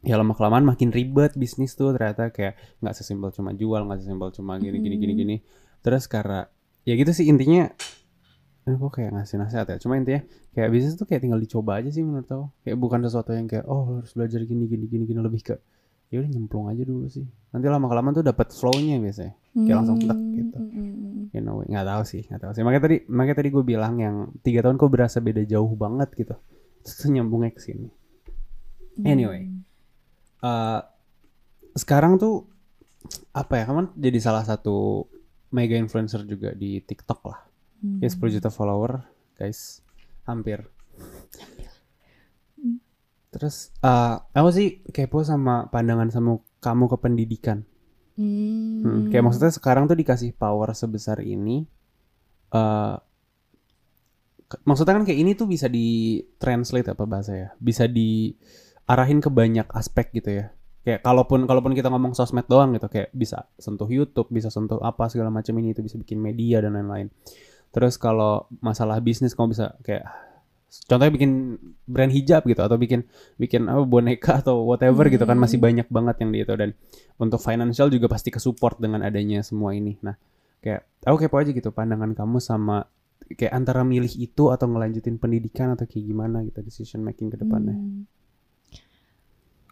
ya 0.00 0.16
lama 0.16 0.32
kelamaan 0.32 0.64
makin 0.64 0.88
ribet 0.88 1.34
bisnis 1.34 1.74
tuh 1.74 1.92
ternyata 1.92 2.28
kayak 2.30 2.56
nggak 2.78 2.94
sesimpel 2.94 3.28
cuma 3.30 3.52
jual 3.52 3.84
nggak 3.84 4.00
sesimpel 4.00 4.32
cuma 4.32 4.56
gini 4.56 4.78
gini 4.78 4.96
gini 4.96 5.12
Mm. 5.12 5.18
gini 5.18 5.36
terus 5.80 6.04
karena 6.04 6.48
ya 6.82 6.94
gitu 6.94 7.12
sih 7.12 7.28
intinya 7.28 7.68
ini 8.68 8.76
kok 8.76 8.92
kayak 8.92 9.10
ngasih 9.16 9.36
nasihat 9.40 9.66
ya? 9.72 9.76
Cuma 9.80 9.96
intinya 9.96 10.20
kayak 10.52 10.68
bisnis 10.68 10.94
tuh 10.94 11.08
kayak 11.08 11.24
tinggal 11.24 11.40
dicoba 11.40 11.80
aja 11.80 11.88
sih 11.88 12.04
menurut 12.04 12.28
aku. 12.28 12.46
Kayak 12.68 12.76
bukan 12.76 12.98
sesuatu 13.08 13.30
yang 13.32 13.48
kayak 13.48 13.64
oh 13.64 14.00
harus 14.00 14.12
belajar 14.12 14.40
gini 14.44 14.68
gini 14.68 14.84
gini 14.84 15.04
gini. 15.08 15.20
Lebih 15.20 15.40
ke 15.40 15.54
ya 16.12 16.20
udah 16.20 16.30
nyemplung 16.30 16.66
aja 16.68 16.82
dulu 16.84 17.08
sih. 17.08 17.24
Nanti 17.56 17.66
lama 17.72 17.86
kelamaan 17.88 18.14
tuh 18.20 18.24
dapat 18.26 18.52
flownya 18.52 19.00
biasanya. 19.00 19.34
Kayak 19.56 19.76
langsung 19.80 19.98
tek 20.04 20.20
gitu. 20.36 20.58
Mm-mm. 20.60 21.34
you 21.34 21.42
know 21.42 21.62
nggak 21.62 21.86
tahu 21.86 22.02
sih 22.04 22.22
nggak 22.28 22.40
tahu 22.44 22.52
sih. 22.52 22.62
Makanya 22.62 22.82
tadi 22.84 22.96
makanya 23.08 23.36
tadi 23.40 23.48
gue 23.48 23.64
bilang 23.64 23.94
yang 23.98 24.16
tiga 24.44 24.60
tahun 24.62 24.76
kok 24.76 24.90
berasa 24.92 25.18
beda 25.24 25.42
jauh 25.48 25.72
banget 25.74 26.12
gitu. 26.14 26.36
Terus 26.84 27.00
nyambungnya 27.08 27.50
ke 27.56 27.60
sini. 27.64 27.88
Anyway. 29.02 29.48
Hmm. 29.48 29.64
Eh, 30.40 30.80
sekarang 31.80 32.20
tuh 32.20 32.44
apa 33.32 33.56
ya? 33.56 33.64
Kamu 33.64 33.96
jadi 33.96 34.18
salah 34.20 34.44
satu 34.44 35.08
mega 35.50 35.74
influencer 35.80 36.22
juga 36.28 36.54
di 36.54 36.78
TikTok 36.78 37.20
lah 37.26 37.49
Hmm. 37.80 37.96
ya 37.98 38.08
10 38.08 38.28
juta 38.30 38.48
follower 38.48 39.00
guys 39.34 39.80
hampir 40.22 40.68
Hmm. 42.54 42.76
terus 43.30 43.72
eh 43.78 44.16
aku 44.30 44.48
sih 44.50 44.68
kepo 44.86 45.22
sama 45.22 45.66
pandangan 45.66 46.08
sama 46.08 46.30
kamu 46.58 46.84
ke 46.86 46.96
pendidikan 46.98 47.58
Hmm. 48.12 48.84
Hmm, 48.84 49.00
kayak 49.08 49.24
maksudnya 49.24 49.48
sekarang 49.48 49.86
tuh 49.86 49.96
dikasih 49.96 50.34
power 50.34 50.68
sebesar 50.70 51.20
ini 51.20 51.64
eh 52.50 52.96
ke- 54.44 54.60
maksudnya 54.62 54.92
kan 54.92 55.04
kayak 55.04 55.16
ini 55.18 55.32
tuh 55.32 55.46
bisa 55.46 55.66
di 55.66 55.88
translate 56.36 56.90
apa 56.90 57.04
bahasa 57.04 57.32
ya 57.32 57.48
bisa 57.56 57.86
diarahin 57.86 59.18
ke 59.18 59.30
banyak 59.30 59.64
aspek 59.70 60.12
gitu 60.12 60.36
ya 60.36 60.46
kayak 60.80 61.00
kalaupun 61.00 61.44
kalaupun 61.44 61.72
kita 61.72 61.88
ngomong 61.88 62.12
sosmed 62.12 62.44
doang 62.44 62.74
gitu 62.74 62.88
kayak 62.88 63.08
bisa 63.10 63.48
sentuh 63.56 63.86
YouTube 63.86 64.28
bisa 64.28 64.48
sentuh 64.48 64.80
apa 64.80 65.06
segala 65.06 65.30
macam 65.30 65.56
ini 65.56 65.70
itu 65.70 65.80
bisa 65.80 65.96
bikin 65.96 66.18
media 66.18 66.58
dan 66.58 66.74
lain-lain 66.74 67.08
terus 67.70 67.94
kalau 67.96 68.46
masalah 68.58 68.98
bisnis 68.98 69.34
kamu 69.34 69.54
bisa 69.54 69.74
kayak 69.82 70.06
contohnya 70.86 71.10
bikin 71.10 71.58
brand 71.86 72.14
hijab 72.14 72.46
gitu 72.46 72.62
atau 72.62 72.78
bikin 72.78 73.02
bikin 73.34 73.66
apa 73.66 73.82
boneka 73.82 74.38
atau 74.38 74.62
whatever 74.62 75.06
gitu 75.10 75.26
kan 75.26 75.34
Hmm. 75.34 75.42
masih 75.42 75.58
banyak 75.58 75.86
banget 75.90 76.22
yang 76.22 76.30
di 76.30 76.38
itu 76.46 76.54
dan 76.54 76.70
untuk 77.18 77.42
financial 77.42 77.90
juga 77.90 78.06
pasti 78.06 78.30
kesupport 78.30 78.78
dengan 78.78 79.02
adanya 79.02 79.42
semua 79.42 79.74
ini 79.74 79.98
nah 80.02 80.14
kayak 80.62 80.86
aku 81.02 81.26
kepo 81.26 81.42
aja 81.42 81.50
gitu 81.50 81.74
pandangan 81.74 82.14
kamu 82.14 82.38
sama 82.38 82.86
kayak 83.34 83.50
antara 83.50 83.82
milih 83.82 84.10
itu 84.14 84.50
atau 84.50 84.66
ngelanjutin 84.66 85.18
pendidikan 85.18 85.74
atau 85.74 85.86
kayak 85.90 86.06
gimana 86.06 86.42
gitu 86.46 86.62
decision 86.62 87.02
making 87.02 87.30
ke 87.30 87.38
depannya 87.38 87.74
Hmm. 87.74 88.06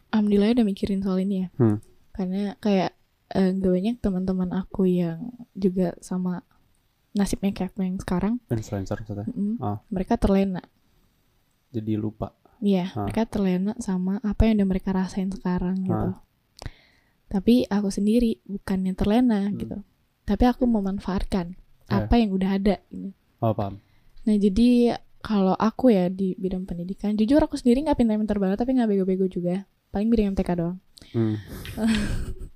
Alhamdulillah 0.09 0.57
udah 0.57 0.67
mikirin 0.67 1.05
soal 1.05 1.21
ini 1.21 1.45
ya. 1.45 1.49
Hmm. 1.61 1.79
Karena 2.17 2.57
kayak 2.65 2.97
eh, 3.29 3.53
gak 3.53 3.71
banyak 3.71 3.97
teman-teman 4.01 4.51
aku 4.57 4.89
yang 4.89 5.21
juga 5.53 5.93
sama 6.01 6.41
nasibnya 7.19 7.51
kayak 7.51 7.75
yang 7.77 7.99
sekarang. 7.99 8.39
influencer 8.49 8.95
maksudnya 8.97 9.27
Mm-mm. 9.27 9.59
Ah. 9.59 9.83
Mereka 9.89 10.15
terlena. 10.17 10.63
jadi 11.69 11.95
lupa 11.95 12.33
Iya, 12.59 12.91
Ah. 12.93 13.05
mereka 13.05 13.23
terlena 13.25 13.75
sama 13.79 14.19
apa 14.21 14.43
yang 14.43 14.59
udah 14.59 14.69
mereka 14.69 14.91
rasain 14.91 15.29
sekarang 15.29 15.83
gitu. 15.83 16.09
Ah. 16.11 16.19
Tapi 17.29 17.67
aku 17.67 17.89
sendiri 17.89 18.41
bukannya 18.43 18.95
terlena 18.95 19.47
Hmm. 19.47 19.55
gitu. 19.55 19.79
Tapi 20.25 20.45
aku 20.45 20.65
memanfaatkan 20.65 21.55
Ya. 21.85 22.03
apa 22.03 22.15
yang 22.17 22.31
udah 22.31 22.51
ada. 22.53 22.77
Gitu. 22.85 23.11
oh 23.39 23.53
paham 23.53 23.79
Nah 24.21 24.37
jadi 24.37 24.93
kalau 25.19 25.55
aku 25.55 25.89
ya 25.89 26.07
di 26.09 26.35
bidang 26.35 26.63
pendidikan, 26.63 27.15
jujur 27.15 27.39
aku 27.39 27.55
sendiri 27.55 27.81
nggak 27.81 27.97
pintar-pintar 27.97 28.37
banget 28.37 28.57
tapi 28.57 28.73
nggak 28.73 28.89
bego-bego 28.89 29.27
juga. 29.27 29.63
Paling 29.89 30.09
bidang 30.09 30.33
MTK 30.33 30.51
doang. 30.55 30.79
hmm. 31.13 31.35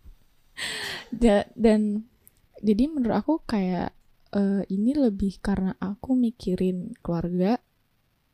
Da- 1.13 1.49
dan 1.55 2.07
jadi 2.59 2.87
menurut 2.87 3.15
aku 3.15 3.41
kayak 3.43 3.93
eh, 4.33 4.63
ini 4.69 4.93
lebih 4.95 5.39
karena 5.39 5.77
aku 5.79 6.13
mikirin 6.15 6.97
keluarga 6.99 7.61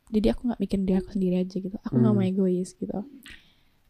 jadi 0.08 0.32
aku 0.32 0.48
nggak 0.48 0.60
mikirin 0.60 0.84
diri 0.84 0.96
aku 0.96 1.10
sendiri 1.12 1.36
aja 1.36 1.56
gitu 1.56 1.76
aku 1.78 1.94
nggak 1.94 2.12
Hmm. 2.12 2.20
mau 2.20 2.26
egois 2.26 2.72
gitu 2.72 3.00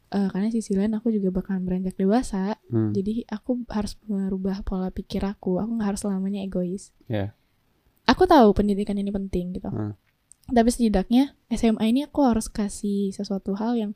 Eh, 0.09 0.24
karena 0.32 0.48
sisi 0.48 0.72
lain 0.72 0.96
aku 0.96 1.12
juga 1.12 1.28
bakalan 1.30 1.62
beranjak 1.62 1.92
dewasa 1.94 2.56
Hmm. 2.66 2.90
jadi 2.90 3.28
aku 3.28 3.61
harus 3.68 3.92
merubah 4.02 4.64
pola 4.64 4.88
pikir 4.88 5.20
aku 5.20 5.61
aku 5.61 5.68
nggak 5.70 5.88
harus 5.92 6.00
selamanya 6.00 6.40
egois 6.40 6.96
Ya. 7.04 7.36
aku 8.02 8.24
tahu 8.24 8.50
pendidikan 8.50 8.96
ini 8.96 9.12
penting 9.12 9.52
gitu 9.52 9.68
Hmm. 9.68 9.92
tapi 10.48 10.72
setidaknya 10.72 11.36
SMA 11.46 11.84
ini 11.86 12.00
aku 12.02 12.24
harus 12.24 12.48
kasih 12.48 13.12
sesuatu 13.12 13.52
hal 13.52 13.76
yang 13.76 13.92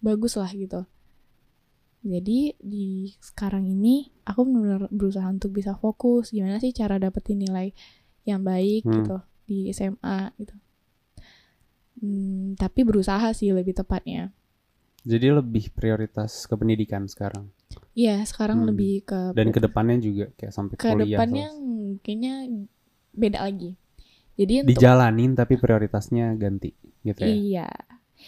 bagus 0.00 0.32
lah 0.34 0.48
gitu 0.48 0.88
jadi 2.00 2.56
di 2.56 3.12
sekarang 3.20 3.64
ini 3.66 4.08
aku 4.24 4.40
benar-benar 4.42 4.88
berusaha 4.88 5.28
untuk 5.28 5.52
bisa 5.52 5.76
fokus 5.76 6.32
gimana 6.32 6.56
sih 6.56 6.72
cara 6.72 6.96
dapetin 6.96 7.38
nilai 7.38 7.76
yang 8.24 8.40
baik 8.40 8.84
Hmm. 8.84 8.94
gitu 9.00 9.16
di 9.44 9.58
SMA 9.70 10.32
gitu 10.36 10.56
Hmm, 12.00 12.56
tapi 12.56 12.80
berusaha 12.80 13.28
sih 13.32 13.52
lebih 13.52 13.76
tepatnya 13.76 14.32
Jadi 15.00 15.32
lebih 15.32 15.72
prioritas 15.72 16.44
ke 16.44 16.52
pendidikan 16.52 17.04
sekarang. 17.04 17.48
Iya, 17.92 18.20
sekarang 18.24 18.64
Hmm. 18.64 18.68
lebih 18.68 19.04
ke 19.04 19.32
Dan 19.32 19.48
ke 19.48 19.56
depannya 19.56 19.96
juga 19.96 20.28
kayak 20.36 20.52
sampai 20.52 20.76
ke 20.76 20.84
kuliah. 20.86 21.16
depannya 21.16 21.48
selesai. 21.48 22.00
kayaknya 22.00 22.34
beda 23.10 23.38
lagi. 23.40 23.70
Jadi 24.36 24.52
untuk 24.60 24.76
Dijalanin 24.76 25.32
tapi 25.32 25.56
prioritasnya 25.56 26.36
ganti 26.36 26.72
gitu 27.00 27.16
ya. 27.16 27.32
iya. 27.32 27.68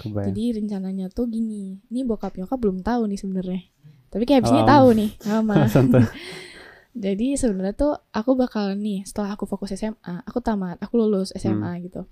Kebayang. 0.00 0.26
Jadi 0.32 0.42
rencananya 0.56 1.06
tuh 1.08 1.26
gini. 1.26 1.80
Ini 1.88 2.04
bokap 2.04 2.36
nyokap 2.36 2.56
belum 2.56 2.80
tahu 2.80 3.08
nih 3.08 3.18
sebenarnya. 3.18 3.60
Tapi 4.08 4.22
kayak 4.24 4.44
abis 4.44 4.52
ini 4.52 4.62
Um. 4.62 4.68
tahu 4.68 4.88
nih 4.92 5.10
sama. 5.20 5.54
Jadi 6.92 7.26
sebenarnya 7.34 7.72
tuh 7.72 7.92
aku 8.10 8.36
bakal 8.36 8.76
nih 8.76 9.00
setelah 9.02 9.32
aku 9.32 9.48
fokus 9.48 9.72
SMA, 9.72 9.96
aku 10.24 10.44
tamat, 10.44 10.76
aku 10.80 11.00
lulus 11.00 11.32
SMA 11.32 11.56
Hmm. 11.72 11.80
gitu. 11.82 12.02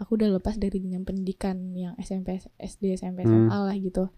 Aku 0.00 0.16
udah 0.16 0.32
lepas 0.32 0.56
dari 0.56 0.80
jenjang 0.80 1.04
pendidikan 1.04 1.76
yang 1.76 1.92
SMP, 2.00 2.40
SD, 2.56 2.96
SMP, 2.96 3.28
Hmm. 3.28 3.48
SMA 3.48 3.58
lah 3.60 3.76
gitu. 3.76 4.08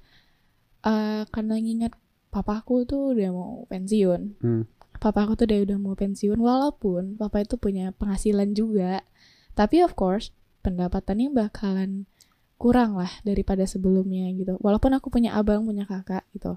Eh 0.83 1.23
karena 1.29 1.59
ngingat 1.59 1.99
papaku 2.31 2.87
tuh 2.87 3.15
udah 3.15 3.31
mau 3.31 3.67
pensiun. 3.67 4.39
Hmm. 4.39 4.65
Papa 4.97 5.27
aku 5.27 5.35
tuh 5.35 5.51
udah 5.51 5.59
udah 5.67 5.79
mau 5.83 5.95
pensiun 5.99 6.39
walaupun 6.39 7.19
papa 7.19 7.43
itu 7.43 7.59
punya 7.59 7.91
penghasilan 7.93 8.55
juga. 8.55 9.03
Tapi 9.53 9.83
of 9.83 9.99
course 9.99 10.31
pendapatannya 10.63 11.35
bakalan 11.35 12.07
kurang 12.63 12.95
lah 12.95 13.11
daripada 13.27 13.67
sebelumnya 13.67 14.31
gitu. 14.39 14.55
Walaupun 14.63 14.95
aku 14.95 15.11
punya 15.11 15.35
abang, 15.35 15.67
punya 15.67 15.83
kakak 15.83 16.23
gitu. 16.31 16.55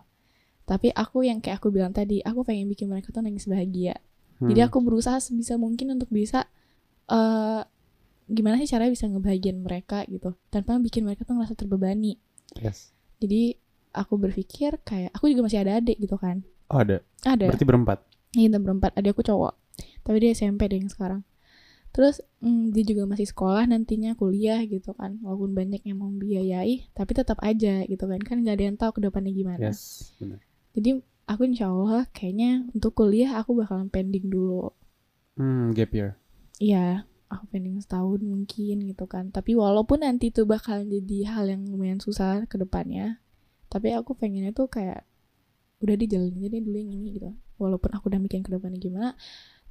Tapi 0.69 0.93
aku 0.93 1.25
yang 1.25 1.41
kayak 1.41 1.57
aku 1.57 1.73
bilang 1.73 1.93
tadi, 1.93 2.21
aku 2.21 2.45
pengen 2.45 2.69
bikin 2.69 2.85
mereka 2.85 3.09
tuh 3.09 3.25
nangis 3.25 3.49
bahagia. 3.49 3.97
Jadi 4.37 4.61
Hmm. 4.61 4.67
aku 4.69 4.77
berusaha 4.85 5.17
sebisa 5.17 5.57
mungkin 5.57 5.97
untuk 5.97 6.11
bisa 6.13 6.45
eh 7.09 7.61
gimana 8.25 8.57
sih 8.57 8.65
caranya 8.65 8.89
bisa 8.89 9.05
ngebahagiain 9.05 9.61
mereka 9.61 10.01
gitu 10.09 10.33
tanpa 10.49 10.81
bikin 10.81 11.05
mereka 11.05 11.25
tuh 11.25 11.37
ngerasa 11.37 11.53
terbebani. 11.57 12.17
Yes. 12.57 12.93
Jadi 13.21 13.55
aku 13.95 14.17
berpikir 14.19 14.81
kayak 14.83 15.13
aku 15.15 15.31
juga 15.31 15.45
masih 15.47 15.61
ada 15.63 15.79
adik 15.79 15.97
gitu 16.01 16.17
kan. 16.19 16.41
Oh 16.69 16.81
ada. 16.81 16.99
Ada. 17.23 17.47
Berarti 17.49 17.65
berempat. 17.65 17.97
Iya, 18.35 18.57
berempat. 18.59 18.91
Adik 18.99 19.15
aku 19.15 19.23
cowok. 19.23 19.53
Tapi 20.03 20.17
dia 20.19 20.35
SMP 20.35 20.67
deh 20.67 20.81
yang 20.81 20.91
sekarang. 20.91 21.21
Terus 21.95 22.19
mm, 22.43 22.75
dia 22.75 22.83
juga 22.83 23.07
masih 23.07 23.31
sekolah 23.31 23.63
nantinya 23.71 24.19
kuliah 24.19 24.59
gitu 24.67 24.91
kan. 24.91 25.15
Walaupun 25.23 25.55
banyak 25.55 25.79
yang 25.87 26.03
mau 26.03 26.11
biayai, 26.11 26.91
tapi 26.91 27.15
tetap 27.15 27.39
aja 27.39 27.87
gitu 27.87 28.03
kan. 28.03 28.19
Kan 28.19 28.43
nggak 28.43 28.55
ada 28.59 28.65
yang 28.67 28.75
tahu 28.75 28.99
ke 28.99 29.07
depannya 29.07 29.31
gimana. 29.31 29.71
Yes. 29.71 30.11
Benar. 30.19 30.43
Jadi 30.75 30.99
aku 31.23 31.41
insya 31.47 31.71
Allah 31.71 32.03
kayaknya 32.11 32.67
untuk 32.75 32.99
kuliah 32.99 33.39
aku 33.39 33.55
bakalan 33.55 33.87
pending 33.87 34.27
dulu. 34.27 34.75
Hmm, 35.39 35.71
gap 35.71 35.95
year. 35.95 36.19
Iya, 36.59 37.07
aku 37.31 37.47
pending 37.47 37.79
setahun 37.79 38.19
mungkin 38.19 38.91
gitu 38.91 39.07
kan. 39.07 39.31
Tapi 39.31 39.55
walaupun 39.55 40.03
nanti 40.03 40.35
itu 40.35 40.43
bakalan 40.43 40.91
jadi 40.91 41.31
hal 41.31 41.47
yang 41.47 41.63
lumayan 41.63 42.03
susah 42.03 42.43
ke 42.43 42.59
depannya, 42.59 43.23
tapi 43.71 43.95
aku 43.95 44.19
pengennya 44.19 44.51
tuh 44.51 44.67
kayak 44.67 45.07
udah 45.79 45.95
dijalanin 45.95 46.39
aja 46.39 46.47
deh 46.51 46.61
dulu 46.63 46.77
yang 46.79 46.91
ini 46.91 47.07
gitu. 47.19 47.31
Walaupun 47.55 47.91
aku 47.95 48.11
udah 48.11 48.19
mikirin 48.19 48.43
ke 48.43 48.51
depannya 48.51 48.79
gimana, 48.79 49.09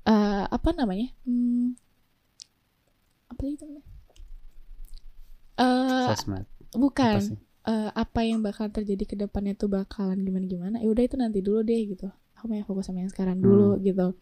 eh 0.08 0.44
apa 0.48 0.68
namanya? 0.72 1.12
Hmm, 1.28 1.76
apa 3.44 3.52
itu? 3.52 3.66
Eh 5.58 6.08
Sosmed. 6.08 6.46
bukan 6.82 7.18
Apa 7.18 7.20
sih? 7.20 7.36
eh, 7.70 7.90
apa 8.04 8.20
yang 8.28 8.40
bakal 8.46 8.66
terjadi 8.72 9.04
ke 9.10 9.16
depannya 9.22 9.54
tuh 9.60 9.68
bakalan 9.76 10.18
gimana 10.26 10.46
gimana. 10.48 10.76
Ya 10.82 10.88
udah 10.92 11.04
itu 11.08 11.16
nanti 11.20 11.38
dulu 11.44 11.60
deh 11.64 11.80
gitu. 11.92 12.08
Aku 12.36 12.44
pengen 12.50 12.66
fokus 12.68 12.84
sama 12.88 13.00
yang 13.04 13.12
sekarang 13.14 13.38
dulu 13.40 13.76
gitu. 13.80 14.16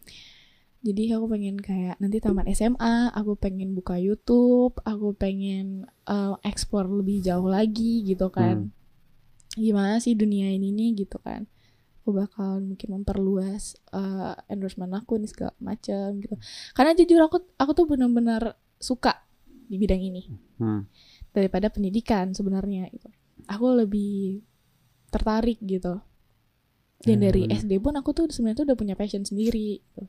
Jadi 0.83 1.03
aku 1.15 1.27
pengen 1.31 1.57
kayak 1.63 1.95
nanti 2.03 2.19
tamat 2.19 2.47
SMA, 2.51 3.15
aku 3.15 3.39
pengen 3.39 3.71
buka 3.79 3.95
YouTube, 4.03 4.75
aku 4.83 5.15
pengen 5.15 5.87
eh, 6.11 6.35
explore 6.51 6.91
lebih 6.91 7.23
jauh 7.23 7.47
lagi 7.47 8.03
gitu 8.11 8.29
kan. 8.35 8.57
Gimana 9.57 10.01
sih 10.05 10.15
dunia 10.17 10.49
ini 10.57 10.73
nih 10.73 11.05
gitu 11.07 11.17
kan. 11.21 11.45
Aku 12.03 12.11
bakal 12.17 12.61
mungkin 12.65 12.89
memperluas 13.01 13.79
eh, 13.95 14.35
endorsement 14.53 14.93
aku 15.01 15.13
nih 15.23 15.31
segala 15.33 15.55
macam 15.63 16.09
gitu. 16.23 16.37
Karena 16.77 16.93
jujur 16.99 17.21
aku 17.27 17.39
aku 17.63 17.73
tuh 17.79 17.87
benar-benar 17.91 18.43
suka 18.83 19.23
di 19.65 19.79
bidang 19.79 20.03
ini 20.03 20.23
Hmm. 20.59 20.85
daripada 21.31 21.67
pendidikan 21.67 22.31
sebenarnya 22.31 22.91
gitu. 22.91 23.09
Aku 23.47 23.73
lebih 23.73 24.43
tertarik 25.09 25.57
gitu. 25.59 26.03
Dan 26.99 27.19
Ya, 27.19 27.31
dari. 27.31 27.49
SD 27.49 27.79
pun 27.79 27.95
aku 27.95 28.13
tuh 28.13 28.27
sebenarnya 28.27 28.59
tuh 28.59 28.67
udah 28.69 28.77
punya 28.77 28.95
passion 28.95 29.23
sendiri 29.23 29.81
gitu. 29.81 30.05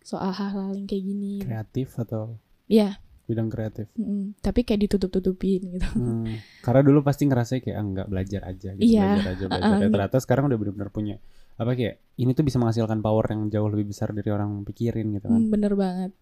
soal 0.00 0.30
hal-hal 0.30 0.72
yang 0.72 0.86
kayak 0.86 1.04
gini. 1.04 1.34
Kreatif 1.38 1.92
atau 1.98 2.40
Iya, 2.66 2.96
bidang 3.24 3.48
kreatif? 3.48 3.92
mm-mm. 3.92 4.40
tapi 4.40 4.64
kayak 4.64 4.88
ditutup-tutupin 4.88 5.60
gitu. 5.70 5.84
Hmm. 5.92 6.40
Karena 6.62 6.80
dulu 6.80 7.02
pasti 7.02 7.24
ngerasa 7.24 7.60
kayak 7.60 7.74
ah, 7.74 7.84
enggak 7.84 8.06
belajar 8.08 8.40
aja 8.46 8.70
gitu, 8.72 8.88
Iya. 8.88 9.04
belajar 9.18 9.28
aja 9.28 9.44
belajar. 9.46 9.68
Uh-uh. 9.68 9.82
Ya, 9.82 9.88
ternyata 9.90 10.16
sekarang 10.18 10.44
udah 10.46 10.56
benar-benar 10.56 10.88
punya 10.88 11.16
apa 11.54 11.74
kayak 11.74 12.00
ini 12.16 12.32
tuh 12.32 12.40
bisa 12.40 12.56
menghasilkan 12.56 13.02
power 13.02 13.26
yang 13.28 13.50
jauh 13.50 13.68
lebih 13.68 13.90
besar 13.90 14.08
dari 14.10 14.30
orang 14.30 14.64
pikirin 14.64 15.12
gitu 15.12 15.26
kan. 15.26 15.36
Hmm, 15.36 15.50
bener 15.50 15.72
banget. 15.74 16.12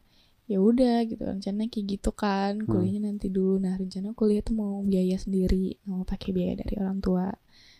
Ya 0.46 0.58
udah 0.58 1.02
gitu 1.04 1.18
rencana 1.20 1.66
kayak 1.66 1.86
gitu 1.90 2.10
kan 2.12 2.56
Hmm. 2.56 2.68
kuliahnya 2.68 3.02
nanti 3.08 3.26
dulu 3.28 3.58
nah 3.58 3.74
rencana 3.74 4.10
kuliah 4.12 4.40
tuh 4.40 4.54
mau 4.54 4.78
biaya 4.80 5.14
sendiri 5.16 5.74
mau 5.84 6.02
pakai 6.02 6.30
biaya 6.30 6.54
dari 6.56 6.74
orang 6.76 6.98
tua 6.98 7.34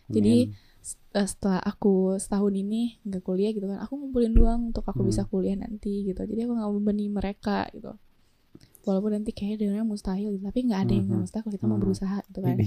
jadi- 0.08 0.50
Amin. 0.50 0.64
S- 0.80 0.98
eh, 1.12 1.24
setelah 1.24 1.58
aku 1.60 2.14
setahun 2.16 2.52
ini 2.52 2.98
nggak 3.02 3.22
kuliah 3.22 3.50
gitu 3.50 3.66
kan 3.66 3.78
aku 3.78 3.94
ngumpulin 3.96 4.30
doang 4.32 4.60
untuk 4.68 4.82
aku 4.84 5.00
Hmm. 5.00 5.10
bisa 5.10 5.22
kuliah 5.24 5.54
nanti 5.54 6.04
gitu 6.04 6.18
jadi 6.20 6.42
aku 6.42 6.52
nggak 6.54 6.70
membebani 6.72 7.04
mereka 7.08 7.66
gitu 7.70 7.94
walaupun 8.82 9.10
nanti 9.12 9.30
kayaknya 9.30 9.56
dengarnya 9.60 9.82
mustahil 9.84 10.30
gitu. 10.32 10.44
tapi 10.44 10.60
nggak 10.62 10.80
ada 10.80 10.92
yang 10.92 11.06
Mhm. 11.08 11.18
mustahil 11.20 11.48
kita 11.48 11.64
mau 11.64 11.74
Mhm. 11.74 11.82
berusaha 11.82 12.18
gitu 12.24 12.38
kan 12.40 12.54
Ini 12.56 12.66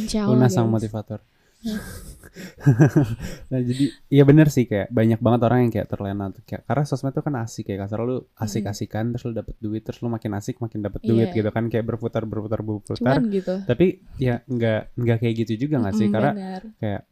insya 0.00 0.18
Allah 0.24 0.36
Una 0.36 0.46
sang 0.48 0.66
guys. 0.66 0.74
motivator. 0.76 1.18
Nah 3.50 3.60
jadi 3.62 3.84
iya 4.08 4.22
bener 4.22 4.52
sih 4.52 4.68
kayak 4.68 4.92
banyak 4.92 5.16
banget 5.18 5.40
orang 5.46 5.58
yang 5.64 5.72
kayak 5.72 5.88
terlena 5.88 6.28
tuh 6.28 6.42
kayak 6.44 6.62
karena 6.64 6.82
sosmed 6.84 7.10
tuh 7.10 7.24
kan 7.24 7.34
asik 7.40 7.64
kayak 7.64 7.86
kasar 7.86 7.98
lu 8.02 8.28
asik-asikan 8.36 9.04
terus 9.10 9.24
lu 9.24 9.32
dapet 9.32 9.56
duit 9.56 9.80
terus 9.80 9.98
lu 10.00 10.08
makin 10.08 10.36
asik 10.36 10.58
makin 10.58 10.84
dapet 10.84 11.00
duit 11.02 11.32
Iya. 11.32 11.36
gitu 11.40 11.48
kan 11.48 11.64
kayak 11.66 11.84
berputar 11.86 12.22
berputar 12.24 12.60
berputar 12.60 12.96
cuman 12.98 13.22
gitu 13.30 13.54
tapi 13.64 13.86
ya 14.16 14.44
nggak 14.44 14.80
nggak 14.94 15.16
kayak 15.16 15.34
gitu 15.42 15.52
juga 15.58 15.80
nggak 15.80 15.94
sih 15.94 16.06
Mm-mm, 16.06 16.14
karena 16.14 16.30
benar. 16.34 16.62
kayak 16.76 17.02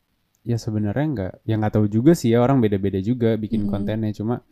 ya 0.44 0.56
sebenarnya 0.60 1.06
nggak 1.08 1.32
ya 1.42 1.54
nggak 1.56 1.72
tahu 1.72 1.86
juga 1.88 2.12
sih 2.12 2.28
ya 2.28 2.38
orang 2.38 2.60
beda-beda 2.60 3.00
juga 3.00 3.40
bikin 3.40 3.64
Mm-mm. 3.64 3.72
kontennya 3.72 4.12
cuma 4.12 4.44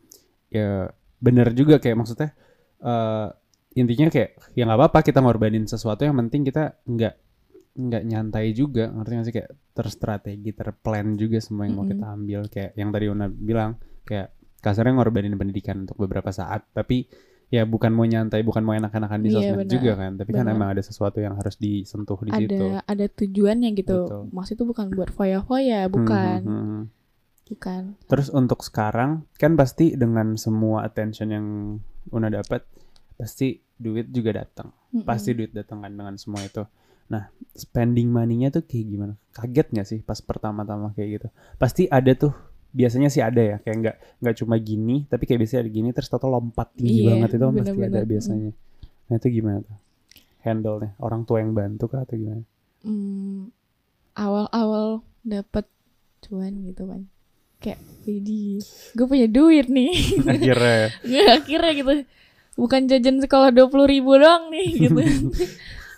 ya 0.48 0.88
bener 1.18 1.52
juga 1.52 1.76
kayak 1.76 1.96
maksudnya 1.96 2.30
eh 2.80 3.28
intinya 3.72 4.08
kayak 4.08 4.40
ya 4.52 4.64
nggak 4.64 4.78
apa-apa 4.78 4.98
kita 5.02 5.20
ngorbanin 5.20 5.64
sesuatu 5.64 6.00
yang 6.02 6.16
penting 6.16 6.44
kita 6.44 6.80
nggak 6.84 7.14
nggak 7.72 8.02
nyantai 8.04 8.52
juga 8.52 8.88
ngerti 8.88 9.10
nggak 9.10 9.26
sih 9.26 9.34
kayak 9.34 9.50
terstrategi 9.72 10.50
terplan 10.52 11.16
juga 11.16 11.40
semua 11.40 11.64
yang 11.64 11.74
mau 11.74 11.84
Mm-mm. 11.84 11.92
kita 11.94 12.06
ambil 12.06 12.40
kayak 12.46 12.70
yang 12.74 12.88
tadi 12.90 13.06
Una 13.08 13.26
bilang 13.26 13.76
kayak 14.04 14.30
kasarnya 14.60 14.92
ngorbanin 14.94 15.34
pendidikan 15.34 15.82
untuk 15.82 15.96
beberapa 15.96 16.28
saat 16.28 16.68
tapi 16.70 17.08
ya 17.48 17.64
bukan 17.64 17.90
mau 17.90 18.04
nyantai 18.04 18.40
bukan 18.40 18.60
mau 18.60 18.72
enak-enakan 18.72 19.20
di 19.20 19.28
Iya, 19.28 19.36
sosmed 19.36 19.58
benar. 19.64 19.72
juga 19.72 19.92
kan 19.94 20.12
tapi 20.14 20.30
kan 20.30 20.44
Benar. 20.44 20.54
emang 20.54 20.68
ada 20.70 20.82
sesuatu 20.82 21.18
yang 21.18 21.34
harus 21.34 21.56
disentuh 21.56 22.16
di 22.18 22.30
situ 22.30 22.56
ada 22.56 22.80
ada 22.86 23.06
tujuannya 23.08 23.68
gitu 23.72 23.98
Betul. 24.04 24.22
maksud 24.32 24.52
itu 24.54 24.64
bukan 24.64 24.86
buat 24.92 25.10
foya-foya 25.10 25.80
bukan 25.88 26.38
Hmm, 26.44 26.52
hmm, 26.52 26.68
hmm. 26.68 26.82
bukan 27.48 27.82
Terus 28.04 28.28
untuk 28.28 28.60
sekarang 28.60 29.24
kan 29.34 29.52
pasti 29.54 29.92
dengan 29.92 30.36
semua 30.36 30.84
attention 30.84 31.28
yang 31.28 31.46
Una 32.08 32.28
dapat 32.28 32.64
pasti 33.14 33.54
duit 33.76 34.10
juga 34.10 34.34
datang. 34.34 34.74
Mm-mm. 34.90 35.04
Pasti 35.04 35.30
duit 35.32 35.52
datang 35.52 35.78
kan 35.78 35.92
dengan 35.92 36.18
semua 36.18 36.42
itu. 36.42 36.66
Nah, 37.10 37.28
spending 37.52 38.08
money-nya 38.10 38.52
tuh 38.52 38.62
kayak 38.62 38.86
gimana? 38.86 39.14
Kaget 39.32 39.66
nggak 39.72 39.86
sih 39.88 39.98
pas 40.02 40.18
pertama-tama 40.20 40.92
kayak 40.92 41.08
gitu? 41.20 41.28
Pasti 41.56 41.86
ada 41.90 42.12
tuh 42.14 42.32
biasanya 42.72 43.12
sih 43.12 43.20
ada 43.20 43.42
ya 43.44 43.56
kayak 43.60 43.76
nggak 43.84 43.96
nggak 44.24 44.36
cuma 44.40 44.56
gini 44.56 45.04
tapi 45.04 45.28
kayak 45.28 45.44
biasanya 45.44 45.60
ada 45.60 45.72
gini 45.76 45.88
terus 45.92 46.08
total 46.08 46.40
lompat 46.40 46.72
tinggi 46.72 47.04
Iya, 47.04 47.08
banget 47.20 47.28
itu 47.36 47.44
kan 47.44 47.54
pasti 47.60 47.80
ada 47.84 48.00
biasanya. 48.08 48.50
Nah 49.08 49.14
itu 49.20 49.26
gimana 49.28 49.58
tuh? 49.60 49.76
Handle-nya 50.42 50.90
orang 50.98 51.22
tua 51.28 51.38
yang 51.44 51.52
bantu 51.52 51.84
kah 51.92 52.02
atau 52.02 52.16
gimana? 52.16 52.42
Hmm, 52.80 53.52
awal-awal 54.16 55.04
dapet 55.22 55.68
cuan 56.22 56.54
gitu 56.64 56.86
kan 56.88 57.02
kayak 57.62 57.78
jadi 58.02 58.58
gue 58.94 59.06
punya 59.06 59.26
duit 59.30 59.70
nih 59.70 59.94
Akhirnya 60.34 60.90
Nggak, 61.06 61.26
akhirnya 61.38 61.72
gitu 61.78 61.92
bukan 62.52 62.80
jajan 62.90 63.16
sekolah 63.22 63.54
dua 63.54 63.66
puluh 63.70 63.86
ribu 63.86 64.18
doang 64.18 64.50
nih 64.50 64.66
gitu 64.88 64.98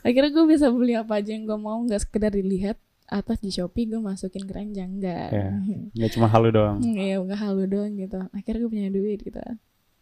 akhirnya 0.04 0.30
gue 0.30 0.44
bisa 0.46 0.68
beli 0.68 0.94
apa 0.94 1.18
aja 1.18 1.32
yang 1.32 1.44
gue 1.44 1.56
mau 1.56 1.80
nggak 1.80 2.02
sekedar 2.02 2.30
dilihat 2.30 2.76
atas 3.06 3.36
di 3.38 3.48
shopee 3.48 3.84
gue 3.86 3.98
masukin 3.98 4.44
keranjang 4.44 4.90
enggak 4.94 5.28
Ya. 5.30 5.48
nggak 5.96 6.10
cuma 6.12 6.26
halu 6.26 6.48
doang. 6.50 6.78
Iya, 6.80 7.18
nggak 7.18 7.40
halu 7.40 7.64
doang 7.64 7.92
gitu. 7.94 8.20
Akhirnya 8.30 8.60
gue 8.60 8.70
punya 8.70 8.88
duit 8.88 9.18
gitu. 9.18 9.40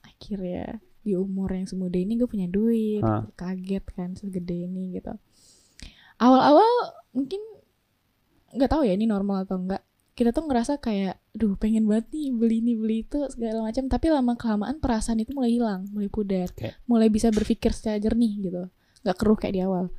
Akhirnya 0.01 0.67
di 1.03 1.15
umur 1.15 1.51
yang 1.51 1.67
semuda 1.67 1.97
ini 1.97 2.15
gue 2.15 2.27
punya 2.27 2.47
duit. 2.47 3.01
Hah. 3.01 3.27
Kaget 3.33 3.85
kan 3.89 4.15
segede 4.15 4.67
ini 4.67 4.95
gitu. 4.95 5.11
Awal-awal 6.19 6.71
mungkin 7.13 7.43
nggak 8.53 8.71
tahu 8.71 8.83
ya 8.85 8.95
ini 8.95 9.07
normal 9.07 9.43
atau 9.43 9.59
enggak. 9.59 9.83
Kita 10.13 10.29
tuh 10.29 10.45
ngerasa 10.45 10.77
kayak, 10.77 11.17
duh 11.33 11.57
pengen 11.57 11.89
banget 11.89 12.13
nih 12.13 12.29
beli 12.31 12.61
ini 12.61 12.73
beli 12.77 12.97
itu 13.03 13.17
segala 13.27 13.65
macam. 13.65 13.89
Tapi 13.89 14.07
lama 14.07 14.37
kelamaan 14.37 14.77
perasaan 14.77 15.19
itu 15.19 15.33
mulai 15.33 15.57
hilang, 15.57 15.89
mulai 15.89 16.07
pudar, 16.07 16.53
Kayak- 16.53 16.77
mulai 16.85 17.09
bisa 17.09 17.33
berpikir 17.33 17.73
secara 17.73 17.97
jernih 17.99 18.33
gitu. 18.45 18.69
Nggak 19.03 19.17
keruh 19.17 19.37
kayak 19.37 19.55
di 19.55 19.61
awal. 19.61 19.91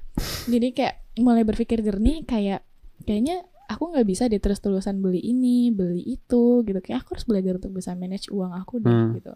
Jadi 0.45 0.67
kayak 0.71 0.95
mulai 1.15 1.43
berpikir 1.43 1.79
jernih 1.79 2.23
kayak 2.23 2.65
kayaknya 3.03 3.41
aku 3.65 3.89
nggak 3.89 4.05
bisa 4.05 4.25
deh 4.25 4.37
terus 4.37 4.57
terusan 4.57 4.99
beli 4.99 5.19
ini 5.19 5.69
beli 5.69 6.01
itu 6.03 6.61
gitu 6.61 6.79
kayak 6.79 7.01
aku 7.01 7.17
harus 7.17 7.25
belajar 7.25 7.57
untuk 7.57 7.73
bisa 7.73 7.93
manage 7.93 8.29
uang 8.29 8.51
aku 8.51 8.77
deh 8.77 8.89
Hmm. 8.89 9.13
gitu 9.13 9.33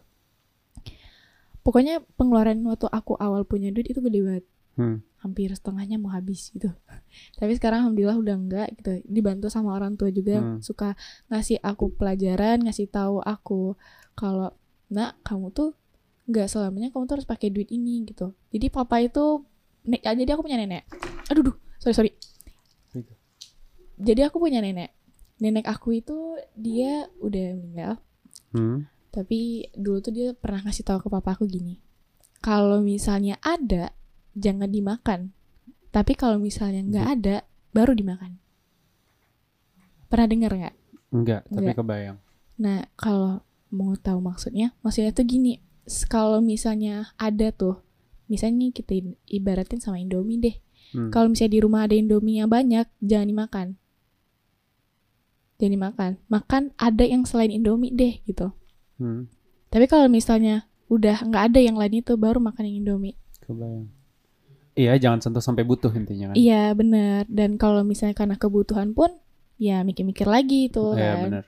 pokoknya 1.62 2.00
pengeluaran 2.16 2.64
waktu 2.64 2.88
aku 2.88 3.18
awal 3.18 3.44
punya 3.44 3.70
duit 3.70 3.88
itu 3.88 4.00
gede 4.00 4.20
banget 4.22 4.46
Hmm. 4.74 5.02
hampir 5.18 5.50
setengahnya 5.50 5.98
mau 5.98 6.14
habis 6.14 6.50
gitu 6.50 6.70
tapi 7.40 7.52
sekarang 7.54 7.82
alhamdulillah 7.84 8.14
udah 8.16 8.36
enggak 8.38 8.68
gitu 8.78 9.02
dibantu 9.04 9.50
sama 9.50 9.74
orang 9.74 9.98
tua 9.98 10.10
juga 10.10 10.38
Hmm. 10.38 10.62
suka 10.62 10.94
ngasih 11.28 11.58
aku 11.60 11.90
pelajaran 11.92 12.62
ngasih 12.62 12.86
tahu 12.86 13.18
aku 13.20 13.74
kalau 14.14 14.54
nak 14.88 15.18
kamu 15.22 15.50
tuh 15.50 15.74
nggak 16.26 16.46
selamanya 16.46 16.90
kamu 16.90 17.06
tuh 17.06 17.16
harus 17.18 17.28
pakai 17.28 17.50
duit 17.50 17.68
ini 17.68 18.06
gitu 18.06 18.38
jadi 18.50 18.70
papa 18.70 19.02
itu 19.02 19.42
nek 19.88 20.04
jadi 20.04 20.36
aku 20.36 20.44
punya 20.44 20.60
nenek. 20.60 20.84
Aduh 21.32 21.52
duh 21.52 21.58
sorry 21.80 21.96
sorry. 21.96 22.12
Itu. 22.92 23.14
jadi 23.98 24.28
aku 24.28 24.38
punya 24.38 24.60
nenek. 24.60 24.92
Nenek 25.40 25.66
aku 25.66 25.98
itu 25.98 26.38
dia 26.54 27.08
udah 27.24 27.48
meninggal. 27.58 27.94
Hmm. 28.48 28.88
tapi 29.12 29.66
dulu 29.74 29.98
tuh 29.98 30.14
dia 30.14 30.30
pernah 30.38 30.62
ngasih 30.62 30.86
tahu 30.86 31.02
ke 31.02 31.10
papa 31.10 31.34
aku 31.34 31.50
gini. 31.50 31.82
Kalau 32.38 32.86
misalnya 32.86 33.42
ada 33.42 33.90
jangan 34.38 34.70
dimakan. 34.70 35.34
Tapi 35.90 36.14
kalau 36.14 36.38
misalnya 36.38 36.86
nggak 36.86 37.08
ada 37.18 37.36
baru 37.74 37.98
dimakan. 37.98 38.38
Pernah 40.06 40.28
dengar 40.30 40.52
nggak? 40.54 40.76
Enggak, 41.10 41.42
tapi 41.50 41.66
Enggak. 41.66 41.78
kebayang. 41.82 42.18
nah 42.58 42.86
kalau 42.98 43.42
mau 43.70 43.94
tahu 43.98 44.22
maksudnya 44.22 44.78
maksudnya 44.86 45.12
tuh 45.12 45.26
gini. 45.26 45.66
Kalau 46.12 46.44
misalnya 46.44 47.16
ada 47.18 47.50
tuh 47.50 47.82
misalnya 48.28 48.56
nih 48.60 48.72
kita 48.74 48.92
ibaratin 49.28 49.80
sama 49.80 49.98
Indomie 49.98 50.38
deh 50.38 50.58
Hmm. 50.88 51.12
kalau 51.12 51.28
misalnya 51.28 51.52
di 51.52 51.60
rumah 51.60 51.84
ada 51.84 51.94
Indomie 51.94 52.40
yang 52.40 52.48
banyak 52.48 52.88
jangan 53.02 53.28
dimakan 53.28 53.68
jangan 55.58 55.74
dimakan 55.74 56.12
makan 56.28 56.64
ada 56.78 57.04
yang 57.04 57.24
selain 57.24 57.50
Indomie 57.50 57.92
deh 57.92 58.22
gitu 58.24 58.54
Hmm. 58.98 59.30
Tapi 59.68 59.86
kalau 59.86 60.10
misalnya 60.10 60.66
udah 60.88 61.22
nggak 61.22 61.44
ada 61.54 61.60
yang 61.60 61.78
lain 61.78 62.02
itu 62.02 62.18
baru 62.18 62.42
makan 62.42 62.66
yang 62.66 62.78
Indomie. 62.82 63.14
Kebayang. 63.44 63.94
Iya, 64.74 64.98
jangan 64.98 65.22
sentuh 65.22 65.38
sampai 65.38 65.62
butuh 65.62 65.94
intinya 65.94 66.32
kan. 66.32 66.36
Iya 66.36 66.74
benar. 66.74 67.30
Dan 67.30 67.62
kalau 67.62 67.86
misalnya 67.86 68.16
karena 68.16 68.42
kebutuhan 68.42 68.98
pun 68.98 69.14
ya 69.62 69.86
mikir-mikir 69.86 70.26
lagi 70.26 70.74
itu 70.74 70.82
Iya, 70.98 71.14
kan. 71.14 71.24
benar. 71.30 71.44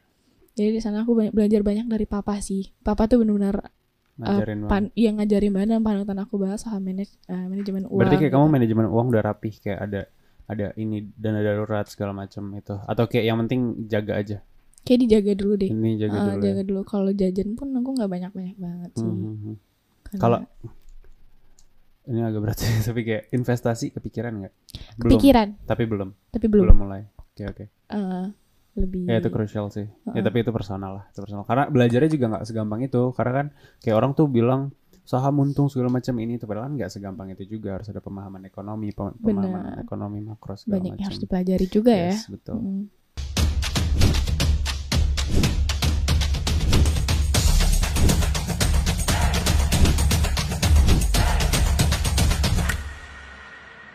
Jadi 0.54 0.70
di 0.76 0.82
sana 0.84 1.02
aku 1.02 1.18
banyak 1.18 1.34
belajar 1.34 1.66
banyak 1.66 1.88
dari 1.88 2.06
papa 2.06 2.38
sih. 2.38 2.70
Papa 2.84 3.10
tuh 3.10 3.24
benar-benar 3.24 3.74
Ngajarin 4.22 4.58
banget. 4.60 4.70
pan 4.70 4.84
yang 4.94 5.16
ngajarin 5.16 5.52
banget 5.52 5.70
dan 5.70 5.82
panutan 5.82 6.18
aku 6.20 6.36
banget 6.36 6.60
soal 6.60 6.80
manaj 6.80 7.08
eh, 7.26 7.46
manajemen 7.46 7.84
uang. 7.86 7.98
Berarti 7.98 8.16
kayak 8.18 8.26
gitu. 8.26 8.36
kamu 8.36 8.46
manajemen 8.50 8.86
uang 8.88 9.06
udah 9.10 9.24
rapih 9.24 9.54
kayak 9.56 9.80
ada 9.82 10.02
ada 10.46 10.66
ini 10.76 10.98
dana 11.14 11.40
darurat 11.40 11.86
segala 11.86 12.12
macam 12.12 12.52
itu 12.52 12.76
atau 12.76 13.04
kayak 13.06 13.26
yang 13.26 13.38
penting 13.40 13.62
jaga 13.86 14.14
aja. 14.16 14.38
kayak 14.80 15.00
dijaga 15.02 15.32
dulu 15.36 15.54
deh. 15.56 15.70
Ini 15.70 15.90
jaga 15.98 16.12
Eh, 16.12 16.20
dulu. 16.20 16.32
ya. 16.32 16.44
jaga 16.44 16.62
dulu. 16.64 16.82
Kalau 16.84 17.12
jajan 17.12 17.50
pun 17.54 17.68
aku 17.72 17.90
nggak 17.94 18.10
banyak-banyak 18.10 18.58
banget 18.58 18.92
sih. 18.94 19.04
Hmm, 19.04 19.20
hmm, 19.20 19.36
hmm. 19.38 19.56
Karena 20.04 20.20
Kalau 20.20 20.40
ini 22.06 22.20
agak 22.20 22.42
berat 22.42 22.58
sih, 22.58 22.72
tapi 22.88 23.02
kayak 23.04 23.24
investasi 23.30 23.86
kepikiran 23.92 24.34
nggak? 24.36 24.54
Belum. 24.98 25.10
kepikiran, 25.14 25.48
Tapi 25.64 25.84
belum. 25.86 26.10
tapi 26.30 26.46
Belum, 26.48 26.66
belum. 26.66 26.78
mulai. 26.80 27.02
Oke 27.14 27.44
oke. 27.46 27.64
Eh, 27.70 28.26
lebih. 28.80 29.04
Ya 29.06 29.20
itu 29.20 29.30
crucial 29.30 29.66
sih. 29.70 29.86
Ya 29.86 30.12
Heeh. 30.16 30.24
tapi 30.24 30.38
itu 30.42 30.52
personal 30.56 30.92
lah, 31.02 31.06
itu 31.12 31.20
personal. 31.20 31.44
Karena 31.44 31.68
belajarnya 31.68 32.10
juga 32.10 32.26
nggak 32.36 32.44
segampang 32.48 32.82
itu. 32.84 33.02
Karena 33.14 33.32
kan 33.44 33.46
kayak 33.84 33.96
orang 34.00 34.12
tuh 34.16 34.26
bilang 34.32 34.72
saham 35.04 35.42
untung 35.42 35.66
segala 35.74 35.90
macam 35.90 36.14
ini 36.22 36.38
itu 36.38 36.46
padahal 36.46 36.70
kan 36.70 36.74
nggak 36.78 36.92
segampang 36.94 37.28
itu 37.34 37.44
juga 37.50 37.82
harus 37.82 37.90
ada 37.90 37.98
pemahaman 37.98 38.46
ekonomi, 38.46 38.94
pem- 38.94 39.18
pemahaman 39.18 39.64
Benar. 39.74 39.82
ekonomi 39.82 40.20
makro 40.22 40.54
segala 40.54 40.78
banyak 40.78 40.86
yang 40.86 40.96
macam. 40.96 41.06
harus 41.10 41.20
dipelajari 41.20 41.66
juga 41.66 41.92
ya. 41.98 42.14
Yes, 42.14 42.30
betul. 42.30 42.58
Mm. 42.62 42.84